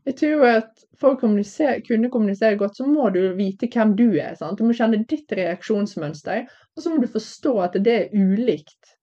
Jeg 0.06 0.18
tror 0.20 0.44
at 0.48 0.84
for 1.00 1.16
å 1.16 1.20
kommunisere, 1.20 1.82
kunne 1.86 2.12
kommunisere 2.14 2.58
godt, 2.60 2.78
så 2.78 2.86
må 2.88 3.10
du 3.14 3.22
vite 3.38 3.70
hvem 3.74 3.96
du 3.98 4.08
er. 4.22 4.36
sant? 4.38 4.60
Du 4.60 4.68
må 4.68 4.76
kjenne 4.78 5.02
ditt 5.10 5.32
reaksjonsmønster, 5.34 6.46
og 6.76 6.84
så 6.84 6.92
må 6.92 7.02
du 7.02 7.10
forstå 7.10 7.54
at 7.66 7.80
det 7.86 7.96
er 7.96 8.14
ulikt 8.14 8.94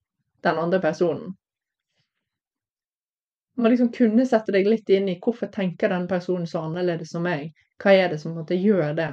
den 0.46 0.60
andre 0.62 0.80
personen. 0.80 1.34
Du 3.52 3.64
må 3.64 3.72
liksom 3.72 3.90
kunne 3.92 4.24
sette 4.26 4.54
deg 4.54 4.70
litt 4.70 4.88
inn 4.94 5.10
i 5.10 5.18
hvorfor 5.20 5.50
tenker 5.52 5.92
den 5.92 6.06
personen 6.08 6.46
så 6.48 6.64
annerledes 6.68 7.12
som 7.12 7.26
meg. 7.26 7.50
Hva 7.82 7.92
er 7.98 8.14
det 8.14 8.22
som 8.22 8.38
måtte 8.38 8.56
gjøre 8.56 8.94
det? 8.96 9.10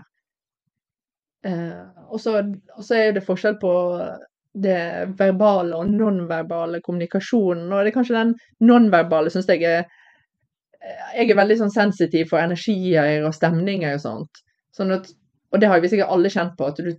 Eh, 1.50 1.84
og 2.08 2.22
så 2.22 2.38
er 2.96 3.18
det 3.18 3.26
forskjell 3.26 3.58
på 3.60 3.74
det 4.54 4.80
verbale 5.20 5.78
og 5.78 5.92
nonverbale 5.92 6.82
kommunikasjonen. 6.86 7.68
Og 7.72 7.84
det 7.84 7.92
er 7.92 7.98
kanskje 7.98 8.18
den 8.18 8.36
nonverbale 8.66 9.34
syns 9.34 9.50
jeg 9.50 9.66
er 9.68 9.90
Jeg 10.80 11.28
er 11.28 11.38
veldig 11.38 11.58
sånn 11.60 11.74
sensitiv 11.74 12.30
for 12.32 12.40
energier 12.40 13.26
og 13.28 13.36
stemninger 13.36 13.98
og 13.98 14.04
sånt. 14.04 14.42
Sånn 14.76 14.94
at, 14.96 15.10
og 15.52 15.62
det 15.62 15.70
har 15.72 15.82
vi 15.84 15.92
sikkert 15.92 16.14
alle 16.14 16.32
kjent 16.32 16.56
på, 16.58 16.70
at 16.70 16.80
du 16.80 16.94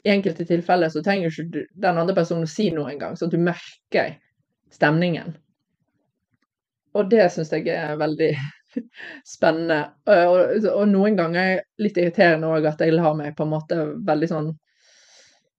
i 0.00 0.12
enkelte 0.14 0.46
tilfeller 0.48 0.88
så 0.88 1.02
trenger 1.04 1.28
ikke 1.28 1.66
den 1.76 2.00
andre 2.00 2.16
personen 2.16 2.46
å 2.46 2.50
si 2.50 2.70
noe 2.72 2.88
engang, 2.94 3.18
så 3.20 3.28
du 3.28 3.36
merker 3.40 4.14
stemningen. 4.72 5.34
Og 6.96 7.10
det 7.10 7.28
syns 7.34 7.52
jeg 7.54 7.68
er 7.74 7.98
veldig 8.00 8.30
spennende. 9.34 9.82
Og, 10.08 10.64
og, 10.72 10.86
noen 10.90 11.18
ganger 11.18 11.60
litt 11.82 11.98
irriterende 12.00 12.50
òg 12.50 12.70
at 12.70 12.82
jeg 12.82 12.96
lar 12.96 13.14
meg 13.18 13.36
på 13.36 13.46
en 13.46 13.52
måte 13.52 13.78
veldig 14.06 14.30
sånn 14.30 14.50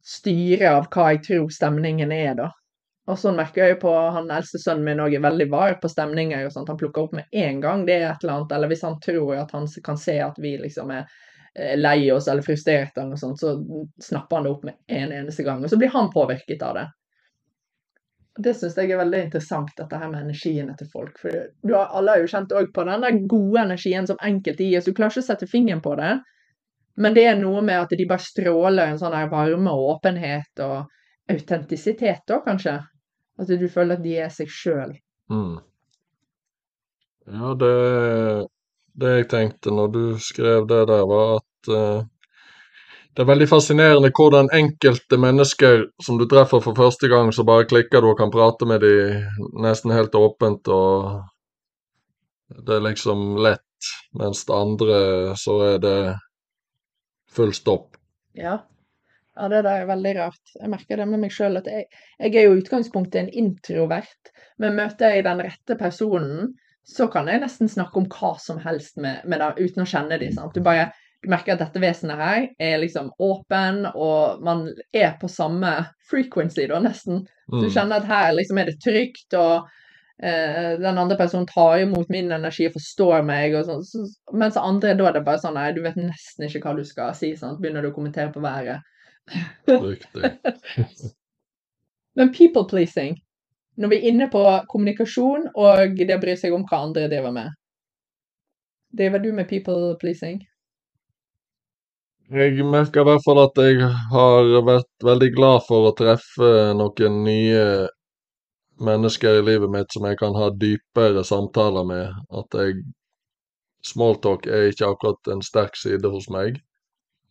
styre 0.01 0.73
av 0.79 0.89
hva 0.91 1.11
jeg 1.13 1.21
tror 1.27 1.53
stemningen 1.53 2.11
er, 2.15 2.33
da. 2.39 2.49
Og 3.09 3.17
sånn 3.17 3.35
merker 3.39 3.63
jeg 3.63 3.75
jo 3.75 3.81
på 3.81 3.91
han 4.15 4.29
eldste 4.29 4.59
sønnen 4.61 4.85
min 4.85 5.01
òg 5.01 5.15
er 5.17 5.23
veldig 5.23 5.47
var 5.49 5.73
på 5.81 5.89
stemninger. 5.89 6.45
og 6.45 6.53
sånt. 6.53 6.69
Han 6.69 6.77
plukker 6.77 7.07
opp 7.07 7.17
med 7.17 7.25
en 7.31 7.61
gang 7.63 7.85
det 7.85 7.97
er 7.97 8.11
et 8.11 8.23
eller 8.23 8.37
annet, 8.37 8.55
eller 8.55 8.71
hvis 8.71 8.85
han 8.85 8.99
tror 9.01 9.35
at 9.41 9.51
han 9.57 9.67
kan 9.83 9.97
se 9.97 10.19
at 10.21 10.37
vi 10.37 10.55
liksom 10.61 10.93
er 10.93 11.09
lei 11.75 12.11
oss 12.11 12.27
eller 12.31 12.45
frustrerte, 12.45 13.01
eller 13.01 13.09
noe 13.15 13.19
sånt, 13.19 13.39
så 13.39 13.57
snapper 14.03 14.37
han 14.37 14.45
det 14.45 14.51
opp 14.51 14.63
med 14.63 14.77
en 14.87 15.11
eneste 15.11 15.43
gang. 15.43 15.63
Og 15.63 15.69
så 15.69 15.79
blir 15.81 15.91
han 15.91 16.11
påvirket 16.13 16.61
av 16.63 16.77
det. 16.77 16.85
Det 18.39 18.53
syns 18.55 18.77
jeg 18.79 18.93
er 18.93 19.01
veldig 19.01 19.19
interessant, 19.25 19.73
dette 19.75 19.97
her 19.99 20.07
med 20.07 20.21
energiene 20.21 20.77
til 20.79 20.87
folk. 20.93 21.17
For 21.19 21.49
du 21.67 21.73
har, 21.75 21.89
alle 21.91 22.13
har 22.13 22.21
jo 22.21 22.29
kjent 22.31 22.53
òg 22.55 22.71
på 22.73 22.85
den 22.87 23.03
der 23.03 23.17
gode 23.27 23.65
energien 23.65 24.07
som 24.07 24.21
enkelte 24.23 24.63
gir. 24.63 24.79
Så 24.79 24.93
du 24.93 24.95
klarer 24.95 25.11
ikke 25.11 25.25
å 25.25 25.27
sette 25.33 25.49
fingeren 25.51 25.83
på 25.83 25.97
det. 25.99 26.13
Men 27.01 27.17
det 27.17 27.25
er 27.27 27.35
noe 27.39 27.59
med 27.65 27.81
at 27.81 27.91
de 27.97 28.07
bare 28.07 28.23
stråler 28.23 28.93
en 28.93 29.01
sånn 29.01 29.17
varme 29.31 29.75
og 29.75 29.97
åpenhet 29.97 30.63
og 30.63 30.87
autentisitet 31.31 32.31
òg, 32.31 32.45
kanskje. 32.47 32.77
At 33.39 33.47
du 33.47 33.67
føler 33.71 33.97
at 33.97 34.03
de 34.03 34.15
er 34.19 34.31
seg 34.33 34.49
sjøl. 34.51 34.95
Mm. 35.31 35.59
Ja, 37.31 37.53
det, 37.57 37.75
det 38.99 39.13
jeg 39.15 39.29
tenkte 39.31 39.73
når 39.73 39.93
du 39.93 40.03
skrev 40.19 40.67
det 40.69 40.81
der, 40.89 41.05
var 41.07 41.37
at 41.39 41.71
uh, 41.71 42.03
det 43.11 43.23
er 43.23 43.27
veldig 43.27 43.47
fascinerende 43.51 44.11
hvordan 44.15 44.49
enkelte 44.55 45.17
mennesker 45.19 45.85
som 46.03 46.19
du 46.19 46.25
treffer 46.31 46.63
for 46.63 46.77
første 46.77 47.09
gang, 47.11 47.31
så 47.35 47.43
bare 47.47 47.67
klikker 47.67 48.01
du 48.01 48.11
og 48.13 48.17
kan 48.19 48.31
prate 48.31 48.67
med 48.67 48.83
dem 48.85 49.51
nesten 49.63 49.91
helt 49.91 50.15
åpent, 50.15 50.67
og 50.71 51.19
det 52.55 52.77
er 52.77 52.87
liksom 52.87 53.35
lett. 53.43 53.67
Mens 54.15 54.45
det 54.45 54.55
andre 54.55 54.97
så 55.39 55.57
er 55.73 55.79
det 55.83 55.97
full 57.31 57.51
stopp. 57.55 57.97
Ja. 58.37 58.61
Ja, 59.41 59.49
det 59.49 59.61
der 59.65 59.83
er 59.83 59.89
veldig 59.89 60.15
rart. 60.19 60.55
Jeg 60.59 60.69
merker 60.69 61.01
det 61.01 61.07
med 61.09 61.23
meg 61.23 61.33
sjøl 61.33 61.57
at 61.57 61.69
jeg, 61.69 61.87
jeg, 62.19 62.33
er 62.35 62.45
jo 62.45 62.55
i 62.55 62.59
utgangspunktet 62.61 63.23
en 63.23 63.31
introvert, 63.43 64.33
men 64.61 64.77
møter 64.77 65.15
jeg 65.15 65.25
den 65.25 65.41
rette 65.41 65.77
personen, 65.79 66.51
så 66.85 67.07
kan 67.09 67.29
jeg 67.29 67.41
nesten 67.41 67.69
snakke 67.69 68.01
om 68.01 68.09
hva 68.11 68.35
som 68.41 68.59
helst 68.61 68.99
med, 69.01 69.23
med 69.29 69.41
det, 69.41 69.53
uten 69.61 69.83
å 69.83 69.89
kjenne 69.89 70.19
dem. 70.21 70.33
Sant? 70.35 70.53
Du 70.53 70.65
bare 70.65 70.91
du 71.21 71.29
merker 71.29 71.53
at 71.53 71.61
dette 71.61 71.81
vesenet 71.81 72.17
her 72.17 72.47
er 72.57 72.79
liksom 72.81 73.11
åpen, 73.21 73.83
og 73.93 74.41
man 74.45 74.65
er 74.93 75.13
på 75.21 75.29
samme 75.29 75.73
frequency, 76.09 76.65
da, 76.69 76.79
nesten. 76.81 77.21
Mm. 77.51 77.59
Du 77.61 77.67
kjenner 77.69 78.01
at 78.01 78.09
her 78.09 78.31
liksom 78.33 78.57
er 78.57 78.71
det 78.71 78.79
trygt, 78.81 79.35
og 79.37 79.67
eh, 80.17 80.79
den 80.81 80.97
andre 80.97 81.19
personen 81.19 81.45
tar 81.49 81.83
imot 81.83 82.09
min 82.09 82.33
energi 82.33 82.65
og 82.69 82.73
forstår 82.79 83.21
meg, 83.27 83.53
og 83.59 83.69
sånn. 83.69 83.85
Så, 83.85 84.07
mens 84.33 84.57
andre 84.57 84.95
da 84.97 85.11
er 85.11 85.19
det 85.19 85.25
bare 85.27 85.43
sånn 85.43 85.59
nei, 85.59 85.69
du 85.77 85.83
vet 85.85 85.99
nesten 86.01 86.47
ikke 86.47 86.63
hva 86.65 86.73
du 86.79 86.85
skal 86.89 87.13
si, 87.17 87.35
sant. 87.37 87.61
Begynner 87.61 87.85
du 87.85 87.91
å 87.91 87.95
kommentere 87.99 88.33
på 88.33 88.41
været. 88.41 88.81
Riktig. 89.67 90.31
Men 92.15 92.33
people 92.33 92.65
pleasing, 92.69 93.17
når 93.77 93.91
vi 93.91 93.97
er 93.97 94.07
inne 94.11 94.27
på 94.31 94.43
kommunikasjon 94.71 95.47
og 95.55 95.97
det 95.99 96.15
å 96.15 96.21
bry 96.21 96.35
seg 96.39 96.55
om 96.55 96.65
hva 96.67 96.83
andre 96.87 97.07
driver 97.11 97.35
med 97.35 97.57
Driver 98.91 99.21
du 99.23 99.29
med 99.31 99.47
people 99.47 99.95
pleasing? 100.01 100.41
Jeg 102.31 102.63
merker 102.67 103.03
i 103.03 103.07
hvert 103.07 103.23
fall 103.23 103.39
at 103.43 103.59
jeg 103.59 103.87
har 104.11 104.49
vært 104.67 105.03
veldig 105.03 105.29
glad 105.35 105.63
for 105.67 105.87
å 105.87 105.95
treffe 105.95 106.51
noen 106.75 107.21
nye 107.23 107.63
mennesker 108.83 109.39
i 109.39 109.45
livet 109.47 109.71
mitt 109.71 109.95
som 109.95 110.07
jeg 110.07 110.19
kan 110.19 110.35
ha 110.35 110.49
dypere 110.55 111.23
samtaler 111.27 111.87
med. 111.87 112.19
At 112.31 112.59
jeg 112.59 112.83
Smalltalk 113.81 114.45
er 114.45 114.69
ikke 114.69 114.91
akkurat 114.93 115.31
en 115.33 115.41
sterk 115.41 115.75
side 115.79 116.09
hos 116.13 116.27
meg. 116.29 116.59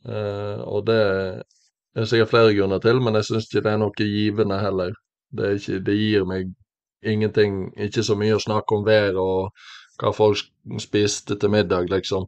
Eh, 0.05 0.61
og 0.67 0.87
det 0.89 1.03
er 1.97 2.09
sikkert 2.09 2.31
flere 2.31 2.55
grunner 2.55 2.83
til, 2.83 3.01
men 3.03 3.19
jeg 3.19 3.29
syns 3.29 3.49
ikke 3.49 3.65
det 3.67 3.73
er 3.73 3.81
noe 3.83 3.97
givende 3.97 4.59
heller. 4.63 4.95
Det, 5.37 5.55
ikke, 5.59 5.79
det, 5.87 5.97
gir 5.99 6.27
meg 6.27 6.53
ingenting, 7.07 7.71
ikke 7.79 8.05
så 8.07 8.17
mye 8.19 8.37
å 8.37 8.43
snakke 8.43 8.77
om 8.77 8.87
været 8.87 9.19
og 9.19 9.51
hva 10.01 10.13
folk 10.17 10.43
spiste 10.81 11.37
til 11.39 11.53
middag, 11.53 11.91
liksom. 11.91 12.27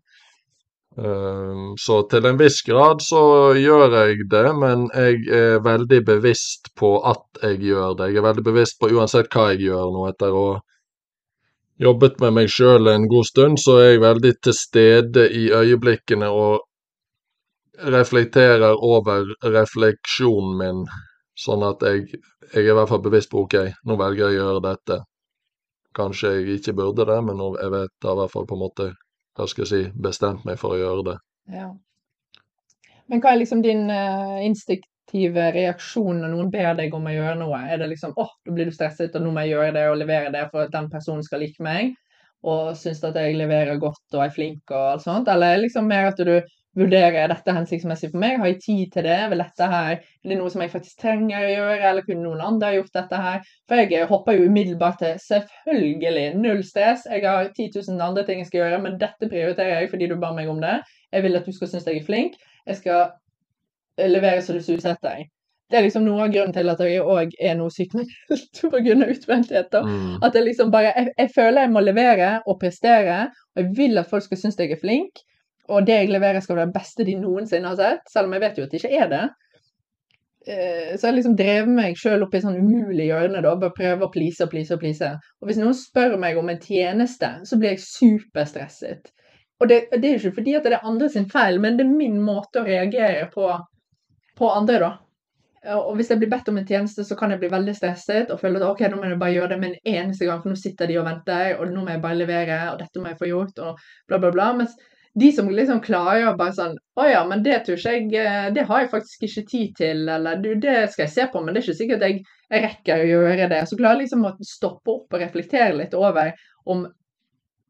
Ehm, 0.98 1.72
så 1.80 2.02
til 2.10 2.26
en 2.28 2.38
viss 2.40 2.60
grad 2.66 3.00
så 3.04 3.22
gjør 3.56 3.94
jeg 3.96 4.26
det, 4.32 4.44
men 4.60 4.88
jeg 4.92 5.22
er 5.32 5.62
veldig 5.64 6.02
bevisst 6.04 6.72
på 6.76 6.98
at 7.08 7.42
jeg 7.42 7.62
gjør 7.70 7.96
det. 8.00 8.10
Jeg 8.12 8.20
er 8.20 8.28
veldig 8.28 8.44
bevisst 8.50 8.78
på 8.80 8.92
uansett 8.92 9.32
hva 9.32 9.48
jeg 9.52 9.64
gjør 9.68 9.94
nå. 9.94 10.04
Etter 10.10 10.36
å 10.36 10.46
jobbet 11.82 12.20
med 12.20 12.36
meg 12.36 12.52
sjøl 12.52 12.92
en 12.92 13.08
god 13.08 13.30
stund, 13.30 13.62
så 13.62 13.78
er 13.80 13.88
jeg 13.94 14.04
veldig 14.04 14.34
til 14.44 14.56
stede 14.56 15.26
i 15.32 15.48
øyeblikkene 15.56 16.28
og 16.28 16.60
reflekterer 17.82 18.76
over 18.84 19.26
refleksjonen 19.44 20.58
min, 20.58 20.82
sånn 21.38 21.64
at 21.66 21.82
jeg, 21.86 22.20
jeg 22.52 22.64
er 22.64 22.70
i 22.70 22.76
hvert 22.76 22.90
fall 22.90 23.02
bevisst 23.04 23.30
på 23.32 23.44
OK, 23.46 23.56
nå 23.88 23.96
velger 24.00 24.26
jeg 24.26 24.34
å 24.34 24.38
gjøre 24.40 24.64
dette. 24.68 24.98
Kanskje 25.96 26.36
jeg 26.38 26.58
ikke 26.60 26.76
burde 26.78 27.06
det, 27.08 27.18
men 27.24 27.40
nå 27.40 27.52
jeg 27.58 27.72
vet 27.72 27.90
jeg 28.04 28.12
i 28.14 28.20
hvert 28.20 28.32
fall 28.32 28.46
på 28.48 28.56
en 28.58 28.64
måte 28.64 28.92
hva 29.36 29.48
skal 29.48 29.64
jeg 29.64 29.70
si, 29.70 29.82
bestemt 30.04 30.44
meg 30.48 30.58
for 30.60 30.76
å 30.76 30.80
gjøre 30.80 31.04
det. 31.10 31.16
Ja. 31.52 31.70
Men 33.08 33.22
hva 33.22 33.32
er 33.32 33.40
liksom 33.40 33.62
din 33.64 33.86
uh, 33.90 34.38
instinktive 34.44 35.48
reaksjon 35.56 36.22
når 36.22 36.32
noen 36.34 36.52
ber 36.52 36.76
deg 36.78 36.94
om 36.96 37.08
å 37.08 37.14
gjøre 37.14 37.38
noe? 37.40 37.60
Er 37.64 37.80
det 37.80 37.90
liksom 37.94 38.14
åh, 38.14 38.28
oh, 38.28 38.34
da 38.46 38.54
blir 38.56 38.68
du 38.68 38.76
stresset, 38.76 39.16
og 39.16 39.24
nå 39.24 39.32
må 39.32 39.44
jeg 39.44 39.54
gjøre 39.54 39.74
det 39.76 39.86
og 39.90 39.98
levere 40.00 40.32
det 40.34 40.46
for 40.52 40.66
at 40.66 40.74
den 40.74 40.88
personen 40.92 41.24
skal 41.26 41.42
like 41.44 41.64
meg? 41.64 41.94
Og 42.42 42.72
synes 42.76 43.02
at 43.06 43.16
jeg 43.16 43.38
leverer 43.38 43.80
godt 43.80 44.16
og 44.16 44.24
er 44.24 44.34
flink 44.34 44.72
og 44.72 44.94
alt 44.94 45.04
sånt? 45.04 45.30
Eller 45.30 45.52
er 45.52 45.60
det 45.60 45.68
liksom 45.68 45.88
mer 45.88 46.10
at 46.10 46.20
du 46.20 46.34
vurdere 46.78 47.20
er 47.20 47.28
dette 47.32 47.52
hensiktsmessig 47.52 48.10
for 48.12 48.22
meg, 48.22 48.38
har 48.40 48.48
jeg 48.48 48.60
tid 48.64 48.92
til 48.94 49.06
det, 49.06 49.18
vil 49.32 49.42
dette 49.42 49.68
her, 49.72 49.98
er 50.00 50.30
det 50.30 50.38
noe 50.38 50.52
som 50.52 50.62
jeg 50.64 50.72
faktisk 50.72 51.02
trenger 51.02 51.44
å 51.44 51.50
gjøre, 51.50 51.90
eller 51.90 52.06
kunne 52.06 52.24
noen 52.24 52.44
andre 52.46 52.70
ha 52.70 52.76
gjort 52.78 52.94
dette 52.96 53.20
her? 53.26 53.50
For 53.68 53.82
jeg 53.82 54.08
hopper 54.08 54.38
jo 54.38 54.48
umiddelbart 54.48 55.02
til 55.02 55.18
selvfølgelig 55.26 56.24
null 56.40 56.62
stress, 56.64 57.04
jeg 57.10 57.26
har 57.26 57.50
10 57.50 57.68
000 57.76 58.06
andre 58.08 58.24
ting 58.28 58.40
jeg 58.40 58.48
skal 58.48 58.64
gjøre, 58.64 58.80
men 58.86 58.98
dette 59.00 59.28
prioriterer 59.28 59.82
jeg 59.82 59.92
fordi 59.92 60.08
du 60.08 60.16
ba 60.22 60.32
meg 60.36 60.48
om 60.48 60.62
det. 60.62 60.78
Jeg 61.12 61.26
vil 61.26 61.36
at 61.36 61.46
du 61.46 61.52
skal 61.52 61.68
synes 61.68 61.86
jeg 61.86 62.00
er 62.00 62.08
flink. 62.08 62.40
Jeg 62.66 62.80
skal 62.80 63.00
eh, 63.98 64.08
levere 64.08 64.42
så 64.42 64.56
du 64.56 64.62
suser 64.62 64.94
etter 64.94 65.08
deg. 65.08 65.30
Det 65.72 65.78
er 65.78 65.86
liksom 65.86 66.04
noe 66.04 66.26
av 66.26 66.32
grunnen 66.32 66.52
til 66.52 66.68
at 66.68 66.80
jeg 66.84 67.00
òg 67.00 67.34
er 67.40 67.54
noe 67.56 67.72
syk 67.72 67.94
pga. 67.96 68.96
utbrenthet. 69.08 69.72
Mm. 69.72 70.18
At 70.24 70.34
jeg 70.36 70.44
liksom 70.44 70.72
bare 70.72 70.92
jeg, 70.92 71.12
jeg 71.16 71.30
føler 71.34 71.64
jeg 71.64 71.72
må 71.72 71.80
levere 71.80 72.32
og 72.46 72.58
prestere, 72.60 73.20
og 73.54 73.62
jeg 73.62 73.76
vil 73.76 74.00
at 74.00 74.10
folk 74.10 74.26
skal 74.26 74.40
synes 74.40 74.58
jeg 74.60 74.72
er 74.72 74.80
flink. 74.80 75.22
Og 75.70 75.86
det 75.86 76.00
jeg 76.00 76.10
leverer 76.10 76.42
skal 76.42 76.58
være 76.58 76.72
det 76.72 76.80
beste 76.80 77.06
de 77.06 77.14
noensinne 77.20 77.70
har 77.70 77.78
sett, 77.78 78.10
selv 78.10 78.26
om 78.26 78.34
jeg 78.34 78.42
vet 78.42 78.58
jo 78.58 78.66
at 78.66 78.72
det 78.74 78.80
ikke 78.82 78.98
er 78.98 79.10
det. 79.12 79.22
Eh, 80.46 80.96
Så 80.98 81.06
jeg 81.06 81.18
liksom 81.20 81.36
drev 81.38 81.68
meg 81.70 81.98
sjøl 81.98 82.24
opp 82.26 82.34
i 82.34 82.42
sånn 82.42 82.58
umulig 82.58 83.06
hjørne, 83.12 83.42
da. 83.44 83.54
Bare 83.56 83.76
prøve 83.76 84.08
å 84.08 84.12
please 84.12 84.42
og 84.42 84.50
please 84.50 84.74
og 84.74 84.82
please. 84.82 85.12
Og 85.40 85.48
hvis 85.48 85.60
noen 85.62 85.76
spør 85.78 86.18
meg 86.18 86.40
om 86.40 86.50
en 86.50 86.60
tjeneste, 86.60 87.30
så 87.46 87.58
blir 87.60 87.76
jeg 87.76 87.84
superstresset. 87.86 89.12
Og 89.62 89.70
det, 89.70 89.84
det 89.94 90.08
er 90.08 90.18
ikke 90.18 90.34
fordi 90.40 90.56
at 90.58 90.66
det 90.66 90.74
er 90.74 90.88
andre 90.88 91.08
sin 91.12 91.28
feil, 91.30 91.60
men 91.62 91.78
det 91.78 91.86
er 91.86 91.94
min 91.94 92.18
måte 92.24 92.62
å 92.62 92.66
reagere 92.66 93.28
på, 93.30 93.46
på 94.38 94.50
andre, 94.50 94.80
da. 94.82 94.92
Og 95.78 95.92
hvis 95.94 96.08
jeg 96.10 96.18
blir 96.18 96.30
bedt 96.32 96.48
om 96.50 96.56
en 96.58 96.66
tjeneste, 96.66 97.04
så 97.06 97.14
kan 97.14 97.30
jeg 97.30 97.38
bli 97.38 97.52
veldig 97.52 97.72
stresset 97.78 98.32
og 98.34 98.40
føle 98.40 98.58
at 98.58 98.64
ok, 98.66 98.80
nå 98.90 98.96
må 98.98 99.06
jeg 99.06 99.18
bare 99.20 99.34
gjøre 99.36 99.52
det 99.52 99.58
med 99.62 99.76
en 99.76 99.92
eneste 100.00 100.26
gang, 100.26 100.40
for 100.42 100.50
nå 100.50 100.58
sitter 100.58 100.90
de 100.90 100.96
og 100.98 101.06
venter, 101.06 101.52
og 101.54 101.70
nå 101.70 101.84
må 101.84 101.92
jeg 101.94 102.02
bare 102.02 102.18
levere, 102.18 102.56
og 102.72 102.80
dette 102.80 102.98
må 102.98 103.12
jeg 103.12 103.20
få 103.20 103.28
gjort, 103.30 103.60
og 103.62 103.84
bla, 104.10 104.18
bla, 104.18 104.32
bla. 104.34 104.48
Mens 104.58 104.74
de 105.14 105.32
som 105.32 105.48
liksom 105.50 105.80
klarer 105.84 106.30
å 106.30 106.36
bare 106.38 106.54
sånn 106.56 106.78
Å 106.96 107.04
ja, 107.08 107.20
men 107.28 107.42
det 107.44 107.58
tror 107.66 107.76
ikke 107.76 107.92
jeg 107.92 108.14
eh, 108.16 108.48
Det 108.56 108.64
har 108.68 108.84
jeg 108.84 108.92
faktisk 108.92 109.26
ikke 109.26 109.44
tid 109.50 109.74
til, 109.76 110.02
eller 110.08 110.40
du, 110.40 110.54
det 110.60 110.86
skal 110.92 111.04
jeg 111.06 111.14
se 111.14 111.26
på, 111.32 111.42
men 111.42 111.52
det 111.52 111.60
er 111.60 111.66
ikke 111.66 111.80
sikkert 111.82 112.06
jeg, 112.06 112.22
jeg 112.52 112.64
rekker 112.66 113.02
å 113.02 113.10
gjøre 113.10 113.48
det. 113.52 113.60
Så 113.68 113.78
klarer 113.80 114.00
jeg 114.00 114.06
liksom 114.06 114.26
å 114.28 114.34
stoppe 114.46 114.94
opp 114.96 115.16
og 115.16 115.24
reflektere 115.24 115.76
litt 115.76 115.96
over 115.98 116.32
om 116.64 116.86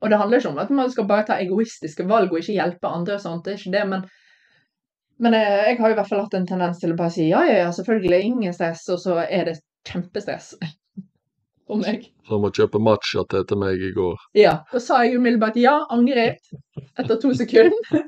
Og 0.02 0.10
det 0.10 0.18
handler 0.18 0.40
ikke 0.40 0.50
om 0.50 0.58
at 0.58 0.70
man 0.74 0.90
skal 0.90 1.06
bare 1.06 1.26
ta 1.26 1.38
egoistiske 1.38 2.06
valg 2.10 2.32
og 2.32 2.40
ikke 2.40 2.56
hjelpe 2.56 2.90
andre 2.90 3.18
og 3.18 3.22
sånt, 3.22 3.44
det 3.46 3.52
er 3.52 3.60
ikke 3.60 3.76
det, 3.76 3.86
men 3.94 4.10
men 5.22 5.36
jeg, 5.36 5.50
jeg 5.68 5.76
har 5.78 5.92
i 5.92 5.94
hvert 5.94 6.08
fall 6.08 6.22
hatt 6.24 6.32
en 6.34 6.46
tendens 6.48 6.80
til 6.82 6.90
å 6.90 6.96
bare 6.98 7.14
si 7.14 7.28
ja, 7.28 7.44
ja, 7.46 7.58
ja, 7.60 7.68
selvfølgelig, 7.76 8.18
ingen 8.26 8.54
stress, 8.56 8.82
og 8.90 8.98
så 8.98 9.20
er 9.22 9.44
det 9.46 9.60
kjempestress 9.86 10.56
for 11.72 11.82
meg. 11.82 12.06
Som 12.28 12.46
å 12.46 12.52
kjøpe 12.54 12.80
matcha 12.82 13.24
til 13.30 13.46
til 13.48 13.60
meg 13.60 13.80
i 13.82 13.92
går. 13.96 14.20
Ja. 14.38 14.58
Da 14.72 14.82
sa 14.82 15.02
jeg 15.04 15.18
umiddelbart 15.18 15.58
ja, 15.60 15.80
angret 15.92 16.40
etter 17.00 17.18
to 17.20 17.32
sekunder. 17.36 18.04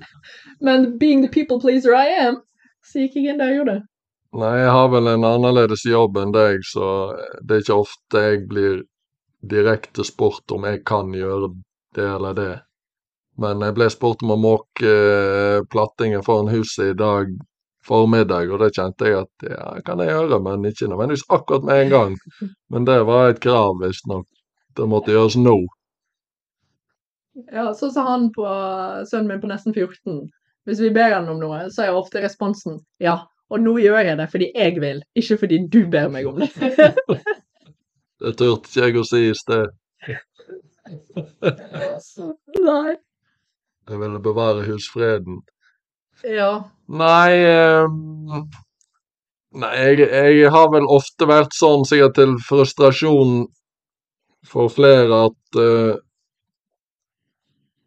Men 0.65 0.95
being 0.99 1.25
the 1.25 1.33
people 1.33 1.61
pleaser 1.61 1.97
I 1.97 2.07
am, 2.29 2.41
så 2.85 3.05
gikk 3.05 3.19
jeg 3.19 3.33
inn 3.33 3.43
der 3.43 3.53
og 3.53 3.61
gjorde 3.61 3.77
det. 3.79 3.87
Nei, 4.35 4.55
jeg 4.59 4.71
har 4.75 4.89
vel 4.91 5.09
en 5.13 5.27
annerledes 5.29 5.85
jobb 5.87 6.17
enn 6.19 6.33
deg, 6.35 6.65
så 6.67 6.87
det 7.41 7.55
er 7.55 7.63
ikke 7.63 7.81
ofte 7.85 8.23
jeg 8.25 8.41
blir 8.51 8.81
direkte 9.47 10.05
spurt 10.07 10.51
om 10.55 10.67
jeg 10.67 10.83
kan 10.89 11.13
gjøre 11.15 11.53
det 11.95 12.07
eller 12.17 12.35
det. 12.35 12.55
Men 13.39 13.63
jeg 13.63 13.75
ble 13.77 13.89
spurt 13.91 14.23
om 14.23 14.35
å 14.35 14.41
måke 14.41 14.91
plattinger 14.91 15.69
plattingen 15.71 16.27
foran 16.27 16.51
huset 16.51 16.93
i 16.93 16.99
dag 16.99 17.31
formiddag, 17.87 18.51
og 18.53 18.63
det 18.63 18.73
kjente 18.77 19.09
jeg 19.11 19.25
at 19.25 19.47
ja, 19.51 19.67
kan 19.87 20.03
jeg 20.03 20.13
gjøre, 20.13 20.41
men 20.45 20.69
ikke 20.69 20.89
nødvendigvis 20.91 21.27
akkurat 21.29 21.67
med 21.69 21.83
en 21.83 21.93
gang. 21.93 22.17
Men 22.73 22.87
det 22.89 23.01
var 23.09 23.29
et 23.29 23.43
krav, 23.45 23.77
visstnok. 23.83 24.27
Det 24.77 24.89
måtte 24.91 25.15
gjøres 25.15 25.37
nå. 25.39 25.59
Ja, 27.53 27.73
så 27.75 27.91
sa 27.91 28.07
han 28.09 28.31
på 28.35 28.47
sønnen 29.11 29.29
min 29.33 29.43
på 29.43 29.51
nesten 29.51 29.75
14. 29.75 30.25
Hvis 30.65 30.81
vi 30.81 30.91
ber 30.95 31.13
han 31.17 31.29
om 31.29 31.41
noe, 31.43 31.67
så 31.71 31.85
er 31.85 31.97
ofte 31.99 32.23
responsen 32.25 32.81
ja. 33.03 33.19
Og 33.53 33.61
nå 33.61 33.75
gjør 33.83 34.07
jeg 34.09 34.19
det 34.19 34.29
fordi 34.33 34.47
jeg 34.55 34.79
vil, 34.81 35.03
ikke 35.19 35.37
fordi 35.43 35.59
du 35.71 35.83
ber 35.91 36.09
meg 36.13 36.29
om 36.31 36.41
det. 36.41 36.51
Det 38.23 38.31
turte 38.39 38.71
ikke 38.71 38.87
jeg 38.87 38.97
å 38.97 39.03
si 39.05 39.19
i 39.29 39.33
sted. 39.37 39.73
Nei. 42.63 42.95
Jeg 43.91 44.01
ville 44.01 44.21
bevare 44.23 44.63
husfreden. 44.65 45.43
Ja. 46.25 46.71
Nei 46.87 47.33
um, 47.85 48.49
Nei, 49.55 49.71
jeg, 49.79 50.09
jeg 50.11 50.51
har 50.51 50.71
vel 50.73 50.87
ofte 50.91 51.29
vært 51.31 51.53
sånn, 51.55 51.85
sikkert 51.87 52.17
til 52.17 52.33
frustrasjon 52.43 53.45
for 54.51 54.73
flere, 54.73 55.21
at 55.29 55.59
uh, 55.61 55.95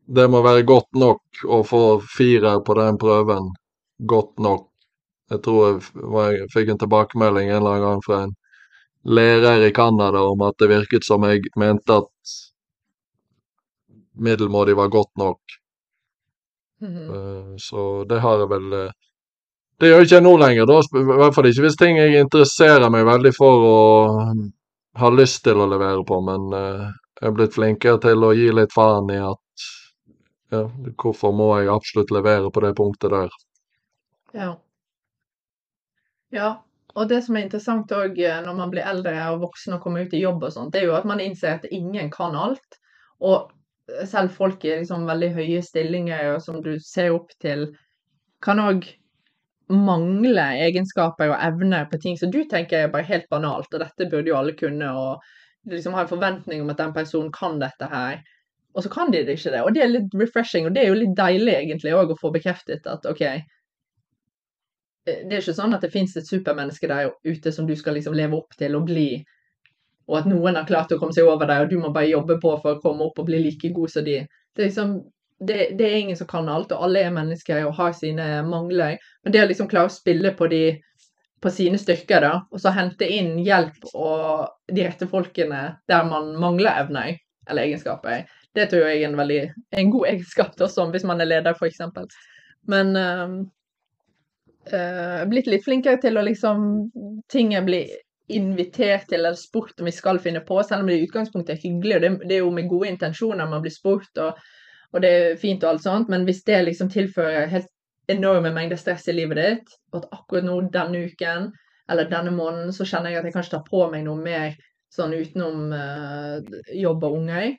det 0.07 0.29
må 0.31 0.39
være 0.45 0.63
godt 0.63 0.87
nok 0.95 1.41
å 1.43 1.59
få 1.67 1.81
firer 2.07 2.61
på 2.63 2.77
den 2.79 2.99
prøven. 3.01 3.51
Godt 3.99 4.39
nok. 4.39 4.69
Jeg 5.33 5.43
tror 5.43 5.59
jeg, 5.67 5.83
jeg 6.39 6.47
fikk 6.53 6.71
en 6.71 6.79
tilbakemelding 6.85 7.51
en 7.51 7.57
eller 7.59 7.73
annen 7.73 7.87
gang 7.89 8.03
fra 8.05 8.21
en 8.23 8.35
lærer 9.17 9.67
i 9.67 9.73
Canada 9.75 10.23
om 10.23 10.45
at 10.47 10.55
det 10.61 10.71
virket 10.71 11.03
som 11.07 11.27
jeg 11.27 11.51
mente 11.59 11.99
at 11.99 12.37
middelmådig 14.15 14.77
var 14.79 14.93
godt 14.93 15.11
nok. 15.19 15.57
Mhm. 16.81 17.09
Eh, 17.15 17.55
Så 17.57 18.03
det 18.09 18.19
har 18.21 18.39
jeg 18.39 18.49
vel 18.49 18.73
eh, 18.73 18.91
Det 19.79 19.89
gjør 19.91 20.03
ikke 20.05 20.15
jeg 20.15 20.23
nå 20.25 20.33
lenger, 20.41 20.65
da. 20.65 20.77
I 20.81 21.03
hvert 21.21 21.35
fall 21.35 21.47
ikke 21.49 21.63
hvis 21.67 21.77
ting 21.77 21.97
jeg 21.97 22.21
interesserer 22.21 22.89
meg 22.89 23.05
veldig 23.05 23.33
for 23.37 23.65
og 23.69 24.45
har 24.97 25.11
lyst 25.13 25.43
til 25.45 25.61
å 25.61 25.67
levere 25.69 26.01
på, 26.05 26.17
men 26.25 26.47
eh, 26.57 26.87
jeg 27.21 27.27
er 27.29 27.35
blitt 27.37 27.53
flinkere 27.53 28.01
til 28.01 28.25
å 28.25 28.31
gi 28.33 28.47
litt 28.53 28.73
faen 28.73 29.09
i 29.13 29.19
at 29.21 29.65
ja, 30.53 30.63
hvorfor 31.01 31.33
må 31.35 31.51
jeg 31.59 31.69
absolutt 31.69 32.13
levere 32.15 32.49
på 32.53 32.63
det 32.65 32.73
punktet 32.77 33.13
der? 33.13 33.29
Ja. 34.33 34.55
Ja. 36.33 36.49
Og 36.97 37.09
det 37.11 37.19
som 37.25 37.37
er 37.37 37.45
interessant 37.45 37.91
òg 37.93 38.17
når 38.17 38.55
man 38.57 38.71
blir 38.73 38.87
eldre 38.89 39.13
og 39.29 39.43
voksen 39.45 39.75
og 39.75 39.83
kommer 39.83 40.07
ut 40.07 40.15
i 40.17 40.23
jobb 40.23 40.41
og 40.47 40.53
sånt, 40.55 40.73
det 40.73 40.81
er 40.81 40.87
jo 40.89 40.95
at 40.97 41.05
man 41.05 41.21
innser 41.21 41.59
at 41.59 41.67
ingen 41.69 42.09
kan 42.09 42.33
alt. 42.35 42.79
Og 43.21 43.51
selv 44.05 44.33
folk 44.35 44.65
i 44.65 44.75
liksom 44.81 45.07
veldig 45.07 45.33
høye 45.37 45.63
stillinger 45.63 46.33
og 46.33 46.41
som 46.43 46.61
du 46.63 46.73
ser 46.83 47.13
opp 47.15 47.31
til, 47.43 47.69
kan 48.43 48.59
òg 48.61 48.87
mangle 49.67 50.45
egenskaper 50.63 51.31
og 51.33 51.41
evner 51.43 51.87
på 51.91 51.99
ting 52.03 52.17
som 52.19 52.31
du 52.31 52.43
tenker 52.49 52.85
er 52.85 52.93
bare 52.93 53.07
helt 53.07 53.27
banalt, 53.31 53.73
og 53.73 53.83
dette 53.83 54.07
burde 54.11 54.31
jo 54.31 54.37
alle 54.39 54.55
kunne, 54.55 54.91
og 54.95 55.23
du 55.67 55.75
liksom 55.75 55.95
har 55.97 56.05
en 56.05 56.11
forventning 56.11 56.63
om 56.63 56.71
at 56.71 56.79
den 56.79 56.93
personen 56.95 57.31
kan 57.35 57.59
dette 57.59 57.89
her. 57.91 58.21
Og 58.77 58.85
så 58.85 58.91
kan 58.93 59.11
de 59.11 59.23
det 59.25 59.39
ikke 59.39 59.51
det. 59.55 59.61
Og 59.65 59.73
det 59.73 59.83
er 59.83 59.89
litt 59.91 60.15
refreshing, 60.15 60.67
og 60.67 60.75
det 60.75 60.83
er 60.83 60.91
jo 60.91 60.99
litt 60.99 61.15
deilig 61.17 61.55
egentlig 61.55 61.95
òg 61.97 62.13
å 62.13 62.19
få 62.19 62.31
bekreftet 62.31 62.87
at 62.87 63.07
OK, 63.09 63.23
eh, 63.25 63.41
det 65.07 65.33
er 65.33 65.41
ikke 65.41 65.57
sånn 65.57 65.75
at 65.75 65.83
det 65.83 65.91
fins 65.91 66.15
et 66.15 66.29
supermenneske 66.29 66.87
der 66.91 67.11
ute 67.25 67.51
som 67.51 67.67
du 67.67 67.75
skal 67.75 67.97
liksom 67.97 68.15
leve 68.15 68.37
opp 68.37 68.55
til 68.59 68.77
og 68.77 68.87
bli, 68.87 69.09
og 70.07 70.17
at 70.21 70.27
noen 70.29 70.55
har 70.55 70.67
klart 70.67 70.91
å 70.93 70.99
komme 71.01 71.15
seg 71.15 71.27
over 71.27 71.49
deg, 71.49 71.65
og 71.65 71.71
du 71.71 71.77
må 71.81 71.91
bare 71.95 72.09
jobbe 72.09 72.39
på 72.43 72.55
for 72.63 72.77
å 72.77 72.81
komme 72.83 73.09
opp 73.09 73.19
og 73.19 73.27
bli 73.27 73.41
like 73.43 73.71
god 73.75 73.91
som 73.91 74.05
de. 74.07 74.21
Det 74.55 74.63
er 74.63 74.69
liksom 74.69 74.97
det, 75.39 75.57
det 75.77 75.85
er 75.85 75.99
ingen 75.99 76.17
som 76.17 76.27
kan 76.27 76.47
alt, 76.49 76.71
og 76.73 76.87
alle 76.87 77.03
er 77.05 77.13
mennesker 77.13 77.65
og 77.67 77.75
har 77.77 77.93
sine 77.93 78.25
mangler. 78.47 78.97
Men 79.23 79.35
det 79.35 79.43
å 79.43 79.49
liksom 79.51 79.69
klare 79.69 79.91
å 79.91 79.93
spille 79.93 80.31
på 80.37 80.47
de 80.49 80.63
på 81.43 81.51
sine 81.53 81.77
styrker, 81.77 82.23
da, 82.23 82.31
og 82.49 82.61
så 82.63 82.71
hente 82.73 83.05
inn 83.13 83.35
hjelp 83.45 83.91
og 83.93 84.47
de 84.73 84.87
rette 84.87 85.05
folkene 85.11 85.59
der 85.89 86.07
man 86.09 86.31
mangler 86.41 86.79
evner 86.81 87.11
eller 87.47 87.67
egenskaper, 87.67 88.25
det 88.57 88.65
tror 88.71 88.87
jeg 88.87 89.03
er 89.03 89.11
en 89.11 89.19
veldig 89.19 89.43
en 89.77 89.91
god 89.93 90.07
egenskap, 90.09 90.55
da, 90.57 90.65
som 90.71 90.89
hvis 90.95 91.05
man 91.05 91.21
er 91.21 91.29
leder, 91.29 91.53
f.eks. 91.53 91.83
Men 92.73 92.95
øh, 92.97 93.35
øh, 94.73 95.21
blitt 95.29 95.51
litt 95.51 95.63
flinkere 95.67 96.01
til 96.01 96.17
å 96.17 96.25
liksom 96.25 96.65
Ting 97.31 97.53
jeg 97.53 97.63
blir 97.67 97.93
invitert 98.27 99.07
til 99.07 99.21
eller 99.21 99.37
spurt 99.39 99.79
om 99.79 99.87
vi 99.87 99.95
skal 99.95 100.19
finne 100.19 100.41
på, 100.45 100.59
selv 100.63 100.83
om 100.83 100.89
det 100.89 100.97
i 100.97 101.05
utgangspunktet 101.07 101.55
er 101.55 101.61
hyggelig, 101.63 101.95
og 101.95 102.01
det, 102.03 102.11
det 102.27 102.37
er 102.37 102.43
jo 102.43 102.53
med 102.53 102.69
gode 102.69 102.91
intensjoner 102.91 103.47
man 103.47 103.63
blir 103.63 103.73
spurt, 103.73 104.11
og, 104.19 104.39
og 104.93 105.03
det 105.03 105.11
er 105.15 105.39
fint 105.39 105.63
og 105.63 105.73
alt 105.73 105.85
sånt, 105.85 106.11
men 106.11 106.25
hvis 106.27 106.43
det 106.47 106.63
liksom 106.65 106.91
tilfører 106.91 107.47
helt 107.53 107.71
enorme 108.11 108.51
mengder 108.55 108.79
stress 108.79 109.07
i 109.07 109.15
livet 109.15 109.39
ditt, 109.39 109.77
og 109.93 110.01
at 110.01 110.19
akkurat 110.19 110.47
nå 110.47 110.59
denne 110.73 111.05
uken 111.07 111.51
eller 111.91 112.09
denne 112.11 112.33
måneden 112.35 112.73
så 112.75 112.87
kjenner 112.87 113.13
jeg 113.13 113.21
at 113.21 113.29
jeg 113.29 113.35
kanskje 113.35 113.55
tar 113.55 113.65
på 113.67 113.85
meg 113.91 114.03
noe 114.07 114.19
mer 114.19 114.55
sånn 114.91 115.15
utenom 115.15 115.73
uh, 115.75 116.59
jobb 116.75 117.03
og 117.03 117.17
unger, 117.21 117.49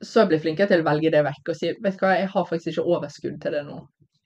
så 0.00 0.22
jeg 0.22 0.30
blir 0.30 0.42
flinkere 0.42 0.70
til 0.70 0.82
å 0.82 0.86
velge 0.86 1.10
det 1.12 1.22
vekk 1.26 1.50
og 1.52 1.58
si 1.58 1.72
vet 1.74 1.98
du 1.98 2.04
hva, 2.04 2.14
jeg 2.18 2.30
har 2.34 2.46
faktisk 2.48 2.72
ikke 2.72 2.94
overskudd 2.96 3.40
til 3.42 3.56
det 3.56 3.64
nå. 3.66 3.80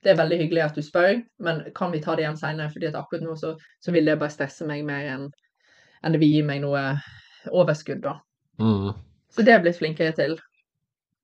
Det 0.05 0.13
er 0.13 0.21
veldig 0.21 0.39
hyggelig 0.43 0.63
at 0.67 0.77
du 0.77 0.85
spør, 0.85 1.17
men 1.45 1.63
kan 1.77 1.93
vi 1.93 2.03
ta 2.05 2.15
det 2.15 2.27
igjen 2.27 2.37
seinere? 2.37 2.73
fordi 2.73 2.91
at 2.91 2.99
akkurat 3.01 3.25
nå 3.25 3.37
så, 3.41 3.55
så 3.81 3.93
vil 3.95 4.09
det 4.09 4.19
bare 4.21 4.33
stresse 4.33 4.69
meg 4.69 4.85
mer 4.85 5.09
enn 5.15 5.31
enn 6.05 6.15
det 6.15 6.21
vil 6.23 6.33
gi 6.37 6.43
meg 6.47 6.61
noe 6.65 6.83
overskudd, 7.53 8.03
da. 8.05 8.19
Mm. 8.61 8.93
Så 9.35 9.43
det 9.43 9.51
er 9.53 9.59
jeg 9.59 9.65
blitt 9.67 9.81
flinkere 9.81 10.15
til. 10.17 10.37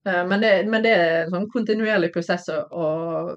Eh, 0.07 0.25
Men 0.27 0.41
det, 0.41 0.53
men 0.69 0.83
det 0.83 0.95
er 0.97 1.23
en 1.25 1.35
sånn 1.35 1.51
kontinuerlig 1.53 2.13
prosess, 2.13 2.49
og- 2.49 2.73
og 2.73 3.37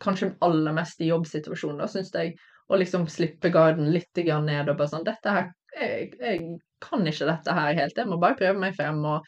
kanskje 0.00 0.32
aller 0.40 0.72
mest 0.72 1.00
i 1.00 1.10
jobbsituasjonen, 1.10 1.78
da, 1.78 1.86
syns 1.86 2.12
jeg. 2.14 2.34
Å 2.70 2.76
liksom 2.78 3.06
slippe 3.08 3.50
garden 3.50 3.92
litt 3.92 4.16
ned 4.16 4.68
og 4.68 4.76
bare 4.76 4.88
sånn 4.88 5.04
Dette 5.04 5.30
her 5.30 5.52
jeg, 5.80 6.12
jeg 6.20 6.58
kan 6.80 7.06
ikke 7.06 7.26
dette 7.26 7.54
her 7.54 7.74
helt, 7.74 7.96
jeg 7.96 8.06
må 8.06 8.18
bare 8.20 8.36
prøve 8.38 8.58
meg 8.58 8.76
frem. 8.76 9.04
og 9.04 9.24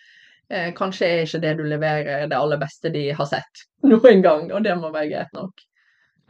eh, 0.50 0.72
Kanskje 0.72 1.06
er 1.06 1.24
ikke 1.24 1.40
det 1.40 1.56
du 1.58 1.64
leverer 1.64 2.28
det 2.28 2.36
aller 2.36 2.60
beste 2.60 2.92
de 2.92 3.10
har 3.12 3.26
sett 3.26 3.64
noen 3.90 4.22
gang, 4.22 4.50
og 4.52 4.62
det 4.64 4.76
må 4.78 4.92
være 4.92 5.10
greit 5.12 5.32
nok. 5.36 5.52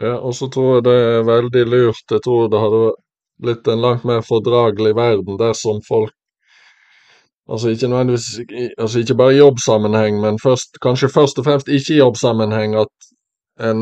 Ja, 0.00 0.16
og 0.16 0.32
så 0.34 0.48
tror 0.48 0.78
jeg 0.78 0.84
det 0.84 0.96
er 0.96 1.26
veldig 1.28 1.64
lurt. 1.68 2.06
Jeg 2.10 2.22
tror 2.24 2.48
det 2.48 2.60
hadde 2.60 2.84
blitt 3.42 3.68
en 3.68 3.82
langt 3.82 4.04
mer 4.04 4.24
fordragelig 4.26 4.94
verden 4.96 5.38
dersom 5.40 5.82
folk 5.88 6.14
Altså 7.50 7.72
ikke 7.74 7.88
nødvendigvis 7.90 8.26
altså 8.78 8.98
ikke 9.00 9.14
bare 9.18 9.34
i 9.34 9.38
jobbsammenheng, 9.40 10.20
men 10.22 10.36
først, 10.38 10.76
kanskje 10.82 11.08
først 11.10 11.38
og 11.38 11.44
fremst 11.44 11.68
ikke 11.68 11.94
i 11.94 11.96
jobbsammenheng, 11.96 12.76
at 12.78 13.08
en 13.70 13.80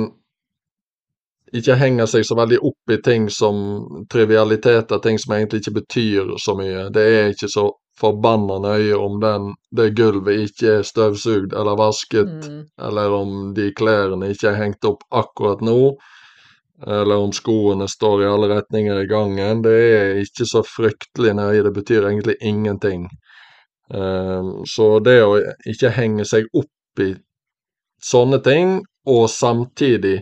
ikke 1.53 1.77
henger 1.81 2.09
seg 2.09 2.25
så 2.25 2.37
veldig 2.39 2.59
opp 2.65 2.93
i 2.93 2.99
ting 3.05 3.29
som 3.33 3.59
trivialiteter, 4.13 5.01
ting 5.05 5.21
som 5.21 5.35
egentlig 5.37 5.63
ikke 5.63 5.81
betyr 5.81 6.35
så 6.41 6.55
mye. 6.57 6.89
Det 6.95 7.05
er 7.19 7.31
ikke 7.33 7.49
så 7.53 7.67
forbanna 8.01 8.59
nøye 8.63 8.97
om 8.97 9.21
den, 9.21 9.53
det 9.77 9.91
gulvet 9.99 10.45
ikke 10.49 10.79
er 10.79 10.87
støvsugd 10.87 11.53
eller 11.53 11.77
vasket, 11.77 12.49
Mm. 12.49 12.65
eller 12.89 13.13
om 13.13 13.55
de 13.55 13.73
klærne 13.73 14.31
ikke 14.31 14.49
er 14.49 14.61
hengt 14.63 14.85
opp 14.85 15.03
akkurat 15.11 15.61
nå, 15.61 15.97
eller 16.87 17.17
om 17.17 17.33
skoene 17.35 17.89
står 17.89 18.23
i 18.23 18.27
alle 18.29 18.49
retninger 18.53 19.01
i 19.03 19.07
gangen. 19.11 19.63
Det 19.63 19.75
er 19.99 20.21
ikke 20.23 20.47
så 20.47 20.63
fryktelig 20.67 21.35
nøye, 21.35 21.63
det 21.67 21.73
betyr 21.75 22.07
egentlig 22.11 22.37
ingenting. 22.41 23.09
Eh, 23.95 24.51
Så 24.65 24.99
det 25.01 25.19
å 25.25 25.39
ikke 25.67 25.91
henge 25.97 26.25
seg 26.29 26.47
opp 26.55 27.03
i 27.03 27.15
sånne 28.03 28.39
ting, 28.45 28.83
og 29.07 29.29
samtidig 29.31 30.21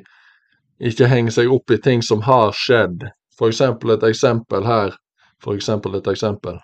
ikke 0.81 1.09
henge 1.11 1.33
seg 1.35 1.51
opp 1.53 1.71
i 1.71 1.81
ting 1.83 2.03
som 2.03 2.23
har 2.25 2.53
skjedd. 2.57 3.05
For 3.37 3.49
eksempel 3.53 3.93
et 3.97 4.05
eksempel 4.09 4.65
her. 4.65 4.95
For 5.43 5.57
eksempel 5.57 5.97
et 5.99 6.07
eksempel. 6.09 6.61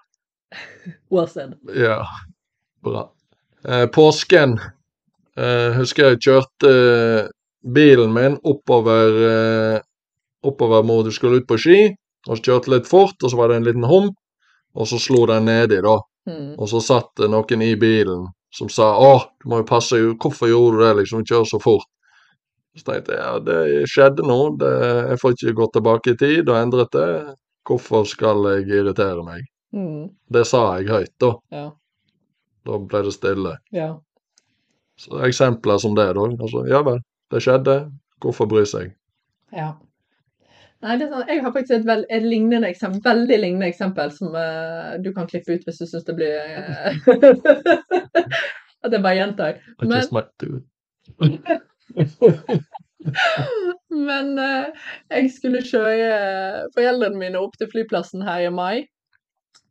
Well 1.10 1.28
said. 1.28 1.54
Ja, 1.76 2.02
bra. 2.84 3.10
Eh, 3.64 3.86
påsken. 3.92 4.56
Eh, 5.36 5.72
husker 5.76 6.10
jeg 6.12 6.20
kjørte 6.26 6.72
bilen 7.62 8.12
min 8.12 8.38
oppover 8.42 9.18
eh, 9.28 9.80
oppover 10.42 10.82
mot 10.82 11.04
du 11.06 11.12
skulle 11.14 11.42
ut 11.42 11.46
på 11.46 11.58
ski, 11.58 11.80
og 12.28 12.36
så 12.38 12.42
kjørte 12.42 12.72
litt 12.72 12.88
fort, 12.90 13.18
og 13.22 13.30
så 13.30 13.38
var 13.38 13.50
det 13.50 13.60
en 13.60 13.68
liten 13.68 13.86
hump, 13.86 14.16
og 14.74 14.88
så 14.88 14.98
slo 15.02 15.24
den 15.30 15.46
nedi, 15.46 15.78
da. 15.84 15.98
Mm. 16.26 16.54
Og 16.58 16.68
så 16.70 16.80
satt 16.82 17.10
det 17.18 17.30
noen 17.30 17.62
i 17.62 17.74
bilen 17.78 18.28
som 18.52 18.68
sa 18.68 18.92
'Å, 18.94 19.14
du 19.42 19.48
må 19.48 19.62
jo 19.62 19.64
passe 19.66 19.96
Hvorfor 19.96 20.48
gjorde 20.48 20.76
du 20.78 20.84
det, 20.84 20.96
liksom? 21.00 21.24
Kjør 21.24 21.44
så 21.48 21.58
fort'. 21.58 21.88
Så 22.76 22.84
tenkte 22.84 23.12
jeg 23.12 23.20
ja, 23.20 23.38
det 23.38 23.88
skjedde 23.88 24.24
nå. 24.24 24.56
Det, 24.60 24.72
jeg 25.10 25.20
får 25.20 25.32
ikke 25.32 25.56
gå 25.60 25.66
tilbake 25.72 26.12
i 26.12 26.16
tid 26.16 26.48
og 26.48 26.56
endret 26.56 26.92
det. 26.92 27.36
Hvorfor 27.68 28.06
skal 28.08 28.44
jeg 28.48 28.68
irritere 28.68 29.24
meg? 29.24 29.44
Mm. 29.72 30.08
Det 30.32 30.46
sa 30.48 30.78
jeg 30.78 30.88
høyt, 30.88 31.12
da. 31.20 31.32
Ja. 31.52 31.66
Da 32.64 32.78
ble 32.78 33.02
det 33.02 33.12
stille. 33.12 33.56
Ja. 33.72 33.90
Så 34.96 35.20
eksempler 35.26 35.80
som 35.82 35.96
det, 35.98 36.08
da. 36.16 36.28
Altså, 36.38 36.64
ja 36.68 36.80
vel, 36.86 37.00
det 37.32 37.42
skjedde. 37.44 37.78
Hvorfor 38.22 38.46
bry 38.50 38.62
seg? 38.68 38.92
Ja. 39.52 39.72
Nei, 40.82 40.96
det 40.98 41.08
sånn, 41.12 41.28
jeg 41.30 41.42
har 41.44 41.52
faktisk 41.54 41.76
et, 41.76 41.84
veld, 41.86 42.06
et 42.10 42.24
lignende 42.26 42.66
eksempel, 42.72 43.02
veldig 43.04 43.38
lignende 43.38 43.68
eksempel 43.70 44.10
som 44.14 44.34
uh, 44.34 44.98
du 45.02 45.12
kan 45.14 45.28
klippe 45.30 45.54
ut 45.54 45.66
hvis 45.68 45.78
du 45.78 45.86
syns 45.86 46.08
det 46.08 46.16
blir 46.18 46.32
eh, 46.42 46.96
At 48.82 48.90
jeg 48.90 49.02
bare 49.04 49.14
gjentar. 49.14 49.60
I 49.78 49.86
Men, 49.86 49.92
just 49.94 50.14
might 50.14 50.32
do 50.42 50.58
it. 50.58 50.66
men 54.08 54.32
uh, 54.42 54.90
jeg 55.12 55.30
skulle 55.36 55.62
kjøre 55.62 56.66
foreldrene 56.74 57.20
mine 57.20 57.38
opp 57.38 57.54
til 57.60 57.70
flyplassen 57.70 58.26
her 58.26 58.48
i 58.48 58.50
mai. 58.50 58.88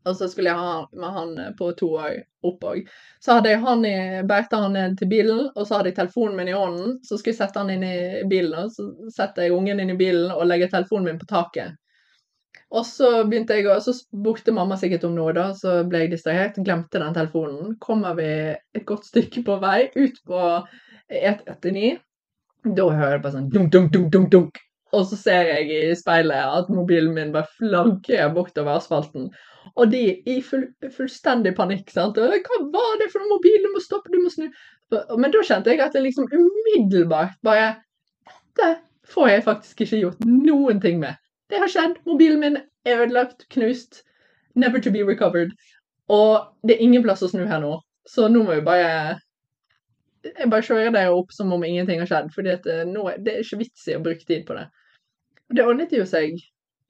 Og 0.05 0.15
så 0.17 0.27
skulle 0.31 0.49
jeg 0.49 0.57
ha 0.57 0.77
med 0.97 1.13
han 1.17 1.33
på 1.59 1.67
to 1.77 1.91
opp 1.97 2.63
òg. 2.65 2.87
Så 3.21 3.37
hadde 3.37 3.51
jeg 3.51 3.61
han 3.61 3.85
i, 3.85 3.97
bærte 4.27 4.57
han 4.63 4.73
ned 4.73 4.97
til 4.97 5.11
bilen, 5.11 5.43
og 5.53 5.67
så 5.67 5.77
hadde 5.77 5.91
jeg 5.91 5.99
telefonen 5.99 6.39
min 6.39 6.49
i 6.49 6.57
hånden. 6.57 6.97
Så 7.05 7.19
skulle 7.19 7.35
jeg 7.35 7.41
sette 7.43 7.61
han 7.61 7.69
inn 7.73 7.85
i 7.85 8.23
bilen, 8.29 8.55
og 8.57 8.73
så 8.73 8.87
setter 9.13 9.45
jeg 9.45 9.55
ungen 9.57 9.83
inn 9.83 9.93
i 9.93 9.99
bilen 9.99 10.33
og 10.33 10.47
legger 10.49 10.73
telefonen 10.73 11.11
min 11.11 11.21
på 11.21 11.29
taket. 11.29 11.77
Og 12.71 12.85
så 12.87 13.09
begynte 13.27 13.57
jeg 13.57 13.67
å, 13.67 13.75
så 13.83 13.93
spurte 13.93 14.53
mamma 14.55 14.77
sikkert 14.79 15.03
om 15.03 15.15
noe, 15.17 15.33
da, 15.35 15.49
så 15.57 15.81
ble 15.87 16.05
jeg 16.05 16.13
distrahert. 16.13 16.59
Glemte 16.63 17.01
den 17.03 17.17
telefonen. 17.17 17.75
Kommer 17.83 18.15
vi 18.17 18.29
et 18.55 18.85
godt 18.87 19.09
stykke 19.09 19.43
på 19.47 19.57
vei 19.61 19.89
ut 19.97 20.21
på 20.27 20.41
E39. 21.11 21.97
Da 22.63 22.85
hører 22.87 23.17
jeg 23.17 23.23
bare 23.25 23.35
sånn 23.35 23.49
dunk, 23.51 23.71
dunk, 23.73 23.91
dunk, 23.91 24.11
dunk, 24.13 24.29
dunk. 24.31 24.61
Og 24.95 25.05
så 25.07 25.17
ser 25.19 25.49
jeg 25.49 25.67
i 25.71 25.95
speilet 25.95 26.55
at 26.59 26.71
mobilen 26.71 27.13
min 27.15 27.31
bare 27.35 27.49
flagrer 27.57 28.31
bortover 28.35 28.79
asfalten. 28.79 29.29
Og 29.79 29.91
de 29.91 30.03
i 30.27 30.37
full, 30.43 30.65
fullstendig 30.95 31.53
panikk. 31.55 31.89
sant? 31.93 32.17
Hva 32.17 32.59
var 32.73 32.99
det 32.99 33.09
for 33.11 33.23
noe 33.23 33.37
mobil? 33.37 33.59
Du 33.63 33.71
må 33.73 33.81
stoppe, 33.83 34.11
du 34.11 34.19
må 34.21 34.31
snu. 34.33 34.49
Men 34.91 35.31
da 35.31 35.43
kjente 35.47 35.71
jeg 35.71 35.79
at 35.83 35.95
jeg 35.95 36.03
liksom 36.03 36.27
umiddelbart 36.31 37.37
bare 37.45 37.75
Dette 38.51 38.81
får 39.07 39.29
jeg 39.29 39.43
faktisk 39.43 39.81
ikke 39.85 39.99
gjort 40.01 40.25
noen 40.27 40.81
ting 40.83 40.99
med. 40.99 41.15
Det 41.49 41.59
har 41.59 41.71
skjedd. 41.71 41.99
Mobilen 42.07 42.41
min 42.43 42.57
er 42.85 43.03
ødelagt, 43.03 43.45
knust. 43.49 44.03
Never 44.55 44.83
to 44.83 44.91
be 44.91 45.05
recovered. 45.07 45.53
Og 46.11 46.51
det 46.67 46.75
er 46.75 46.83
ingen 46.83 47.03
plass 47.03 47.23
å 47.23 47.29
snu 47.31 47.45
her 47.47 47.61
nå. 47.63 47.77
Så 48.07 48.27
nå 48.27 48.43
må 48.43 48.57
vi 48.57 48.65
bare 48.65 49.19
Jeg 50.25 50.49
bare 50.51 50.65
kjører 50.65 50.91
det 50.93 51.07
opp 51.09 51.31
som 51.33 51.51
om 51.55 51.63
ingenting 51.63 52.01
har 52.01 52.09
skjedd. 52.09 52.29
at 52.51 52.67
eh, 52.67 53.15
det 53.23 53.33
er 53.33 53.41
ikke 53.41 53.57
vits 53.63 53.87
i 53.87 53.95
å 53.95 54.03
bruke 54.03 54.25
tid 54.27 54.45
på 54.45 54.53
det. 54.53 54.67
Og 55.49 55.55
det 55.55 55.65
ordnet 55.65 55.93
jo 55.95 56.05
seg. 56.05 56.37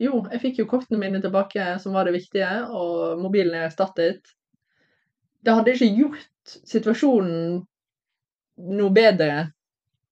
Jo, 0.01 0.23
jeg 0.31 0.41
fikk 0.41 0.61
jo 0.63 0.67
kortene 0.69 0.97
mine 0.97 1.21
tilbake, 1.21 1.75
som 1.81 1.93
var 1.93 2.07
det 2.07 2.15
viktige, 2.15 2.49
og 2.73 3.19
mobilen 3.21 3.53
er 3.53 3.67
erstattet. 3.67 4.31
Det 5.41 5.53
hadde 5.53 5.75
ikke 5.75 5.89
gjort 5.97 6.55
situasjonen 6.69 7.59
noe 8.61 8.93
bedre 8.93 9.51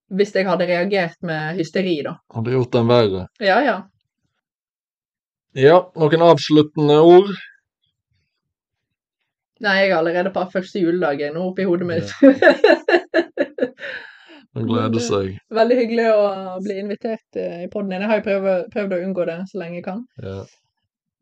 hvis 0.09 0.33
jeg 0.33 0.47
hadde 0.47 0.65
reagert 0.69 1.17
med 1.25 1.57
hysteri, 1.59 1.99
da. 2.05 2.15
Hadde 2.33 2.53
gjort 2.53 2.73
den 2.73 2.89
verre. 2.89 3.25
Ja, 3.41 3.59
ja. 3.65 3.75
Ja, 5.57 5.77
noen 5.97 6.25
avsluttende 6.25 6.97
ord? 7.05 7.29
Nei, 9.59 9.75
jeg 9.81 9.91
er 9.91 9.97
allerede 9.97 10.31
på 10.33 10.45
første 10.53 10.81
juledag 10.81 11.25
nå 11.35 11.49
oppi 11.49 11.65
hodet 11.67 11.89
mitt. 11.89 12.13
Man 14.57 14.65
gleder 14.65 15.03
seg. 15.03 15.35
Veldig 15.53 15.77
hyggelig 15.77 16.07
å 16.09 16.23
bli 16.63 16.79
invitert 16.81 17.37
eh, 17.37 17.65
i 17.65 17.69
podden 17.69 17.93
din. 17.93 18.03
Jeg 18.03 18.09
har 18.09 18.21
jo 18.21 18.25
prøvd, 18.25 18.71
prøvd 18.73 18.95
å 18.95 19.01
unngå 19.05 19.27
det 19.29 19.37
så 19.51 19.61
lenge 19.61 19.77
jeg 19.77 19.85
kan. 19.85 20.01
Ja. 20.23 20.39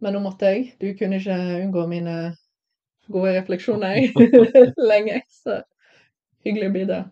Men 0.03 0.15
nå 0.15 0.21
måtte 0.23 0.53
jeg. 0.53 0.69
Du 0.79 0.87
kunne 0.99 1.19
ikke 1.19 1.37
unngå 1.65 1.83
mine 1.91 2.15
gode 3.11 3.35
refleksjoner 3.35 3.99
lenge. 4.91 5.21
Så 5.43 5.59
hyggelig 6.47 6.69
å 6.69 6.75
bli 6.77 6.85
det. 6.93 7.03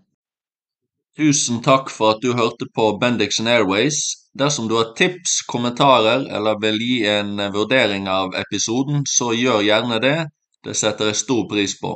Tusen 1.15 1.61
takk 1.63 1.91
for 1.91 2.15
at 2.15 2.23
du 2.23 2.33
hørte 2.35 2.67
på 2.75 2.89
Bendixon 3.01 3.47
Airways. 3.47 4.01
Dersom 4.35 4.67
du 4.67 4.75
har 4.75 4.91
tips, 4.99 5.41
kommentarer 5.47 6.25
eller 6.27 6.59
vil 6.59 6.79
gi 6.83 6.97
en 7.07 7.37
vurdering 7.55 8.09
av 8.11 8.35
episoden, 8.35 9.05
så 9.07 9.31
gjør 9.35 9.63
gjerne 9.63 9.99
det. 10.03 10.17
Det 10.65 10.75
setter 10.75 11.11
jeg 11.11 11.21
stor 11.21 11.45
pris 11.51 11.77
på. 11.79 11.93